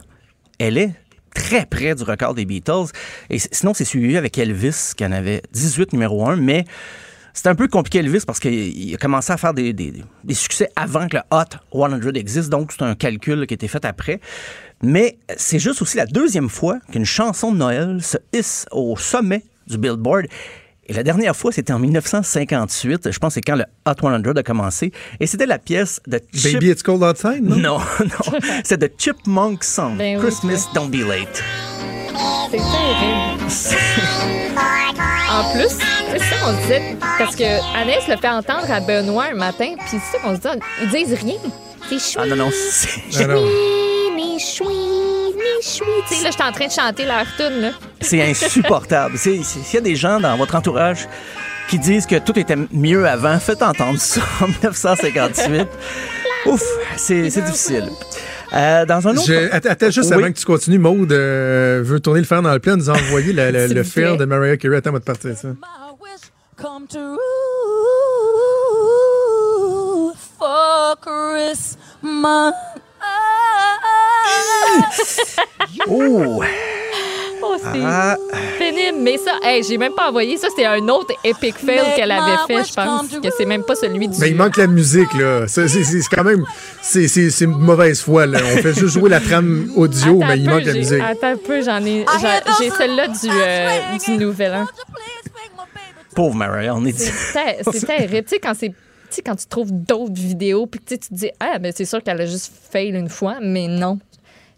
[0.59, 0.91] elle est
[1.35, 2.87] très près du record des Beatles.
[3.31, 6.37] Et sinon, c'est suivi avec Elvis, qui en avait 18, numéro 1.
[6.37, 6.65] Mais
[7.35, 9.93] c'est un peu compliqué, Elvis, parce qu'il il a commencé à faire des, des-
[10.25, 12.49] des succès avant que le Hot 100 existe.
[12.49, 14.21] Donc, c'est un calcul qui a été fait après.
[14.83, 19.43] Mais c'est juste aussi la deuxième fois qu'une chanson de Noël se hisse au sommet
[19.67, 20.27] du Billboard.
[20.87, 23.11] Et la dernière fois, c'était en 1958.
[23.11, 24.93] Je pense que c'est quand le Hot 100 a commencé.
[25.19, 26.53] Et c'était la pièce de Chip...
[26.55, 27.57] Baby, it's cold outside, non?
[27.57, 28.39] Non, non.
[28.65, 29.97] C'est de Chipmunk Song.
[29.97, 31.43] Ben oui, Christmas, don't be late.
[32.51, 33.45] C'est terrible.
[35.37, 35.77] En plus,
[36.19, 39.87] c'est ça qu'on disait, parce que Annès le fait entendre à Benoît un matin, puis
[39.91, 41.35] c'est ça qu'on se dit, ils disent rien.
[41.89, 43.23] C'est choui, Ah non, non, c'est...
[43.23, 43.43] Ah non.
[44.17, 44.75] mi choui,
[45.37, 45.87] mi choui.
[46.09, 47.71] Tu sais, là, j'étais en train de chanter leur tune, là.
[48.01, 49.19] C'est insupportable.
[49.19, 49.43] S'il
[49.73, 51.07] y a des gens dans votre entourage
[51.69, 55.67] qui disent que tout était mieux avant, faites entendre ça en 1958.
[56.47, 56.63] Ouf,
[56.97, 57.89] c'est c'est difficile.
[58.53, 59.27] Euh, dans un autre...
[59.27, 60.15] Je- att- attends, juste Oui.
[60.23, 62.93] avant que tu continues, Maude euh, veut tourner le fer dans le plat, nous a
[62.93, 63.51] envoyé le,
[63.93, 64.17] plaît.
[64.17, 64.77] de Mariah Carey.
[64.77, 65.49] Attends, on va te partir ça.
[66.57, 67.19] Come true
[70.39, 72.53] for Christmas.
[75.87, 76.43] Oh!
[77.47, 78.17] Oh, c'est Ah.
[78.59, 78.99] pénible.
[79.01, 80.49] Mais ça, hey, j'ai même pas envoyé ça.
[80.49, 83.09] C'était un autre epic fail qu'elle avait fait, je pense.
[83.23, 84.19] Que c'est même pas celui du.
[84.19, 85.47] Ben, il manque la musique, là.
[85.47, 86.45] Ça, C'est c'est- c'est quand même.
[86.81, 88.39] C'est c'est- c'est mauvaise foi, là.
[88.43, 91.03] On fait juste jouer la trame audio, Attends mais il peu, manque la musique.
[91.03, 92.07] Attends un peu, j'en ai.
[92.59, 93.69] J'ai celle-là du, euh,
[94.07, 94.67] du Nouvel An.
[96.15, 96.99] Pauvre Mariah, on est dit...
[97.03, 98.23] C'est ter- c'est terrible.
[98.25, 98.73] Tu sais, quand c'est.
[99.25, 102.21] Quand tu trouves d'autres vidéos, puis que tu te dis, ah, ben c'est sûr qu'elle
[102.21, 103.99] a juste fail une fois, mais non.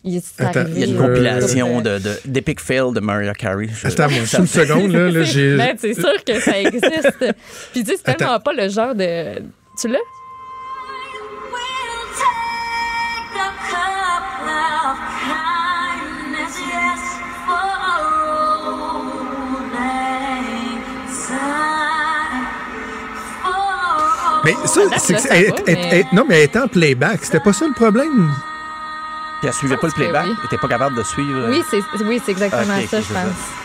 [0.03, 3.69] Il, Attends, y a une Euh, compilation de, de, d'Epic Fail de Mariah Carey.
[3.71, 5.11] Je- Attends, moi, une seconde, là.
[5.11, 5.57] là j'ai.
[5.57, 7.11] Ben, c'est sûr que ça existe.
[7.73, 9.41] Puis tu sais, c'est tellement pas le genre de.
[9.81, 9.99] Tu l'as?
[24.47, 27.19] Mais ça, date, c'est non, mais elle était en playback.
[27.25, 28.31] C'était pas ça le problème?
[29.41, 30.25] Puis elle suivait pas le playback.
[30.27, 30.33] oui.
[30.41, 31.49] Elle était pas capable de suivre.
[31.51, 33.17] Oui, c'est oui, c'est exactement ça, je pense.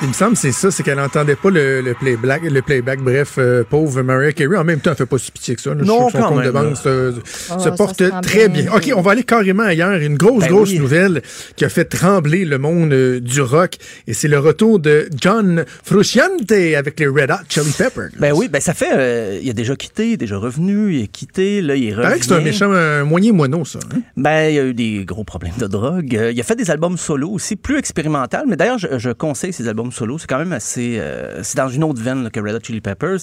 [0.02, 2.42] Il me semble que c'est ça, c'est qu'elle entendait pas le, le playback.
[2.44, 3.00] Le playback.
[3.02, 4.58] Bref, euh, pauvre Mariah Carey.
[4.58, 5.70] En même temps, elle fait pas si pitié que ça.
[5.72, 5.78] là.
[5.80, 7.14] Je Non, que son compte de banque se,
[7.52, 8.64] Oh, se porte se très bien.
[8.64, 8.74] bien.
[8.76, 9.94] OK, on va aller carrément ailleurs.
[9.94, 10.80] Une grosse, Ben grosse oui.
[10.80, 11.22] nouvelle
[11.56, 13.76] qui a fait trembler le monde euh, du rock.
[14.08, 18.10] Et c'est le retour de John Frusciante avec les Red Hot Chili Peppers.
[18.20, 18.90] Ben oui, ben ça fait.
[18.94, 22.20] euh, il a déjà quitté, il est déjà revenu, il est quitté, là, il paraît
[22.20, 23.80] que c'est un méchant, un moyen moineau, ça.
[23.96, 24.00] hein?
[24.18, 26.16] Ben, il y a eu des gros problèmes drogue.
[26.16, 28.46] Euh, il a fait des albums solo aussi, plus expérimental.
[28.48, 30.18] Mais d'ailleurs, je, conseille ces albums solo.
[30.18, 30.98] C'est quand même assez.
[31.00, 33.20] euh, c'est dans une autre veine que Red Hot Chili Peppers.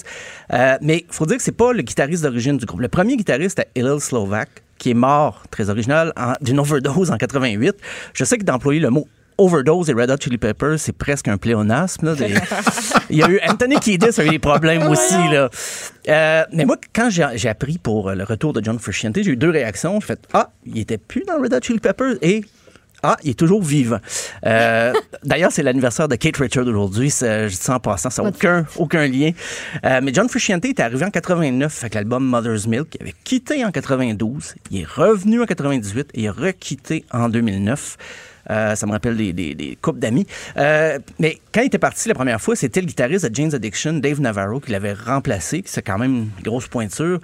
[0.53, 2.81] Euh, mais il faut dire que c'est pas le guitariste d'origine du groupe.
[2.81, 7.77] Le premier guitariste était Hillel Slovak, qui est mort, très original, d'une overdose en 88.
[8.15, 9.09] Je sais que d'employer le mot
[9.39, 12.07] overdose et Red Hot Chili Peppers, c'est presque un pléonasme.
[12.07, 12.35] là, des-
[13.11, 15.15] Il y a eu Anthony Kiedis a eu des problèmes aussi.
[15.15, 15.49] Là.
[16.09, 19.37] Euh, mais moi, quand j'ai appris pour euh, le retour de John Frusciante, j'ai eu
[19.37, 20.01] deux réactions.
[20.01, 22.45] J'ai fait Ah, il était plus dans Red Hot Chili Peppers et
[23.03, 24.01] Ah, il est toujours vivant.
[24.45, 24.93] Euh,
[25.25, 27.09] D'ailleurs, c'est l'anniversaire de Kate Richards aujourd'hui.
[27.11, 29.31] Je dis ça en passant, ça n'a aucun, aucun lien.
[29.85, 32.89] Euh, mais John Frusciante est arrivé en 89 avec l'album Mother's Milk.
[32.99, 34.55] Il avait quitté en 92.
[34.73, 37.97] Il est revenu en 98 et il a requitté en 2009.
[38.51, 40.27] Euh, ça me rappelle des, des, des couples d'amis.
[40.57, 43.95] Euh, mais quand il était parti la première fois, c'était le guitariste de Jane's Addiction,
[43.95, 45.63] Dave Navarro, qui l'avait remplacé.
[45.67, 47.21] C'est quand même une grosse pointure.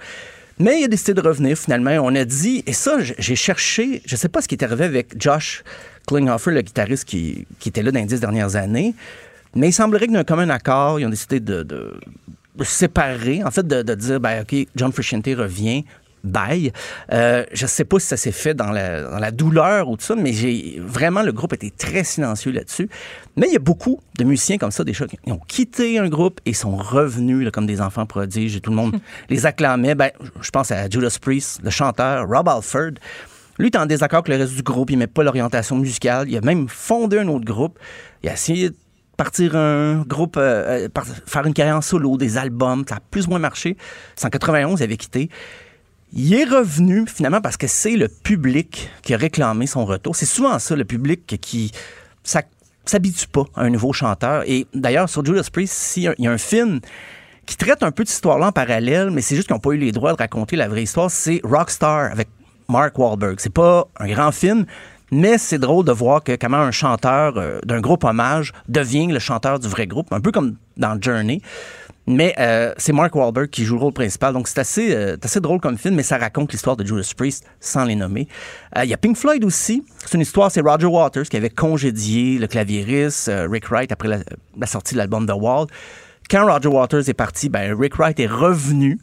[0.59, 1.91] Mais il a décidé de revenir finalement.
[2.01, 5.19] On a dit, et ça, j'ai cherché, je sais pas ce qui est arrivé avec
[5.21, 5.63] Josh
[6.07, 8.93] Klinghoffer, le guitariste qui, qui était là dans les dix dernières années,
[9.55, 11.99] mais il semblerait que d'un commun accord, ils ont décidé de, de-
[12.63, 15.83] séparer, en fait, de, de dire, ben, OK, John Frusciante revient.
[16.25, 16.71] Bye.
[17.11, 20.03] Euh, je sais pas si ça s'est fait dans la, dans la douleur ou tout
[20.03, 22.89] ça, mais j'ai vraiment le groupe était très silencieux là-dessus.
[23.37, 26.09] Mais il y a beaucoup de musiciens comme ça, des gens qui ont quitté un
[26.09, 28.95] groupe et sont revenus là, comme des enfants prodiges et tout le monde
[29.29, 29.95] les acclamait.
[29.95, 30.11] Ben,
[30.41, 32.93] je pense à Judas Priest, le chanteur, Rob Alford.
[33.57, 36.29] Lui, est en désaccord avec le reste du groupe, il n'aimait pas l'orientation musicale.
[36.29, 37.79] Il a même fondé un autre groupe.
[38.21, 38.75] Il a essayé de
[39.15, 42.83] partir un groupe, euh, euh, faire une carrière en solo, des albums.
[42.87, 43.77] Ça a plus ou moins marché.
[44.15, 45.29] C'est en 91, il avait quitté.
[46.17, 50.15] Il est revenu finalement parce que c'est le public qui a réclamé son retour.
[50.15, 51.73] C'est souvent ça, le public qui
[52.23, 54.43] s'habitue pas à un nouveau chanteur.
[54.47, 56.79] Et d'ailleurs, sur Judas Priest, il y a un film
[57.45, 59.71] qui traite un peu de cette histoire-là en parallèle, mais c'est juste qu'ils n'ont pas
[59.71, 62.29] eu les droits de raconter la vraie histoire, c'est Rockstar avec
[62.69, 63.35] Mark Wahlberg.
[63.39, 64.65] C'est pas un grand film,
[65.11, 69.19] mais c'est drôle de voir que comment un chanteur euh, d'un groupe hommage devient le
[69.19, 71.41] chanteur du vrai groupe, un peu comme dans Journey.
[72.07, 75.39] Mais euh, c'est Mark Wahlberg qui joue le rôle principal, donc c'est assez, euh, assez
[75.39, 78.27] drôle comme film, mais ça raconte l'histoire de Judas Priest sans les nommer.
[78.77, 79.83] Euh, Il y a Pink Floyd aussi.
[80.05, 84.07] C'est une histoire, c'est Roger Waters qui avait congédié le claviériste euh, Rick Wright après
[84.07, 84.19] la,
[84.57, 85.65] la sortie de l'album The Wall.
[86.29, 88.99] Quand Roger Waters est parti, ben, Rick Wright est revenu.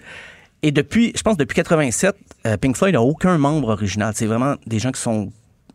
[0.62, 2.14] Et depuis, je pense depuis 87,
[2.46, 4.12] euh, Pink Floyd n'a aucun membre original.
[4.14, 5.32] C'est vraiment des gens qui sont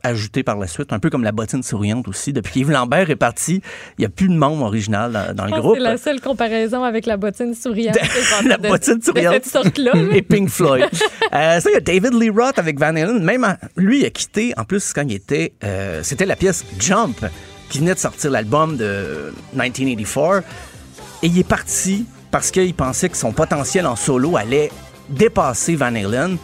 [0.07, 2.33] ajoutés par la suite, un peu comme la bottine souriante aussi.
[2.33, 3.61] Depuis qu'Yves Lambert est parti,
[3.97, 5.75] il n'y a plus de membre original dans, le groupe.
[5.75, 7.97] C'est la seule comparaison avec la bottine souriante.
[8.45, 9.33] la de- bottine de souriante.
[9.35, 9.91] cette sorte-là.
[10.11, 10.85] Et Pink Floyd.
[11.33, 13.23] Euh, ça, il y a David Lee Roth avec Van Halen.
[13.23, 15.53] Même lui, il a quitté, en plus, quand il était.
[15.63, 17.25] euh, C'était la pièce Jump,
[17.69, 20.43] qui venait de sortir l'album de 1984.
[21.23, 24.71] Et il est parti parce qu'il pensait que son potentiel en solo allait
[25.09, 26.37] dépasser Van Halen.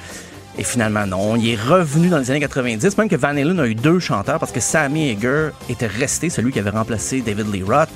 [0.58, 1.36] Et finalement, non.
[1.36, 2.98] Il est revenu dans les années 90.
[2.98, 6.52] Même que Van Halen a eu deux chanteurs parce que Sammy Hagar était resté, celui
[6.52, 7.90] qui avait remplacé David Lee Roth.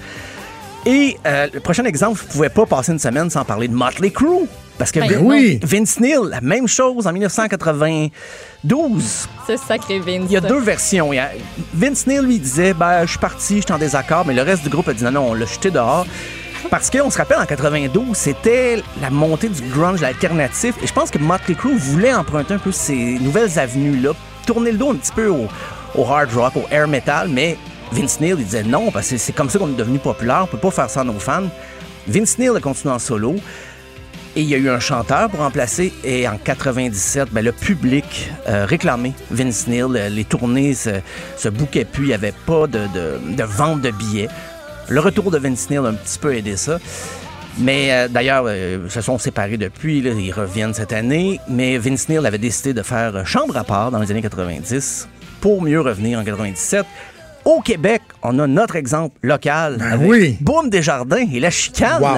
[0.86, 3.76] Et euh, le prochain exemple, je ne pouvais pas passer une semaine sans parler de
[3.76, 4.48] Motley Crue.
[4.78, 5.60] Parce que Ben Vin- oui.
[5.64, 9.28] Vince Neil, la même chose en 1992.
[9.48, 10.26] C'est sacré Vince.
[10.28, 11.12] Il y a deux versions.
[11.74, 14.64] Vince Neil lui disait ben, Je suis parti, je suis en désaccord, mais le reste
[14.64, 16.06] du groupe a dit non, non, on l'a jeté dehors.
[16.70, 20.76] Parce qu'on se rappelle, en 92, c'était la montée du grunge, l'alternatif.
[20.84, 24.12] Et je pense que Motley Crue voulait emprunter un peu ces nouvelles avenues-là,
[24.46, 25.48] tourner le dos un petit peu au,
[26.06, 27.58] hard rock, au air metal, mais
[27.92, 30.48] Vince Neil, il disait non, parce que c'est comme ça qu'on est devenu populaire, on
[30.48, 31.44] peut pas faire ça à nos fans.
[32.08, 33.36] Vince Neil a continué en solo.
[34.36, 35.92] Et il y a eu un chanteur pour remplacer.
[36.04, 39.82] Et en 97, ben, le public euh, réclamait Vince Neil.
[39.96, 40.92] Euh, Les tournées se,
[41.38, 42.04] se bouquaient plus.
[42.04, 44.28] Il n'y avait pas de, de- de vente de billets.
[44.90, 46.80] Le retour de Vince Neil a un petit peu aidé ça.
[47.60, 50.02] Mais euh, d'ailleurs, euh, ils se sont séparés depuis.
[50.02, 51.40] là, ils reviennent cette année.
[51.50, 55.08] Mais Vince Neil avait décidé de faire euh, chambre à part dans les années 90
[55.42, 56.86] pour mieux revenir en 97.
[57.46, 60.38] Au Québec, on a notre exemple local avec Ben oui.
[60.42, 62.02] Boom Desjardins et la chicane.
[62.02, 62.18] Wow.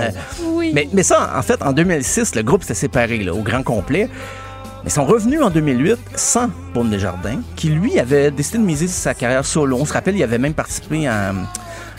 [0.54, 0.72] Oui.
[0.74, 4.10] Mais, mais ça, en fait, en 2006, le groupe s'est séparé là, au grand complet.
[4.84, 8.88] Mais ils sont revenus en 2008 sans Boom Desjardins, qui lui avait décidé de miser
[8.88, 9.78] sur sa carrière solo.
[9.80, 11.34] On se rappelle, il avait même participé à, à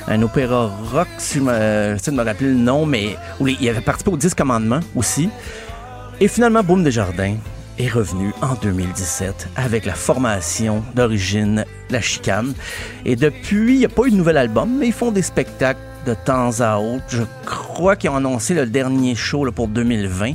[0.09, 3.81] un opéra rock, si je me- j'essaie de me rappeler le nom, mais il avait
[3.81, 5.29] participé aux 10 commandements aussi.
[6.21, 7.37] Et finalement, Boom Desjardins
[7.79, 12.53] est revenu en 2017 avec la formation d'origine La Chicane.
[13.05, 15.81] Et depuis, il n'y a pas eu de nouvel album, mais ils font des spectacles
[16.07, 17.05] de temps à autre.
[17.09, 20.33] Je crois qu'ils ont annoncé le dernier show pour 2020,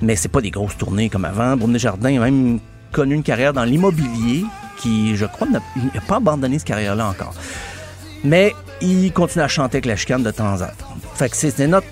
[0.00, 1.56] mais c'est pas des grosses tournées comme avant.
[1.56, 2.58] Boom Desjardins a même
[2.90, 4.44] connu une carrière dans l'immobilier
[4.78, 5.60] qui, je crois, n'a
[6.08, 7.34] pas abandonné cette carrière-là encore.
[8.24, 10.96] Mais il continue à chanter avec La Chicane de temps à temps.
[11.14, 11.86] Fait que c'est notre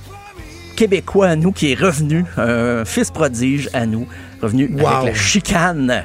[0.76, 4.06] Québécois à nous qui est revenu, un fils prodige à nous,
[4.42, 4.86] revenu Wow.
[4.88, 6.04] avec la chicane.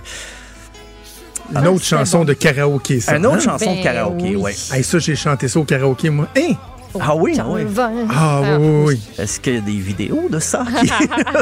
[1.53, 3.18] Une autre chanson de karaoké, ça.
[3.18, 3.40] Une autre hein?
[3.40, 4.36] chanson de Ben karaoké, oui.
[4.36, 4.56] ouais.
[4.74, 6.28] Hey, ça, j'ai chanté ça au karaoké, moi.
[6.38, 6.53] Hein?
[7.01, 7.61] Ah oui, ah oui.
[8.09, 9.01] Ah, oui, oui, oui.
[9.17, 10.63] Est-ce qu'il y a des vidéos de ça?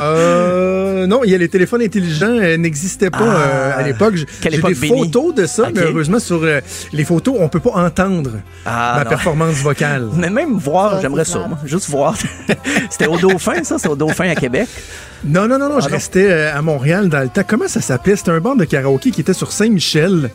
[0.01, 3.38] Euh, non, il y a les téléphones intelligents euh, n'existaient pas Ah.
[3.38, 4.15] euh, à l'époque.
[4.15, 6.59] J'ai des photos de ça, mais heureusement sur euh,
[6.91, 8.31] les photos, on peut pas entendre
[8.65, 9.09] Ah, ma non.
[9.09, 10.07] performance vocale.
[10.15, 11.57] Mais même voir, j'aimerais c'est ça, moi.
[11.65, 12.15] Juste voir.
[12.89, 13.77] C'était au Dauphin, ça?
[13.77, 14.67] C'était au Dauphin à Québec.
[15.25, 15.95] Non, non, non, non, je Ah, non.
[15.95, 17.43] restais euh, à Montréal dans le temps.
[17.47, 18.15] Comment ça s'appelait?
[18.15, 20.31] C'était un bar de karaoké qui était sur Saint-Michel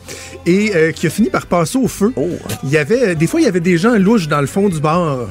[0.47, 2.11] et euh, qui a fini par passer au feu.
[2.15, 2.27] Oh.
[2.63, 4.79] Il y avait, des fois, il y avait des gens louches dans le fond du
[4.79, 5.27] bar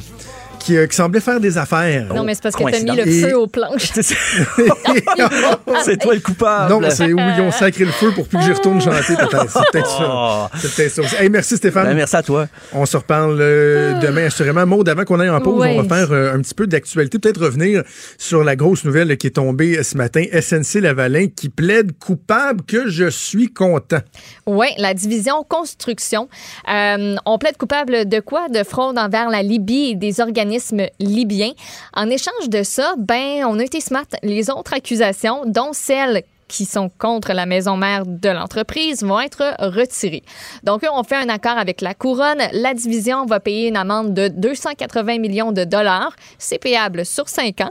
[0.69, 2.13] qui, euh, qui semblaient faire des affaires.
[2.15, 3.91] Non, mais c'est parce que t'as mis le feu aux planches.
[5.85, 6.71] C'est toi le coupable.
[6.73, 9.15] Non, c'est où ils ont sacré le feu pour plus que j'y retourne chanter.
[9.17, 9.47] peut-être.
[9.51, 10.51] C'est peut-être ça.
[10.59, 11.03] C'est peut-être ça.
[11.03, 11.17] aussi.
[11.17, 11.87] Hey, merci Stéphane.
[11.87, 12.47] Ben, merci à toi.
[12.73, 14.67] On se reparle euh, demain assurément.
[14.67, 15.77] Maud, avant qu'on aille en pause, Ouais.
[15.79, 17.83] on va faire euh, un petit peu d'actualité, peut-être revenir
[18.19, 20.23] sur la grosse nouvelle qui est tombée ce matin.
[20.33, 24.01] SNC Lavalin qui plaide coupable que je suis content.
[24.47, 26.29] Oui, la division construction.
[26.71, 28.49] Euh, on plaide coupable de quoi?
[28.49, 30.58] De fraude envers la Libye et des organismes
[30.99, 31.53] libyens.
[31.95, 34.07] En échange de ça, ben, on a été smart.
[34.23, 39.55] Les autres accusations, dont celles qui sont contre la maison mère de l'entreprise vont être
[39.61, 40.23] retirées.
[40.65, 42.41] Donc, on fait un accord avec la couronne.
[42.53, 46.17] La division va payer une amende de 280 millions de dollars.
[46.39, 47.71] C'est payable sur cinq ans.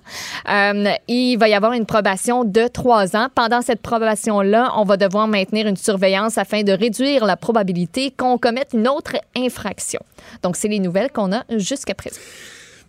[0.50, 3.28] Euh, il va y avoir une probation de trois ans.
[3.34, 8.38] Pendant cette probation-là, on va devoir maintenir une surveillance afin de réduire la probabilité qu'on
[8.38, 10.00] commette une autre infraction.
[10.44, 12.22] Donc, c'est les nouvelles qu'on a jusqu'à présent.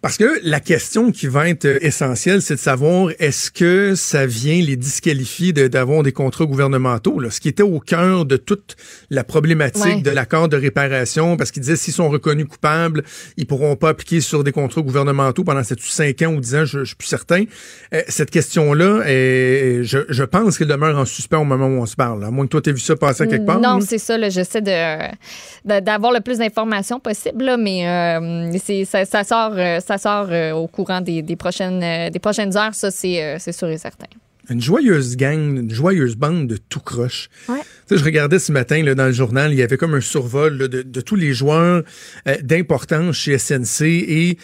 [0.01, 4.27] Parce que la question qui va être euh, essentielle, c'est de savoir est-ce que ça
[4.27, 8.37] vient les disqualifier de- d'avoir des contrats gouvernementaux, là, ce qui était au cœur de
[8.37, 8.77] toute
[9.11, 10.01] la problématique Ouais.
[10.03, 13.03] de l'accord de réparation, parce qu'ils disaient s'ils sont reconnus coupables,
[13.37, 16.81] ils pourront pas appliquer sur des contrats gouvernementaux pendant 5 ans ou 10 ans, je,
[16.81, 17.45] je suis plus certain.
[17.93, 21.87] Euh, cette question-là, est- je, je pense qu'elle demeure en suspens au moment où on
[21.87, 22.25] se parle.
[22.25, 23.61] À moins que toi, tu vu ça passer quelque part.
[23.61, 24.17] Non, c'est ça.
[24.29, 29.81] J'essaie de, d'avoir le plus d'informations possible, là, mais euh, c'est, ça, ça sort, euh,
[29.89, 32.75] ça sort euh, au courant des, des prochaines, euh, des prochaines heures.
[32.75, 34.07] Ça, c'est, euh, c'est sûr et certain.
[34.51, 37.29] Une joyeuse gang, une joyeuse bande de tout croche.
[37.51, 37.59] Ouais.
[37.87, 40.01] Tu sais, je regardais ce matin là, dans le journal, il y avait comme un
[40.01, 41.83] survol là, de, de tous les joueurs
[42.27, 44.39] euh, d'importance chez SNC et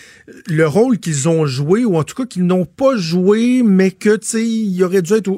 [0.49, 4.16] le rôle qu'ils ont joué, ou en tout cas qu'ils n'ont pas joué, mais que,
[4.16, 5.31] tu sais, il aurait dû être...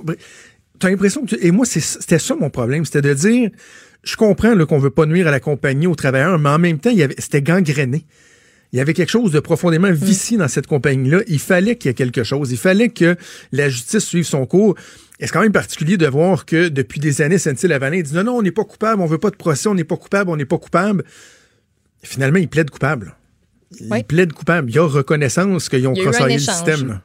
[0.81, 1.37] T'as l'impression que...
[1.37, 3.51] tu- Et moi, c'est- c'était ça mon problème, c'était de dire,
[4.03, 6.79] je comprends là, qu'on veut pas nuire à la compagnie, aux travailleurs, mais en même
[6.81, 8.05] temps, il y avait, c'était gangréné.
[8.73, 11.21] Il y avait quelque chose de profondément vicié dans cette compagnie-là.
[11.29, 12.51] Il fallait qu'il y ait quelque chose.
[12.51, 13.17] Il fallait que
[13.53, 14.75] la justice suive son cours.
[15.21, 18.33] Et c'est quand même particulier de voir que depuis des années, SNC-Lavalin dit non, non,
[18.39, 20.45] on n'est pas coupable, on veut pas de procès, on n'est pas coupable, on n'est
[20.45, 21.05] pas coupable.
[22.03, 23.15] Finalement, ils plaident coupable.
[23.81, 24.03] Ils Oui.
[24.03, 24.71] plaident coupable.
[24.71, 26.55] Il y a reconnaissance qu'ils ont Il y a eu un crossoyé le échange.
[26.57, 27.01] système.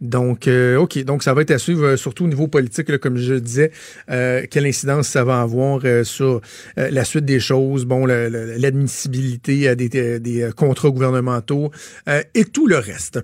[0.00, 0.98] Donc, euh, OK.
[1.04, 3.70] Donc, ça va être à suivre, euh, surtout au niveau politique, là, comme je disais,
[4.10, 6.40] euh, quelle incidence ça va avoir euh, sur
[6.78, 11.70] euh, la suite des choses, bon, l'admissibilité à des, des, contrats gouvernementaux
[12.34, 13.20] et tout le reste.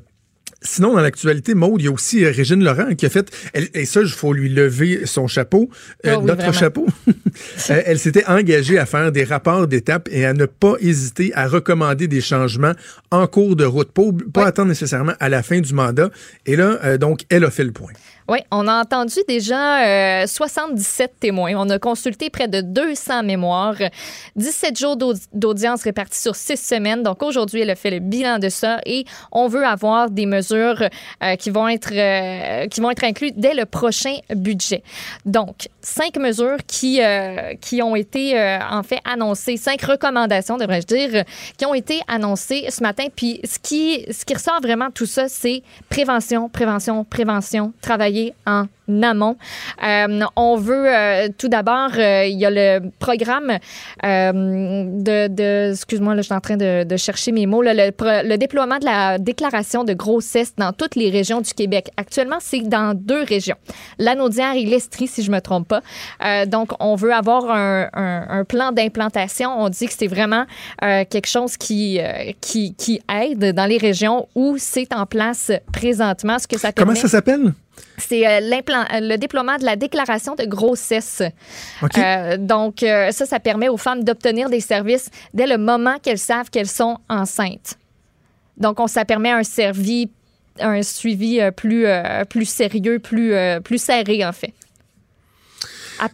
[0.63, 3.69] Sinon, dans l'actualité, Maude, il y a aussi euh, Régine Laurent qui a fait, elle-
[3.73, 5.71] et ça, il faut lui lever son chapeau,
[6.05, 6.53] euh, Ah oui, notre vraiment.
[6.53, 6.87] chapeau.
[7.71, 11.47] Euh, elle s'était engagée à faire des rapports d'étape et à ne pas hésiter à
[11.47, 12.73] recommander des changements
[13.11, 16.11] en cours de route, pas, ob- pas attendre nécessairement à la fin du mandat.
[16.47, 17.93] Et là, euh, donc, elle a fait le point.
[18.31, 21.55] Oui, on a entendu déjà euh, 77 témoins.
[21.57, 23.75] On a consulté près de 200 mémoires,
[24.37, 27.03] 17 jours d'audi- d'audience répartis sur 6 semaines.
[27.03, 30.81] Donc aujourd'hui, elle a fait le bilan de ça et on veut avoir des mesures
[31.25, 34.85] euh, qui vont être euh, qui vont être incluses dès le prochain budget.
[35.27, 40.87] Donc cinq mesures qui euh, qui ont été euh, en fait annoncées, cinq recommandations devrais-je
[40.87, 41.25] dire,
[41.59, 43.07] qui ont été annoncées ce matin.
[43.17, 48.20] Puis ce qui ce qui ressort vraiment de tout ça, c'est prévention, prévention, prévention, travailler
[48.47, 48.65] en
[49.03, 49.37] amont.
[49.85, 53.59] Euh, on veut euh, tout d'abord, euh, il y a le programme
[54.03, 58.37] de, de excuse-moi, là, je suis en train de, de chercher mes mots, là, le,
[58.37, 61.91] déploiement de la déclaration de grossesse dans toutes les régions du Québec.
[61.97, 63.57] Actuellement, c'est dans deux régions,
[63.99, 65.83] l'Anaudière et l'Estrie, si je me trompe pas.
[66.47, 69.51] Donc, on veut avoir un, un- un plan d'implantation.
[69.57, 70.47] On dit que c'est vraiment
[70.81, 72.01] quelque chose qui,
[72.41, 76.39] qui, qui aide dans les régions où c'est en place présentement.
[76.39, 77.53] Ce que ça Comment ça s'appelle?
[77.99, 81.23] C'est euh, euh, le déploiement de la déclaration de grossesse.
[81.97, 86.19] Euh, donc, euh, ça, ça permet aux femmes d'obtenir des services dès le moment qu'elles
[86.19, 87.79] savent qu'elles sont enceintes.
[88.57, 90.11] Donc, on, ça permet un, servi,
[90.59, 91.87] un suivi plus,
[92.29, 93.35] plus sérieux, plus,
[93.65, 94.53] plus serré, en fait.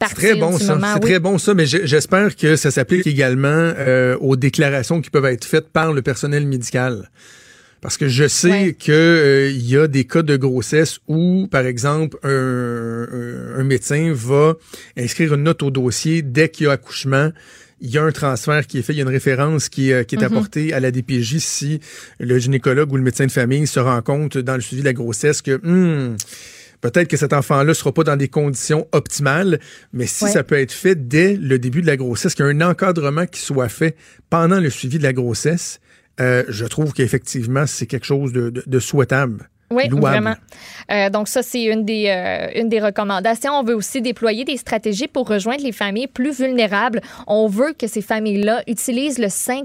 [0.08, 0.78] C'est très bon ça.
[0.80, 1.00] C'est oui.
[1.00, 5.44] très bon ça, mais j'espère que ça s'applique également euh, aux déclarations qui peuvent être
[5.44, 7.10] faites par le personnel médical.
[7.86, 8.72] Parce que je sais Ouais.
[8.72, 14.54] que euh, y a des cas de grossesse où, par exemple, un, médecin va
[14.98, 17.30] inscrire une note au dossier dès qu'il y a accouchement.
[17.80, 20.04] Il y a un transfert qui est fait, il y a une référence qui, est-
[20.04, 20.24] qui est Mhm.
[20.24, 21.78] apportée à la DPJ si
[22.18, 24.92] le gynécologue ou le médecin de famille se rend compte dans le suivi de la
[24.92, 26.16] grossesse que hmm,
[26.80, 29.60] peut-être que cet enfant-là sera pas dans des conditions optimales,
[29.92, 30.30] mais si Ouais.
[30.32, 33.26] ça peut être fait dès le début de la grossesse, qu'il y a un encadrement
[33.26, 33.94] qui soit fait
[34.28, 35.78] pendant le suivi de la grossesse,
[36.20, 39.48] euh, je trouve qu'effectivement, c'est quelque chose de, de- de souhaitable.
[39.70, 40.06] Oui, louable.
[40.06, 40.34] vraiment.
[40.92, 43.52] Euh, donc ça, c'est une des, euh, une des recommandations.
[43.52, 47.00] On veut aussi déployer des stratégies pour rejoindre les familles plus vulnérables.
[47.26, 49.64] On veut que ces familles-là utilisent le 5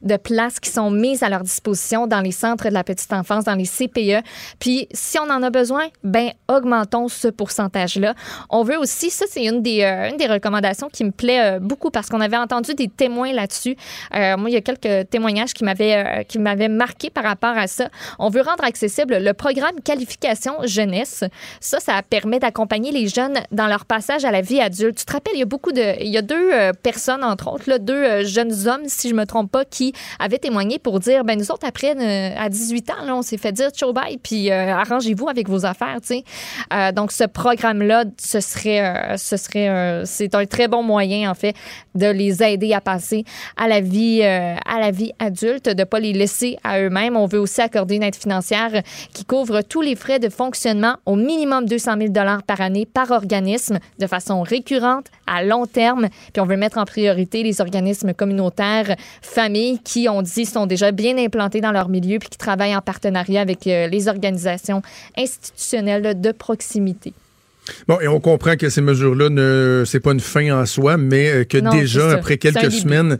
[0.00, 3.44] de places qui sont mises à leur disposition dans les centres de la petite enfance,
[3.44, 4.24] dans les CPE.
[4.58, 8.14] Puis, si on en a besoin, ben augmentons ce pourcentage-là.
[8.48, 11.90] On veut aussi, ça, c'est une des, euh, une des recommandations qui me plaît beaucoup
[11.90, 13.76] parce qu'on avait entendu des témoins là-dessus.
[14.12, 17.88] Moi, il y a quelques témoignages qui m'avaient qui m'avaient marqué par rapport à ça.
[18.18, 21.24] On veut rendre accessible le programme qualification jeunesse.
[21.60, 24.98] Ça, ça permet d'accompagner les jeunes dans leur passage à la vie adulte.
[24.98, 27.52] Tu te rappelles, il y a beaucoup de, il y a deux euh, personnes entre
[27.52, 31.00] autres, là, deux euh, jeunes hommes, si je me trompe pas, qui avaient témoigné pour
[31.00, 33.92] dire, ben nous autres après euh, à 18 ans, là, on s'est fait dire ciao
[33.92, 36.22] bye, puis arrangez-vous avec vos affaires, tu
[36.70, 36.92] sais.
[36.92, 41.54] Donc ce programme-là, ce serait, euh, ce serait, c'est un très bon moyen en fait
[41.94, 43.24] de les aider à passer
[43.56, 47.16] à la vie, à la vie adulte, de pas les laisser à eux-mêmes.
[47.16, 48.82] On veut aussi accorder une aide financière
[49.12, 53.10] qui couvre tous les frais de fonctionnement au minimum 200 000 dollars par année par
[53.10, 56.08] organisme de façon récurrente à long terme.
[56.32, 60.92] Puis on veut mettre en priorité les organismes communautaires, familles qui, on dit, sont déjà
[60.92, 64.82] bien implantés dans leur milieu puis qui travaillent en partenariat avec euh, les organisations
[65.16, 67.12] institutionnelles de proximité.
[67.86, 71.30] Bon, et on comprend que ces mesures-là, ne, c'est pas une fin en soi, mais
[71.30, 73.18] euh, que Non, déjà, après quelques semaines,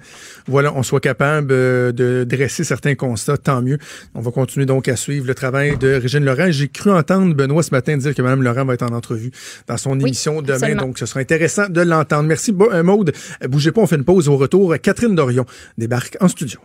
[0.48, 3.78] voilà, on soit capable euh, de dresser certains constats, tant mieux.
[4.14, 6.50] On va continuer donc à suivre le travail de Régine Laurent.
[6.50, 9.30] J'ai cru entendre Benoît ce matin dire que Mme Laurent va être en entrevue
[9.68, 10.82] dans son Oui, émission demain, absolument.
[10.82, 12.24] donc ce sera intéressant de l'entendre.
[12.24, 13.12] Merci, euh, Maude.
[13.48, 14.74] Bougez pas, on fait une pause au retour.
[14.82, 15.46] Catherine Dorion
[15.78, 16.58] débarque en studio.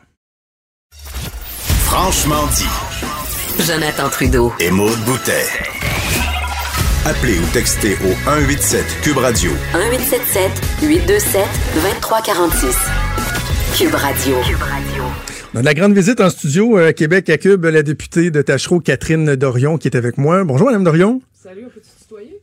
[1.86, 3.64] Franchement dit.
[3.66, 4.54] Jonathan Trudeau.
[4.60, 5.45] Et Maude Boutet.
[7.08, 10.52] Appelez ou textez au 187 Cube Radio 1877
[10.84, 11.42] 827
[11.76, 12.76] 2346.
[13.78, 14.36] Cube Radio.
[15.54, 18.30] On a de la grande visite en studio euh, à Québec à Cube, la députée
[18.30, 20.44] de Tachereau, Catherine Dorion, qui est avec moi.
[20.44, 21.22] Bonjour, Mme Dorion.
[21.34, 22.42] Salut, on se tutoyer?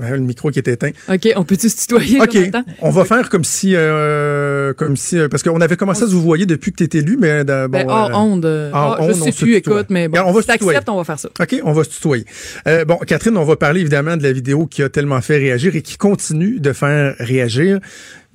[0.00, 0.90] Ouais, le micro qui est éteint.
[1.08, 2.64] OK, on peut-tu se tutoyer, OK, Jonathan?
[2.80, 6.12] on va faire comme si, euh, comme si, euh, parce qu'on avait commencé à se
[6.12, 8.44] vous voyer depuis que tu étais élu, mais euh, bon, Ben, hors euh, onde.
[8.44, 10.72] hors ah, onde, je sais plus, écoute, mais bon, on va si se tutoyer.
[10.72, 11.28] t'acceptes, on va faire ça.
[11.38, 12.24] OK, on va se tutoyer.
[12.66, 15.76] Euh, bon, Catherine, on va parler évidemment de la vidéo qui a tellement fait réagir
[15.76, 17.78] et qui continue de faire réagir.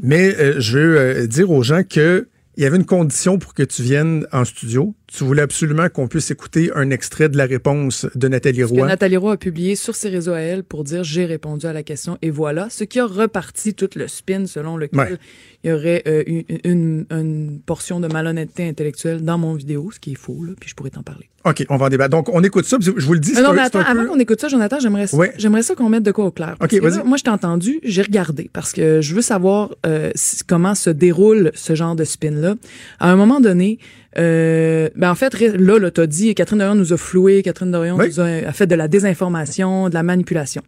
[0.01, 3.63] Mais euh, je veux dire aux gens que il y avait une condition pour que
[3.63, 4.93] tu viennes en studio.
[5.11, 8.85] Tu voulais absolument qu'on puisse écouter un extrait de la réponse de Nathalie que Roy.
[8.87, 11.81] Nathalie Roy a publié sur ses réseaux à elle pour dire j'ai répondu à la
[11.83, 15.17] question et voilà, ce qui a reparti tout le spin selon lequel Ouais.
[15.63, 19.99] il y aurait euh, une, une- une portion de malhonnêteté intellectuelle dans mon vidéo, ce
[19.99, 21.27] qui est faux, là, puis je pourrais t'en parler.
[21.45, 22.09] OK, on va en débattre.
[22.11, 22.77] Donc, on écoute ça.
[22.77, 24.77] puis Je vous le dis, c'est non, mais attends, peu- avant qu'on écoute ça, Jonathan,
[24.81, 25.33] j'aimerais ça, Ouais.
[25.37, 26.55] j'aimerais ça qu'on mette de quoi au clair.
[26.59, 27.07] Parce OK, que là, vas-y.
[27.07, 30.11] moi, je t'ai entendu, j'ai regardé parce que je veux savoir euh,
[30.47, 32.55] comment se déroule ce genre de spin-là.
[32.99, 33.79] À un moment donné,
[34.19, 37.95] euh, ben en fait, là, là t'as dit, Catherine Dorion nous a floué, Catherine Dorion
[37.97, 38.07] Oui.
[38.09, 40.61] nous a, a fait de la désinformation, de la manipulation.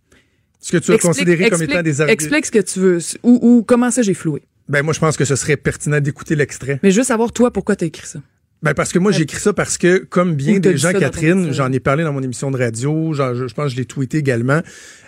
[0.60, 2.14] ce que tu as Explique- considéré comme étant des arguments.
[2.14, 4.42] Explique ce que tu veux, ou, ou comment ça j'ai floué.
[4.70, 6.80] Ben, moi, je pense que ce serait pertinent d'écouter l'extrait.
[6.84, 8.20] Mais je veux savoir, toi, pourquoi t'as écrit ça?
[8.64, 11.52] Ben parce que moi j'ai écrit ça parce que comme bien des dit gens Catherine,
[11.52, 13.86] j'en ai parlé dans mon émission de radio, genre, je, je pense que je l'ai
[13.86, 14.62] tweeté également.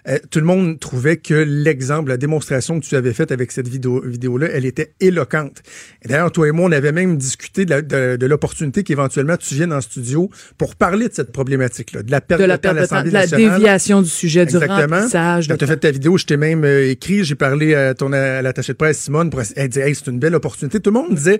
[0.07, 3.67] euh, tout le monde trouvait que l'exemple, la démonstration que tu avais faite avec cette
[3.67, 5.61] vidéo vidéo là, elle était éloquente.
[6.03, 9.37] Et d'ailleurs toi et moi on avait même discuté de la- de, de l'opportunité qu'éventuellement
[9.37, 12.57] tu viennes en studio pour parler de cette problématique là, de la perte De la
[12.57, 13.27] de temps à perte de l'Assemblée de la
[13.57, 14.95] déviation du sujet, du Exactement.
[14.97, 15.47] remplissage.
[15.47, 18.11] Quand tu as fait ta vidéo, je t'ai même euh, écrit, j'ai parlé à ton
[18.13, 20.79] à l'attaché de presse Simone pour elle disait hey, c'est une belle opportunité.
[20.79, 21.39] Tout le monde disait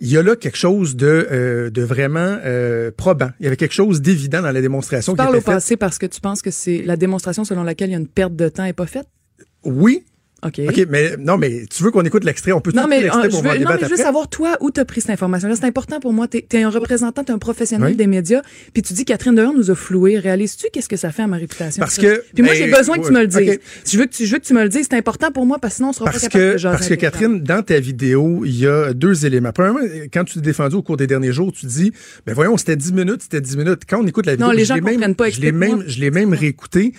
[0.00, 3.30] il y a là quelque chose de euh, de vraiment euh, probant.
[3.40, 5.54] Il y avait quelque chose d'évident dans la démonstration Tu qui parles était au faite.
[5.54, 8.06] passé parce que tu penses que c'est la démonstration selon laquelle il y a une
[8.08, 9.06] perte de temps est pas faite?
[9.64, 10.04] Oui.
[10.46, 10.60] OK.
[10.68, 12.52] OK, mais non, mais tu veux qu'on écoute l'extrait?
[12.52, 14.04] On peut Non, mais, l'extrait euh, pour je veux, non, débattre mais je veux après?
[14.04, 15.56] savoir, toi, où tu as pris cette information-là?
[15.56, 16.28] C'est important pour moi.
[16.28, 17.96] Tu es, un représentant, tu un professionnel Oui.
[17.96, 18.42] des médias.
[18.72, 20.16] Puis tu dis Catherine Dehors nous a floué.
[20.18, 21.80] Réalises-tu qu'est-ce que ça fait à ma réputation?
[21.80, 23.58] Parce que- Puis moi, ben, j'ai besoin que tu me le dises.
[23.84, 24.86] Je, veux que tu, je veux que tu me le dises.
[24.88, 26.88] C'est important pour moi parce que sinon, on sera Parce pas capable que, de parce
[26.88, 29.50] que Catherine, dans ta vidéo, il y a deux éléments.
[29.52, 29.80] Premièrement,
[30.12, 31.92] quand tu t'es défendu au cours des derniers jours, tu dis,
[32.26, 33.82] ben voyons, c'était 10 minutes, c'était 10 minutes.
[33.88, 35.82] Quand on écoute la vidéo, Non, les je gens l'ai même, pas, je l'ai même,
[35.86, 36.92] je l'ai même réécouté.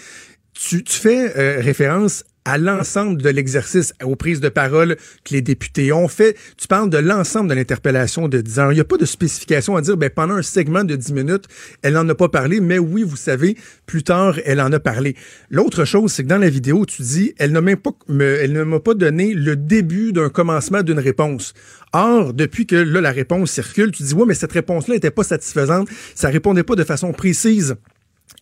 [0.53, 5.41] Tu, tu fais euh, référence à l'ensemble de l'exercice, aux prises de parole que les
[5.41, 6.35] députés ont fait.
[6.57, 8.71] Tu parles de l'ensemble de l'interpellation de 10 heures.
[8.71, 11.45] Il n'y a pas de spécification à dire, ben, pendant un segment de 10 minutes,
[11.83, 13.55] elle n'en a pas parlé, mais oui, vous savez,
[13.85, 15.15] plus tard, elle en a parlé.
[15.51, 19.55] L'autre chose, c'est que dans la vidéo, tu dis, elle ne m'a pas donné le
[19.55, 21.53] début d'un commencement d'une réponse.
[21.93, 25.87] Or, depuis que la réponse circule, tu dis, ouais, mais cette réponse-là n'était pas satisfaisante.
[26.15, 27.75] Ça répondait pas de façon précise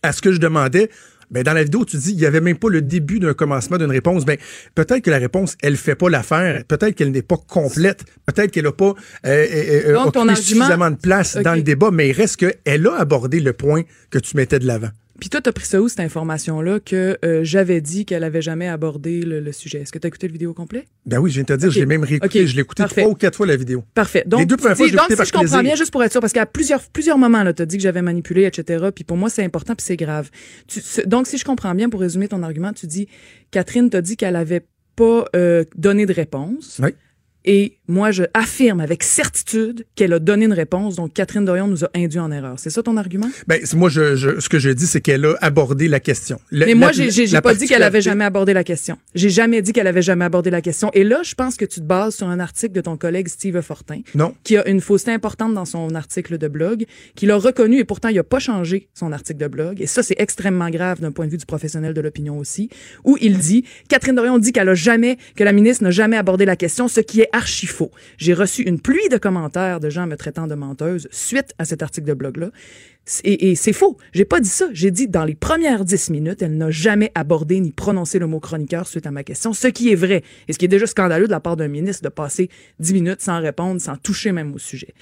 [0.02, 0.88] à ce que je demandais.
[1.30, 3.76] Ben, dans la vidéo, tu dis, il y avait même pas le début d'un commencement
[3.76, 4.24] d'une réponse.
[4.24, 4.38] Ben,
[4.74, 6.64] peut-être que la réponse, elle fait pas l'affaire.
[6.66, 8.04] Peut-être qu'elle n'est pas complète.
[8.26, 8.94] Peut-être qu'elle a pas
[9.26, 9.46] euh,
[9.86, 12.86] euh, Donc, ton occupé argument- suffisamment de place dans le débat, mais il reste qu'elle
[12.86, 14.88] a abordé le point que tu mettais de l'avant.
[15.20, 18.68] Puis toi, t'as pris ça où, cette information-là, que euh, j'avais dit qu'elle avait jamais
[18.68, 19.80] abordé le, le sujet?
[19.80, 20.86] Est-ce que t'as écouté le vidéo complet?
[21.06, 21.74] Ben oui, je viens de te dire, Ok.
[21.74, 22.40] je l'ai même réécouté.
[22.42, 22.46] Ok.
[22.46, 23.00] Je l'ai écouté Parfait.
[23.02, 23.82] trois ou quatre fois la vidéo.
[23.94, 24.22] Parfait.
[24.26, 25.90] Donc, Les deux premières fois, dis- je l'ai donc écouté si je comprends bien, juste
[25.90, 28.86] pour être sûr, parce qu'à plusieurs, plusieurs moments, là, t'as dit que j'avais manipulé, etc.
[28.94, 30.30] Puis pour moi, c'est important, puis c'est grave.
[30.66, 33.08] Tu- donc, si je comprends bien, pour résumer ton argument, tu dis,
[33.50, 36.80] Catherine t'a dit qu'elle avait pas euh, donné de réponse.
[36.82, 36.90] Oui.
[37.44, 40.96] Et moi, je affirme avec certitude qu'elle a donné une réponse.
[40.96, 42.54] Donc, Catherine Dorion nous a induit en erreur.
[42.58, 43.28] C'est ça ton argument?
[43.46, 46.38] Ben, moi, je, je- ce que je dis, c'est qu'elle a abordé la question.
[46.52, 48.98] Mais moi, j'ai pas dit qu'elle avait jamais abordé la question.
[49.14, 50.90] J'ai jamais dit qu'elle avait jamais abordé la question.
[50.94, 53.60] Et là, je pense que tu te bases sur un article de ton collègue Steve
[53.62, 54.34] Fortin, Non.
[54.44, 56.84] qui a une fausseté importante dans son article de blog,
[57.14, 59.80] qu'il a reconnu et pourtant il a pas changé son article de blog.
[59.80, 62.68] Et ça, c'est extrêmement grave d'un point de vue du professionnel de l'opinion aussi,
[63.04, 66.44] où il dit, Catherine Dorion dit qu'elle a jamais, que la ministre n'a jamais abordé
[66.44, 67.92] la question, ce qui est archi faux.
[68.16, 71.82] J'ai reçu une pluie de commentaires de gens me traitant de menteuse suite à cet
[71.82, 72.50] article de blog-là.
[73.24, 73.96] Et, et c'est faux.
[74.12, 74.66] J'ai pas dit ça.
[74.72, 78.40] J'ai dit dans les premières dix minutes, elle n'a jamais abordé ni prononcé le mot
[78.40, 80.22] chroniqueur suite à ma question, ce qui est vrai.
[80.46, 82.50] Et ce qui est déjà scandaleux de la part d'un ministre de passer
[82.80, 84.92] dix minutes sans répondre, sans toucher même au sujet.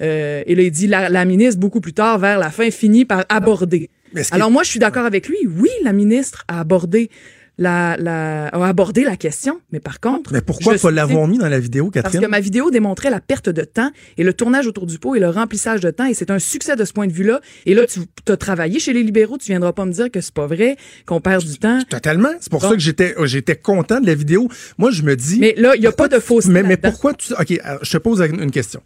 [0.00, 3.04] Euh, et là, il dit, la, la ministre, beaucoup plus tard, vers la fin, finit
[3.04, 3.90] par aborder.
[4.30, 5.38] Alors moi, je suis d'accord avec lui.
[5.46, 7.10] Oui, la ministre a abordé
[7.58, 10.32] la, la, a abordé la question, mais par contre...
[10.32, 12.22] Mais pourquoi pas l'avoir mis dans la vidéo, parce Catherine?
[12.22, 15.20] que ma vidéo démontrait la perte de temps et le tournage autour du pot et
[15.20, 17.40] le remplissage de temps et c'est un succès de ce point de vue-là.
[17.66, 18.00] Et là, tu
[18.32, 20.76] as travaillé chez les libéraux, tu viendras pas me dire que c'est pas vrai,
[21.06, 21.78] qu'on perd du temps.
[21.88, 22.30] Totalement.
[22.40, 22.68] C'est pour Bon.
[22.70, 24.48] ça que j'étais, j'étais content de la vidéo.
[24.78, 25.38] Moi, je me dis.
[25.38, 27.32] Mais là, il y a pas de fausseté Mais, mais pourquoi tu.
[27.34, 28.80] OK, alors, je te pose une question.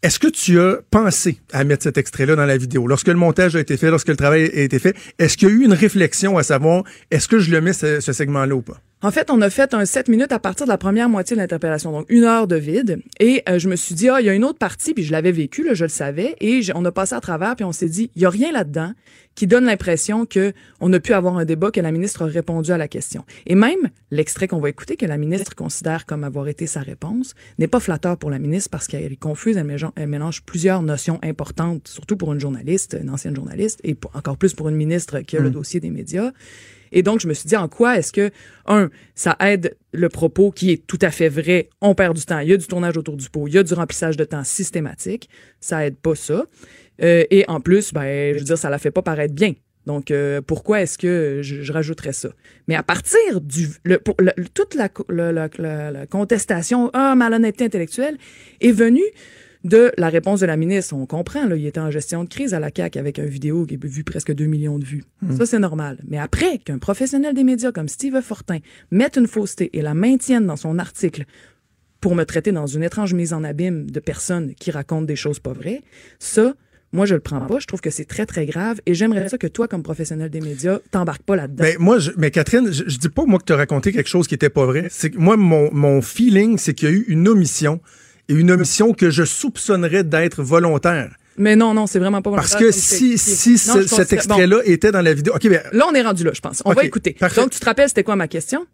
[0.00, 2.86] Est-ce que tu as pensé à mettre cet extrait-là dans la vidéo?
[2.86, 5.50] Lorsque le montage a été fait, lorsque le travail a été fait, est-ce qu'il y
[5.50, 8.80] a eu une réflexion à savoir, est-ce que je le mets, ce, segment-là ou pas?
[9.00, 11.40] En fait, on a fait un 7 minutes à partir de la première moitié de
[11.40, 13.00] l'interpellation, donc une heure de vide.
[13.20, 15.12] Et euh, je me suis dit, ah, il y a une autre partie, puis je
[15.12, 16.34] l'avais vécu, là, je le savais.
[16.40, 18.92] Et on a passé à travers, puis on s'est dit, il y a rien là-dedans
[19.36, 22.72] qui donne l'impression que on a pu avoir un débat, que la ministre a répondu
[22.72, 23.24] à la question.
[23.46, 27.36] Et même l'extrait qu'on va écouter, que la ministre considère comme avoir été sa réponse,
[27.60, 31.86] n'est pas flatteur pour la ministre parce qu'elle est confuse, elle mélange, plusieurs notions importantes,
[31.86, 35.36] surtout pour une journaliste, une ancienne journaliste, et pour- encore plus pour une ministre qui
[35.36, 36.32] a le dossier des médias.
[36.92, 38.30] Et donc, je me suis dit, en quoi est-ce que,
[38.66, 42.38] un, ça aide le propos qui est tout à fait vrai, on perd du temps,
[42.40, 44.44] il y a du tournage autour du pot, il y a du remplissage de temps
[44.44, 45.28] systématique,
[45.60, 46.44] ça aide pas ça.
[47.02, 49.54] Euh, et en plus, ben, je veux dire, ça la fait pas paraître bien.
[49.86, 52.28] Donc, euh, pourquoi est-ce que je, rajouterais ça?
[52.66, 53.68] Mais à partir du...
[53.84, 54.90] Le, pour, le- toute la-
[55.32, 58.18] la contestation, ah, malhonnêteté intellectuelle,
[58.60, 59.04] est venue
[59.68, 60.94] de la réponse de la ministre.
[60.94, 63.66] On comprend, là, il était en gestion de crise à la CAQ avec une vidéo
[63.66, 65.04] qui a vu presque 2 millions de vues.
[65.36, 65.98] Ça, c'est normal.
[66.08, 68.58] Mais après qu'un professionnel des médias comme Steve Fortin
[68.90, 71.24] mette une fausseté et la maintienne dans son article
[72.00, 75.40] pour me traiter dans une étrange mise en abîme de personnes qui racontent des choses
[75.40, 75.82] pas vraies,
[76.18, 76.54] ça,
[76.92, 77.58] moi, je le prends pas.
[77.58, 80.40] Je trouve que c'est très, très grave et j'aimerais ça que toi, comme professionnel des
[80.40, 81.64] médias, t'embarques pas là-dedans.
[81.64, 84.08] Ben, moi, je, mais Catherine, je, je dis pas, moi, que tu as raconté quelque
[84.08, 84.86] chose qui était pas vrai.
[84.90, 87.80] C'est moi, mon, mon feeling, c'est qu'il y a eu une omission
[88.28, 91.14] et une omission que je soupçonnerais d'être volontaire.
[91.36, 93.50] Mais non, non, c'est vraiment pas Parce que si, si.
[93.68, 95.34] Non, ce- cet extrait-là était dans la vidéo.
[95.36, 96.62] OK, ben, Bon, là, on est rendu là, je pense.
[96.64, 97.12] On va écouter.
[97.12, 97.40] parfait.
[97.40, 98.66] Donc, tu te rappelles, c'était quoi ma question?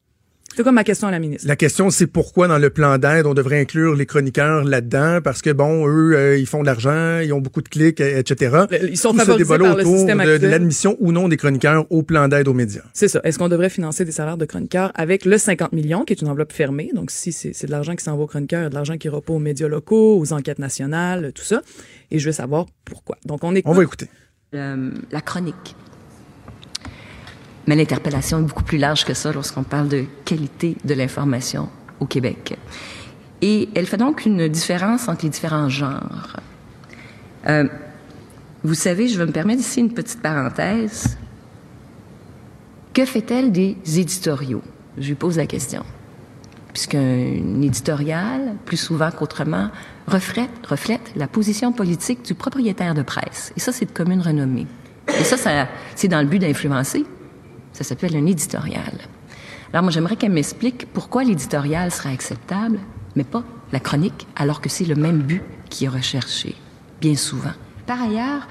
[0.55, 1.49] C'était quoi ma question à la ministre?
[1.49, 5.43] La question, c'est pourquoi dans le plan d'aide, on devrait inclure les chroniqueurs là-dedans, parce
[5.43, 8.67] que, bon, eux, euh, ils font de l'argent, ils ont beaucoup de clics, etc.
[8.89, 11.91] Ils sont Tout favorisés par le autour système de, de l'admission ou non des chroniqueurs
[11.91, 12.85] au plan d'aide aux médias.
[12.93, 13.21] C'est ça.
[13.25, 16.29] Est-ce qu'on devrait financer des salaires de chroniqueurs avec le 50 millions, qui est une
[16.29, 16.93] enveloppe fermée?
[16.95, 18.77] Donc, si c'est c'est de l'argent qui s'en va aux chroniqueurs, il y a de
[18.77, 21.63] l'argent qui pas aux médias locaux, aux enquêtes nationales, tout ça.
[22.13, 23.19] Et je veux savoir pourquoi.
[23.27, 23.73] Donc, on écoute.
[23.73, 24.09] On va écouter.
[24.55, 25.75] Euh, la chronique.
[27.67, 31.69] Mais l'interpellation est beaucoup plus large que ça lorsqu'on parle de qualité de l'information
[32.01, 32.59] au Québec.
[33.41, 36.37] Et elle fait donc une différence entre les différents genres.
[37.47, 37.69] Euh,
[38.63, 41.19] vous savez, je vais me permettre ici une petite parenthèse.
[42.95, 44.63] Que fait-elle des éditoriaux?
[44.97, 45.85] Je lui pose la question.
[46.73, 49.71] Puisqu'un éditorial, plus souvent qu'autrement,
[50.07, 53.53] reflète, reflète la position politique du propriétaire de presse.
[53.57, 54.67] Et ça, c'est de commune renommée.
[55.09, 57.05] Et ça, ça c'est dans le but d'influencer.
[57.75, 58.95] Ça s'appelle un éditorial.
[59.73, 62.79] Alors moi, j'aimerais qu'elle m'explique pourquoi l'éditorial sera acceptable,
[63.17, 63.43] mais pas
[63.73, 66.55] la chronique, alors que c'est le même but qui est recherché,
[67.01, 67.53] bien souvent.
[67.87, 68.47] Par ailleurs,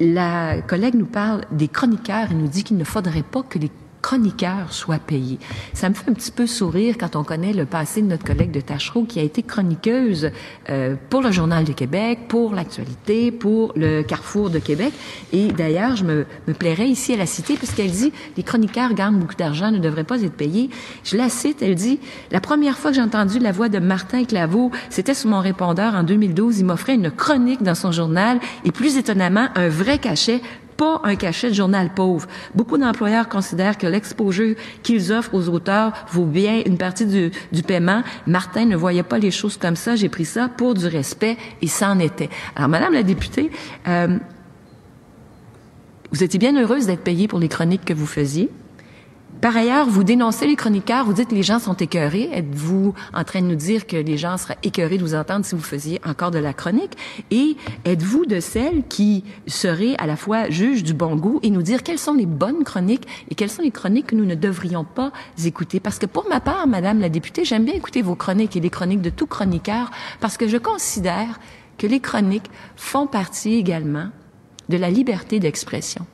[0.00, 3.70] la collègue nous parle des chroniqueurs et nous dit qu'il ne faudrait pas que les
[4.06, 5.40] chroniqueurs soient payés.
[5.72, 8.52] Ça me fait un petit peu sourire quand on connaît le passé de notre collègue
[8.52, 10.30] de Tachereau qui a été chroniqueuse
[10.70, 14.92] euh, pour le Journal de Québec, pour l'actualité, pour le Carrefour de Québec.
[15.32, 18.94] Et d'ailleurs, je me, me plairais ici à la citer parce qu'elle dit les chroniqueurs
[18.94, 20.70] gagnent beaucoup d'argent, ne devraient pas être payés.
[21.02, 21.98] Je la cite, elle dit
[22.30, 25.96] la première fois que j'ai entendu la voix de Martin Claveau, c'était sur mon répondeur
[25.96, 26.60] en 2012.
[26.60, 30.42] Il m'offrait une chronique dans son journal et plus étonnamment un vrai cachet
[30.76, 32.26] pas un cachet de journal pauvre.
[32.54, 37.62] Beaucoup d'employeurs considèrent que l'exposure qu'ils offrent aux auteurs vaut bien une partie du, du
[37.62, 38.02] paiement.
[38.26, 39.96] Martin ne voyait pas les choses comme ça.
[39.96, 42.30] J'ai pris ça pour du respect et ça était.
[42.54, 43.50] Alors, Madame la députée,
[43.88, 44.18] euh,
[46.12, 48.50] vous étiez bien heureuse d'être payée pour les chroniques que vous faisiez.
[49.40, 52.30] Par ailleurs, vous dénoncez les chroniqueurs, vous dites que les gens sont écœurés.
[52.32, 55.54] Êtes-vous en train de nous dire que les gens seraient écœurés de vous entendre si
[55.54, 56.96] vous faisiez encore de la chronique?
[57.30, 61.62] Et êtes-vous de celles qui seraient à la fois juges du bon goût et nous
[61.62, 64.84] dire quelles sont les bonnes chroniques et quelles sont les chroniques que nous ne devrions
[64.84, 65.12] pas
[65.44, 65.80] écouter?
[65.80, 68.70] Parce que pour ma part, Madame la députée, j'aime bien écouter vos chroniques et les
[68.70, 69.90] chroniques de tout chroniqueur
[70.20, 71.38] parce que je considère
[71.76, 74.08] que les chroniques font partie également
[74.70, 76.06] de la liberté d'expression.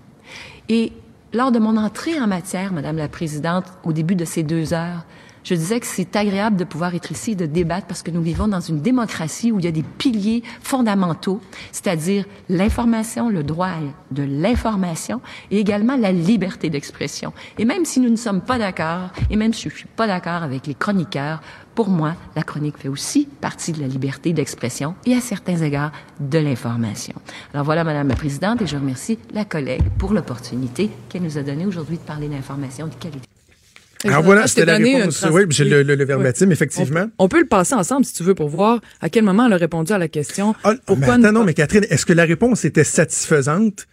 [0.68, 0.92] Et
[1.32, 5.04] lors de mon entrée en matière, Madame la Présidente, au début de ces deux heures,
[5.44, 8.22] je disais que c'est agréable de pouvoir être ici et de débattre parce que nous
[8.22, 11.40] vivons dans une démocratie où il y a des piliers fondamentaux,
[11.72, 13.72] c'est-à-dire l'information, le droit
[14.12, 17.32] de l'information et également la liberté d'expression.
[17.58, 20.44] Et même si nous ne sommes pas d'accord, et même si je suis pas d'accord
[20.44, 21.40] avec les chroniqueurs,
[21.74, 25.92] pour moi, la chronique fait aussi partie de la liberté d'expression et à certains égards
[26.20, 27.14] de l'information.
[27.54, 31.42] Alors voilà, Madame la Présidente, et je remercie la collègue pour l'opportunité qu'elle nous a
[31.42, 33.26] donnée aujourd'hui de parler d'information de qualité.
[34.04, 35.24] Alors voilà, c'était la réponse.
[35.30, 37.06] Oui, j'ai le, le, le, verbatim, effectivement.
[37.18, 39.52] On, on, peut le passer ensemble, si tu veux, pour voir à quel moment elle
[39.52, 40.54] a répondu à la question.
[40.64, 43.86] Ah, pourquoi mais attends, non, mais Catherine, est-ce que la réponse était satisfaisante?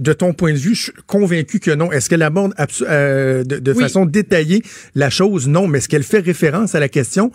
[0.00, 1.92] De ton point de vue, je suis convaincu que non.
[1.92, 3.82] Est-ce qu'elle aborde euh, de, de oui.
[3.82, 4.62] façon détaillée
[4.94, 5.46] la chose?
[5.46, 5.68] Non.
[5.68, 7.30] Mais est-ce qu'elle fait référence à la question?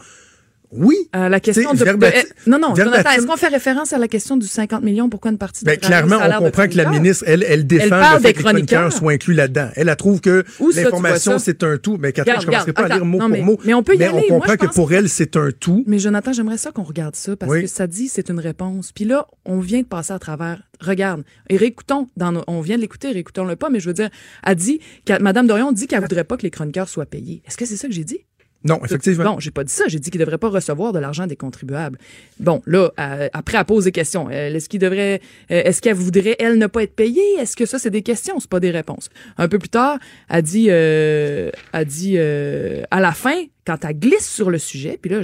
[0.77, 0.95] Oui.
[1.15, 4.37] Euh, la question de, de, non, non, Jonathan, est-ce qu'on fait référence à la question
[4.37, 5.09] du 50 millions?
[5.09, 8.15] Pourquoi une partie de ben, Clairement, on comprend que la ministre, elle, elle défend elle
[8.15, 9.69] le fait que les chroniqueurs soient inclus là-dedans.
[9.75, 10.43] Elle, elle trouve que
[10.75, 11.97] l'information, c'est un tout.
[11.99, 13.59] Mais Catherine, je ne commencerai pas à lire mot non, mais, pour mot.
[13.65, 14.27] Mais on peut y mais aller.
[14.29, 15.83] on comprend Moi, que pour elle, c'est un tout.
[15.87, 17.61] Mais Jonathan, j'aimerais ça qu'on regarde ça parce oui.
[17.63, 18.91] que ça dit c'est une réponse.
[18.91, 20.61] Puis là, on vient de passer à travers.
[20.79, 21.23] Regarde.
[21.49, 22.07] Et réécoutons.
[22.17, 23.69] Dans nos, on vient de l'écouter, réécoutons-le pas.
[23.69, 24.09] Mais je veux dire,
[24.45, 24.79] elle dit,
[25.09, 27.41] Mme Dorion dit qu'elle voudrait pas que les chroniqueurs soient payés.
[27.47, 28.19] Est-ce que c'est ça que j'ai dit?
[28.65, 29.23] Non, effectivement.
[29.23, 29.85] Non, j'ai pas dit ça.
[29.87, 31.99] J'ai dit qu'il devrait pas recevoir de l'argent des contribuables.
[32.39, 34.27] Bon, là, euh, après, elle pose des questions.
[34.31, 35.21] Euh, est-ce qu'il devrait,
[35.51, 37.21] euh, est-ce qu'elle voudrait, elle, ne pas être payée?
[37.39, 38.39] Est-ce que ça, c'est des questions?
[38.39, 39.09] C'est pas des réponses.
[39.37, 43.35] Un peu plus tard, elle dit, euh, elle dit, à la fin,
[43.67, 45.21] quand elle glisse sur le sujet, puis là,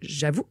[0.00, 0.46] j'avoue,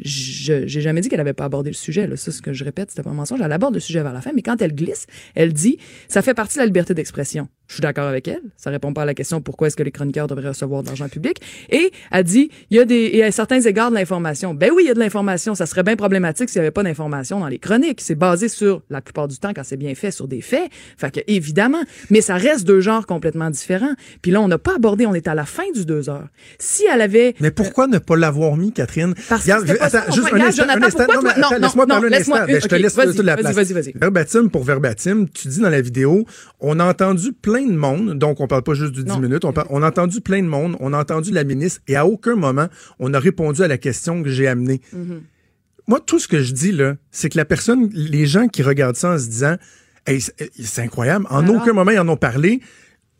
[0.00, 2.08] je j'ai jamais dit qu'elle avait pas abordé le sujet.
[2.08, 2.16] Là.
[2.16, 3.40] Ça, ce que je répète, c'était pas un mensonge.
[3.40, 5.78] Elle aborde le sujet vers la fin, mais quand elle glisse, elle dit
[6.08, 7.48] ça fait partie de la liberté d'expression.
[7.68, 8.40] Je suis d'accord avec elle.
[8.56, 11.08] Ça répond pas à la question pourquoi est-ce que les chroniqueurs devraient recevoir de l'argent
[11.08, 11.40] public?
[11.70, 14.54] Et elle dit il y a des il y a certains égards de l'information.
[14.54, 15.54] Ben oui, il y a de l'information.
[15.54, 18.00] Ça serait bien problématique s'il y avait pas d'information dans les chroniques.
[18.00, 20.70] C'est basé sur la plupart du temps quand c'est bien fait sur des faits.
[20.96, 23.94] Fait que évidemment, mais ça reste deux genres complètement différents.
[24.22, 25.06] Puis là, on n'a pas abordé.
[25.06, 26.28] On est à la fin du deux heures.
[26.58, 29.14] Si elle avait mais pourquoi ne pas l'avoir mis, Catherine?
[29.28, 31.04] Parce que Attends, juste un instant, un instant.
[31.12, 32.46] Non, non, non, laisse-moi parler un instant.
[32.46, 33.54] Ben, je te laisse toute la place.
[33.54, 33.92] Vas-y, vas-y.
[33.94, 36.24] Verbatim pour verbatim, tu dis dans la vidéo,
[36.60, 39.52] on a entendu plein de monde, donc on parle pas juste du 10 minutes, on,
[39.52, 42.36] parle, on a entendu plein de monde, on a entendu la ministre, et à aucun
[42.36, 42.68] moment,
[42.98, 44.80] on a répondu à la question que j'ai amenée.
[44.94, 45.20] Mm-hmm.
[45.88, 48.96] Moi, tout ce que je dis, là, c'est que la personne, les gens qui regardent
[48.96, 49.56] ça en se disant,
[50.06, 51.62] hey, c'est incroyable, en Alors?
[51.62, 52.60] aucun moment ils en ont parlé,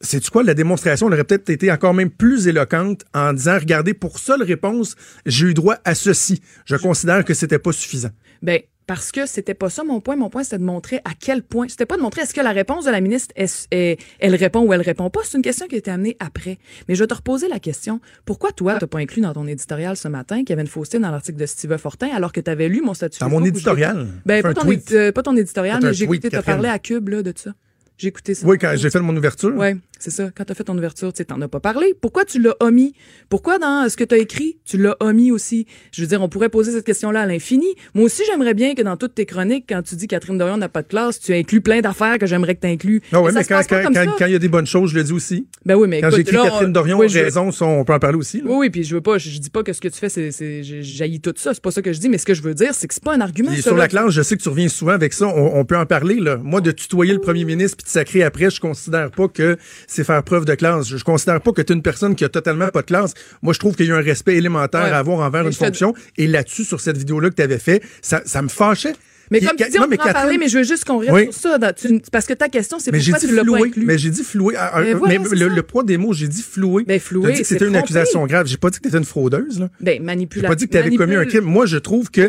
[0.01, 0.43] c'est quoi?
[0.43, 4.95] La démonstration aurait peut-être été encore même plus éloquente en disant regardez pour seule réponse
[5.27, 8.11] j'ai eu droit à ceci je considère que c'était pas suffisant
[8.43, 10.17] ben parce que c'était pas ça mon point.
[10.17, 11.69] Mon point, c'était de montrer à quel point.
[11.69, 14.63] C'était pas de montrer est-ce que la réponse de la ministre, est, est, elle répond
[14.63, 15.21] ou elle répond pas.
[15.25, 16.59] C'est une question qui a été amenée après.
[16.89, 18.01] Mais je vais te reposer la question.
[18.25, 20.99] Pourquoi toi, t'as pas inclus dans ton éditorial ce matin qu'il y avait une fausseté
[20.99, 23.21] dans l'article de Steve Fortin alors que tu avais lu mon statut?
[23.21, 24.09] Dans mon éditorial?
[24.25, 27.23] Ben, pas ton, euh, pas ton, éditorial, mais j'ai écouté, t'as parlé à Cube, là,
[27.23, 27.53] de ça.
[27.99, 28.47] J'ai écouté ça.
[28.47, 29.53] Oui, quand j'ai fait mon ouverture.
[29.57, 30.31] Oui, c'est ça.
[30.33, 31.95] Quand tu as fait ton ouverture, tu t'en as pas parlé.
[32.01, 32.95] Pourquoi tu l'as omis?
[33.29, 35.67] Pourquoi dans ce que tu as écrit, tu l'as omis aussi?
[35.91, 37.67] Je veux dire, on pourrait poser cette question-là à l'infini.
[37.95, 40.69] Moi aussi, j'aimerais bien que dans toutes tes chroniques, quand tu dis Catherine Dorion n'a
[40.69, 43.03] pas de classe, tu inclus plein d'affaires que j'aimerais que tu inclus.
[43.13, 45.49] Ah oui, mais, quand, quand, il y a des bonnes choses, je le dis aussi.
[45.67, 48.39] Ben oui, mais Quand j'écris Catherine Dorion, oui, raison, on peut en parler aussi.
[48.39, 48.45] Là.
[48.47, 50.09] Oui, oui, puis je veux pas, je, je, dis pas que ce que tu fais,
[50.09, 51.53] c'est, jaillit tout ça.
[51.53, 53.03] C'est pas ça que je dis, mais ce que je veux dire, c'est que c'est
[53.03, 53.51] pas un argument.
[53.57, 55.27] sur la classe, je sais que tu reviens souvent avec ça.
[55.27, 56.37] On, on peut en parler, là.
[56.37, 59.57] Moi, de tutoyer le premier ministre sacrer après, je considère pas que
[59.87, 60.89] c'est faire preuve de classe.
[60.89, 63.15] Je, je considère pas que tu es une personne qui a totalement pas de classe.
[63.43, 64.91] Moi, je trouve qu'il y a un respect élémentaire ouais.
[64.91, 65.95] à avoir envers Mais une fonction.
[66.17, 68.95] Et là-dessus, sur cette vidéo-là que tu avais fait, ça, ça me fâchait.
[69.31, 71.13] Mais comme tu dis, on non, mais Catherine- parler, mais je veux juste qu'on reste
[71.13, 71.25] Oui.
[71.25, 71.59] sur ça.
[71.59, 73.85] dans- tu- parce que ta question, c'est Mais pourquoi dit tu l'as pas inclus.
[73.85, 74.55] Mais j'ai dit floué.
[74.57, 76.85] Ah, Mais Mais, voilà, le, poids des mots, j'ai dit floué.
[76.87, 78.47] Ben, floué, J'ai dit que c'était une accusation grave.
[78.47, 79.69] J'ai pas dit que t'étais une fraudeuse, là.
[79.81, 80.03] Ben,
[80.35, 81.45] J'ai pas dit que tu avais commis un crime.
[81.45, 82.29] Moi, je trouve que.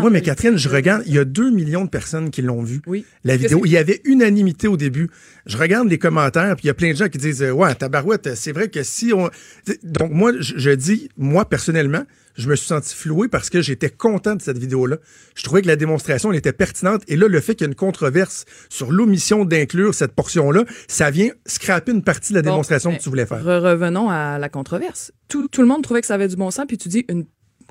[0.00, 2.80] Moi, mais Catherine, je regarde, il y a 2 millions de personnes qui l'ont vu.
[2.86, 3.04] Oui.
[3.24, 3.62] La vidéo.
[3.64, 5.08] Il y avait unanimité au début.
[5.46, 8.34] Je regarde les commentaires, puis il y a plein de gens qui disent Ouais, tabarouette,
[8.34, 9.30] c'est vrai que si on.
[9.82, 12.04] Donc, moi, je dis, moi, personnellement,
[12.34, 14.96] je me suis senti floué parce que j'étais content de cette vidéo-là.
[15.34, 17.02] Je trouvais que la démonstration, elle était pertinente.
[17.08, 21.10] Et là, le fait qu'il y ait une controverse sur l'omission d'inclure cette portion-là, ça
[21.10, 23.44] vient scraper une partie de la Bon, démonstration mais que tu voulais faire.
[23.44, 25.12] re- revenons à la controverse.
[25.28, 27.24] Tout, tout le monde trouvait que ça avait du bon sens, puis tu dis une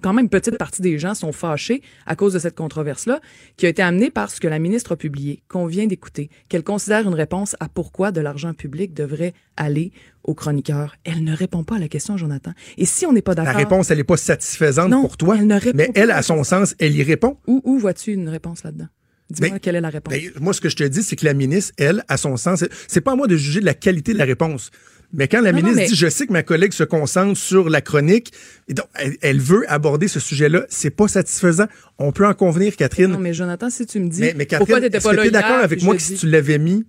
[0.03, 3.21] quand même petite partie des gens sont fâchés à cause de cette controverse-là,
[3.57, 6.63] qui a été amenée par ce que la ministre a publié, qu'on vient d'écouter, qu'elle
[6.63, 9.91] considère une réponse à pourquoi de l'argent public devrait aller
[10.23, 10.95] aux chroniqueurs.
[11.03, 12.51] Elle ne répond pas à la question, Jonathan.
[12.77, 13.59] Et si on n'est pas La d'accord...
[13.59, 15.37] réponse, elle n'est pas satisfaisante Non, pour toi.
[15.39, 17.37] elle ne répond mais elle, à son sens, elle y répond.
[17.47, 18.87] Où, où vois-tu une réponse là-dedans?
[19.29, 20.13] Dis-moi Ben, quelle est la réponse.
[20.13, 22.59] Ben, moi, ce que je te dis, c'est que la ministre, elle, à son sens,
[22.59, 24.69] c'est- c'est pas à moi de juger de la qualité de la réponse.
[25.15, 27.37] Mais quand la Non, non, ministre mais- dit, je sais que ma collègue se concentre
[27.37, 28.33] sur la chronique,
[28.67, 31.67] et donc, elle, elle veut aborder ce sujet-là, c'est pas satisfaisant.
[31.99, 33.11] On peut en convenir, Catherine.
[33.11, 35.63] Non, mais Jonathan, si tu me dis mais, mais pourquoi Catherine, t'étais est-ce pas d'accord
[35.63, 36.83] avec moi que si tu l'avais mis,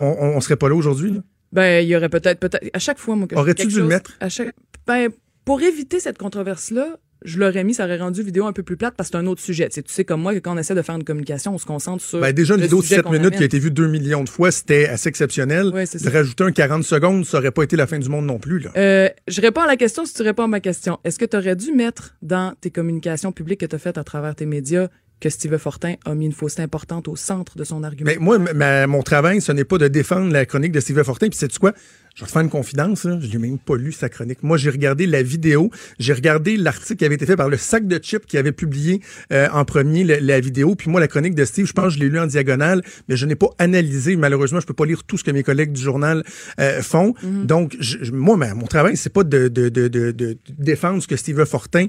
[0.00, 1.12] on, on, serait pas là aujourd'hui?
[1.12, 1.20] là?
[1.52, 4.16] Ben, il y aurait peut-être, peut-être, à chaque fois, moi, que Aurais-tu dû le mettre?
[4.18, 4.52] À chaque,
[4.86, 5.10] ben,
[5.44, 8.94] pour éviter cette controverse-là, je l'aurais mis, ça aurait rendu vidéo un peu plus plate
[8.96, 9.68] parce que c'est un autre sujet.
[9.68, 11.58] Tu sais, tu sais comme moi que quand on essaie de faire une communication, on
[11.58, 12.20] se concentre sur.
[12.20, 14.24] Ben, déjà, une vidéo de sujet 7 qu'on minutes qui a été vue 2 millions
[14.24, 15.68] de fois, c'était assez exceptionnel.
[15.74, 16.10] Ouais, c'est de ça.
[16.10, 18.60] rajouter un 40 secondes, ça aurait pas été la fin du monde non plus.
[18.60, 18.70] Là.
[18.76, 20.98] Euh, je réponds à la question si tu réponds à ma question.
[21.04, 24.04] Est-ce que tu aurais dû mettre dans tes communications publiques que tu as faites à
[24.04, 24.88] travers tes médias
[25.20, 28.10] que Steve Fortin a mis une fausseté importante au centre de son argument?
[28.10, 31.28] Mais moi, ma- mon travail, ce n'est pas de défendre la chronique de Steve Fortin.
[31.28, 31.72] Puis, sais-tu quoi?
[32.14, 33.04] Je vais te faire une confidence.
[33.04, 33.18] Là.
[33.20, 34.42] Je n'ai même pas lu sa chronique.
[34.42, 35.70] Moi, j'ai regardé la vidéo.
[35.98, 39.00] J'ai regardé l'article qui avait été fait par le sac de chips qui avait publié
[39.32, 40.74] euh, en premier la vidéo.
[40.76, 43.16] Puis moi, la chronique de Steve, je pense que je l'ai lu en diagonale, mais
[43.16, 44.16] je n'ai pas analysé.
[44.16, 46.24] Malheureusement, je peux pas lire tout ce que mes collègues du journal
[46.58, 47.12] euh, font.
[47.22, 51.02] Donc, je- je- moi, ma- mon travail, c'est pas de, de, de, de, de défendre
[51.02, 51.86] ce que Steve Fortin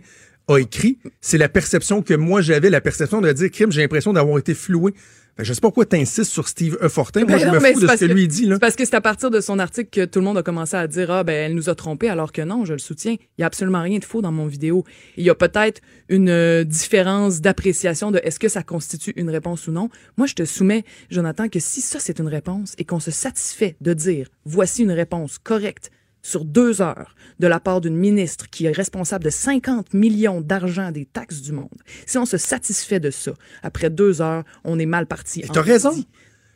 [0.47, 0.97] a écrit.
[1.21, 4.53] C'est la perception que moi j'avais, la perception de dire, crime, j'ai l'impression d'avoir été
[4.53, 4.93] floué.
[5.37, 6.89] Ben, je sais pas pourquoi tu insistes sur Steve E.
[6.89, 7.19] Fortin.
[7.25, 8.47] Moi, Ben je me fous de ce parce que que- lui dit.
[8.47, 8.57] Là.
[8.57, 10.87] Parce que c'est à partir de son article que tout le monde a commencé à
[10.87, 13.17] dire ah ben elle nous a trompés alors que non, je le soutiens.
[13.37, 14.83] Il y a absolument rien de faux dans mon vidéo.
[15.15, 15.79] Il y a peut-être
[16.09, 19.89] une euh, différence d'appréciation de est-ce que ça constitue une réponse ou non.
[20.17, 23.75] Moi, je te soumets, Jonathan, que si ça c'est une réponse et qu'on se satisfait
[23.79, 25.91] de dire voici une réponse correcte
[26.21, 30.91] sur deux heures de la part d'une ministre qui est responsable de 50 millions d'argent
[30.91, 31.69] des taxes du monde.
[32.05, 33.31] Si on se satisfait de ça,
[33.63, 35.43] après deux heures, on est mal parti.
[35.53, 35.91] T'as raison.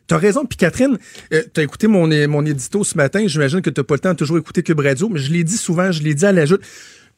[0.08, 0.44] T'as raison.
[0.44, 0.98] Puis Catherine,
[1.32, 3.24] euh, t'as écouté mon, mon édito ce matin.
[3.26, 5.56] J'imagine que t'as pas le temps de toujours écouter Cube Radio, mais je l'ai dit
[5.56, 6.62] souvent, je l'ai dit à la joute.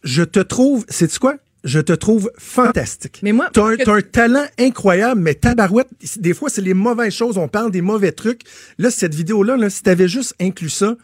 [0.05, 1.37] Je te trouve, sais-tu quoi?
[1.65, 3.21] Je te trouve fantastique.
[3.23, 5.89] Mais moi, t'as un, que- un talent incroyable, mais tabarouette,
[6.19, 7.39] des fois, c'est les mauvaises choses.
[7.39, 8.43] On parle des mauvais trucs.
[8.79, 10.95] Là, cette vidéo-là, là, si t'avais juste inclus ça,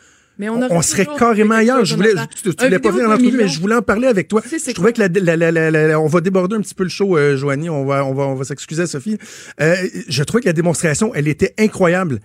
[0.41, 1.85] Mais on, serait carrément ailleurs.
[1.85, 2.31] Je voulais, Jonathan.
[2.43, 4.43] tu, voulais pas venir en entrevue, mais je voulais en parler avec toi.
[4.51, 7.69] Je trouvais que la, on va déborder un petit peu le show, euh, Joanie.
[7.69, 9.19] On va, on va, on va s'excuser, Sophie.
[9.61, 9.77] Euh,
[10.09, 12.21] je trouvais que la démonstration, elle était incroyable.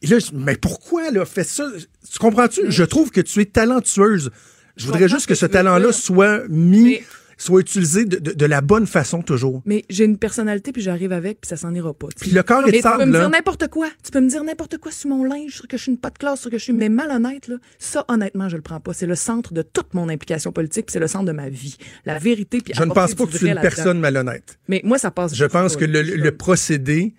[0.00, 1.70] Et là, je- mais pourquoi elle a fait ça?
[2.10, 2.62] Tu comprends-tu?
[2.68, 4.30] Je trouve que tu es talentueuse.
[4.76, 7.02] Je voudrais juste que que ce talent-là soit mis, Mais-
[7.36, 9.62] soit utilisé de, de- de la bonne façon toujours.
[9.64, 12.08] Mais j'ai une personnalité, puis j'arrive avec, puis ça s'en ira pas.
[12.20, 13.88] Puis le corps est tu peux me dire n'importe quoi.
[14.04, 16.10] Tu peux me dire n'importe quoi sur mon linge, sur que je suis une pas
[16.10, 17.56] de classe, sur que je suis mais malhonnête là.
[17.78, 18.92] Ça honnêtement, je le prends pas.
[18.92, 21.76] C'est le centre de toute mon implication politique, puis c'est le centre de ma vie.
[22.06, 24.58] La vérité puis Je ne pense pas que tu es une personne malhonnête.
[24.68, 25.34] Mais moi ça passe.
[25.34, 27.14] Je pense que le, procédé,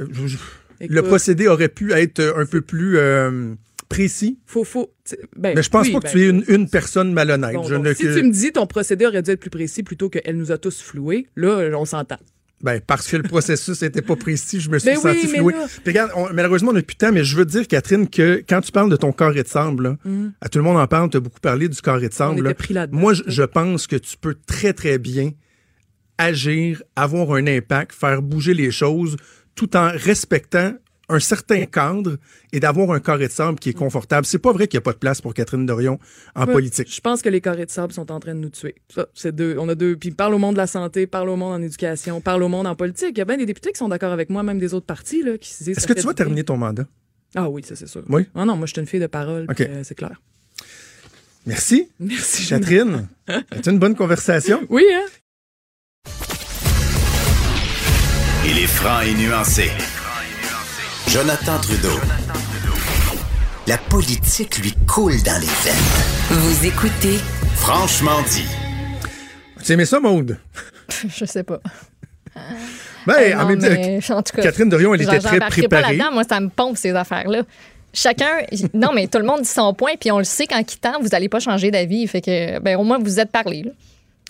[0.00, 0.36] euh, je- je-
[0.88, 3.54] le procédé aurait pu être un peu plus euh,
[3.88, 4.38] précis.
[4.46, 4.92] faut faut
[5.36, 7.54] ben, Mais je pense oui, pas que ben, tu es une, une personne malhonnête.
[7.54, 9.82] bon, Je donc, ne- si tu me dis ton procédé aurait dû être plus précis
[9.82, 12.18] plutôt qu'elle nous a tous floués, là on s'entend.
[12.62, 15.52] Ben, parce que le processus n'était pas précis, je me suis Ben senti floué.
[15.52, 18.42] là- regarde, on- malheureusement, on n'a plus de temps, mais je veux dire, Catherine, que
[18.48, 20.32] quand tu parles de ton carré de sable, là, Mhm.
[20.40, 22.54] à tout le monde en parle, tu as beaucoup parlé du carré de On sable.
[22.92, 25.32] Moi, je, je pense que tu peux très, très bien
[26.18, 29.16] agir, avoir un impact, faire bouger les choses,
[29.54, 30.72] tout en respectant
[31.08, 32.16] un certain cadre
[32.52, 34.26] et d'avoir un carré de sable qui est confortable.
[34.26, 35.98] C'est pas vrai qu'il n'y a pas de place pour Catherine Dorion
[36.34, 36.92] en politique.
[36.92, 38.74] Je pense que les carrés de sable sont en train de nous tuer.
[38.92, 39.56] Ça, c'est deux.
[39.58, 39.96] On a deux.
[39.96, 42.66] Puis parle au monde de la santé, parle au monde en éducation, parle au monde
[42.66, 43.10] en politique.
[43.12, 45.22] Il y a bien des députés qui sont d'accord avec moi, même des autres partis
[45.22, 45.78] là, qui se disent.
[45.78, 46.86] Est-ce que tu vas terminer ton mandat?
[47.34, 48.02] Ah oui, ça c'est sûr.
[48.08, 48.26] Oui?
[48.34, 49.46] Ah non, moi je suis une fille de parole.
[49.48, 49.56] OK.
[49.56, 50.20] puis, euh, c'est clair.
[51.44, 51.88] Merci.
[52.00, 52.48] Merci.
[52.48, 53.08] Catherine,
[53.52, 54.66] c'était une bonne conversation.
[54.68, 55.06] Oui, hein?
[58.48, 59.70] Il est franc et nuancé.
[61.08, 61.98] Jonathan Trudeau.
[63.66, 66.30] La politique lui coule dans les veines.
[66.30, 67.18] Vous écoutez
[67.56, 68.44] Franchement dit.
[69.64, 70.38] Tu aimais ça, Maude?
[71.08, 71.60] Je sais pas.
[73.06, 75.38] Ben, Euh, en non, même temps, mais, en tout cas, Catherine Dorion, elle était très
[75.38, 75.96] pas préparée.
[75.96, 76.12] là-dedans.
[76.12, 77.42] Moi, ça me pompe, ces affaires-là.
[77.94, 78.42] Chacun,
[78.74, 81.08] non, mais tout le monde dit son point, puis on le sait qu'en quittant, vous
[81.08, 82.06] n'allez pas changer d'avis.
[82.08, 83.62] Fait que, ben, au moins, vous êtes parlé.
[83.62, 83.70] là.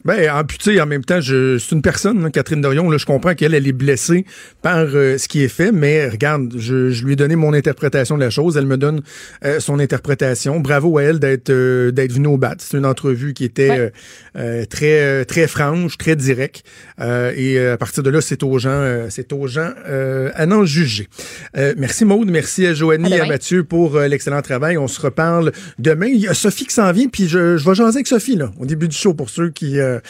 [0.07, 2.89] Ben, en, puis, tu sais, en même temps, je, c'est une personne, là, Catherine Dorion.
[2.91, 4.25] Là, je comprends qu'elle, elle est blessée
[4.63, 8.17] par euh, ce qui est fait, mais regarde, je, je lui ai donné mon interprétation
[8.17, 8.57] de la chose.
[8.57, 9.03] Elle me donne
[9.45, 10.61] euh, son interprétation.
[10.61, 12.55] Bravo à elle d'être euh, d'être venue au bat.
[12.59, 13.91] C'est une entrevue qui était euh,
[14.37, 16.63] euh, très très franche, très directe.
[17.01, 20.31] Euh, et euh, à partir de là, c'est aux gens, euh, c'est aux gens euh,
[20.35, 21.09] à n'en juger.
[21.57, 23.27] Euh, merci Maude, merci à Joanie À et à.
[23.27, 24.79] Mathieu pour l'excellent travail.
[24.79, 26.07] On se reparle demain.
[26.07, 28.53] Il y a Sophie qui s'en vient, puis je, je vais jaser avec Sophie là,
[28.59, 30.01] au début du show pour ceux qui euh,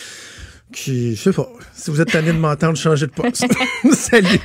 [0.73, 3.47] qui, je sais pas, si vous êtes tanné de m'entendre changer de poste.
[3.93, 4.41] Salut.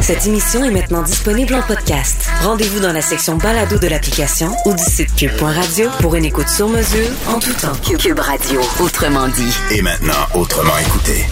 [0.00, 2.28] Cette émission est maintenant disponible en podcast.
[2.42, 6.68] Rendez-vous dans la section balado de l'application ou du site cube.radio pour une écoute sur
[6.68, 7.72] mesure en tout temps.
[7.98, 9.56] Cube Radio, autrement dit.
[9.70, 11.24] Et maintenant, autrement écouté.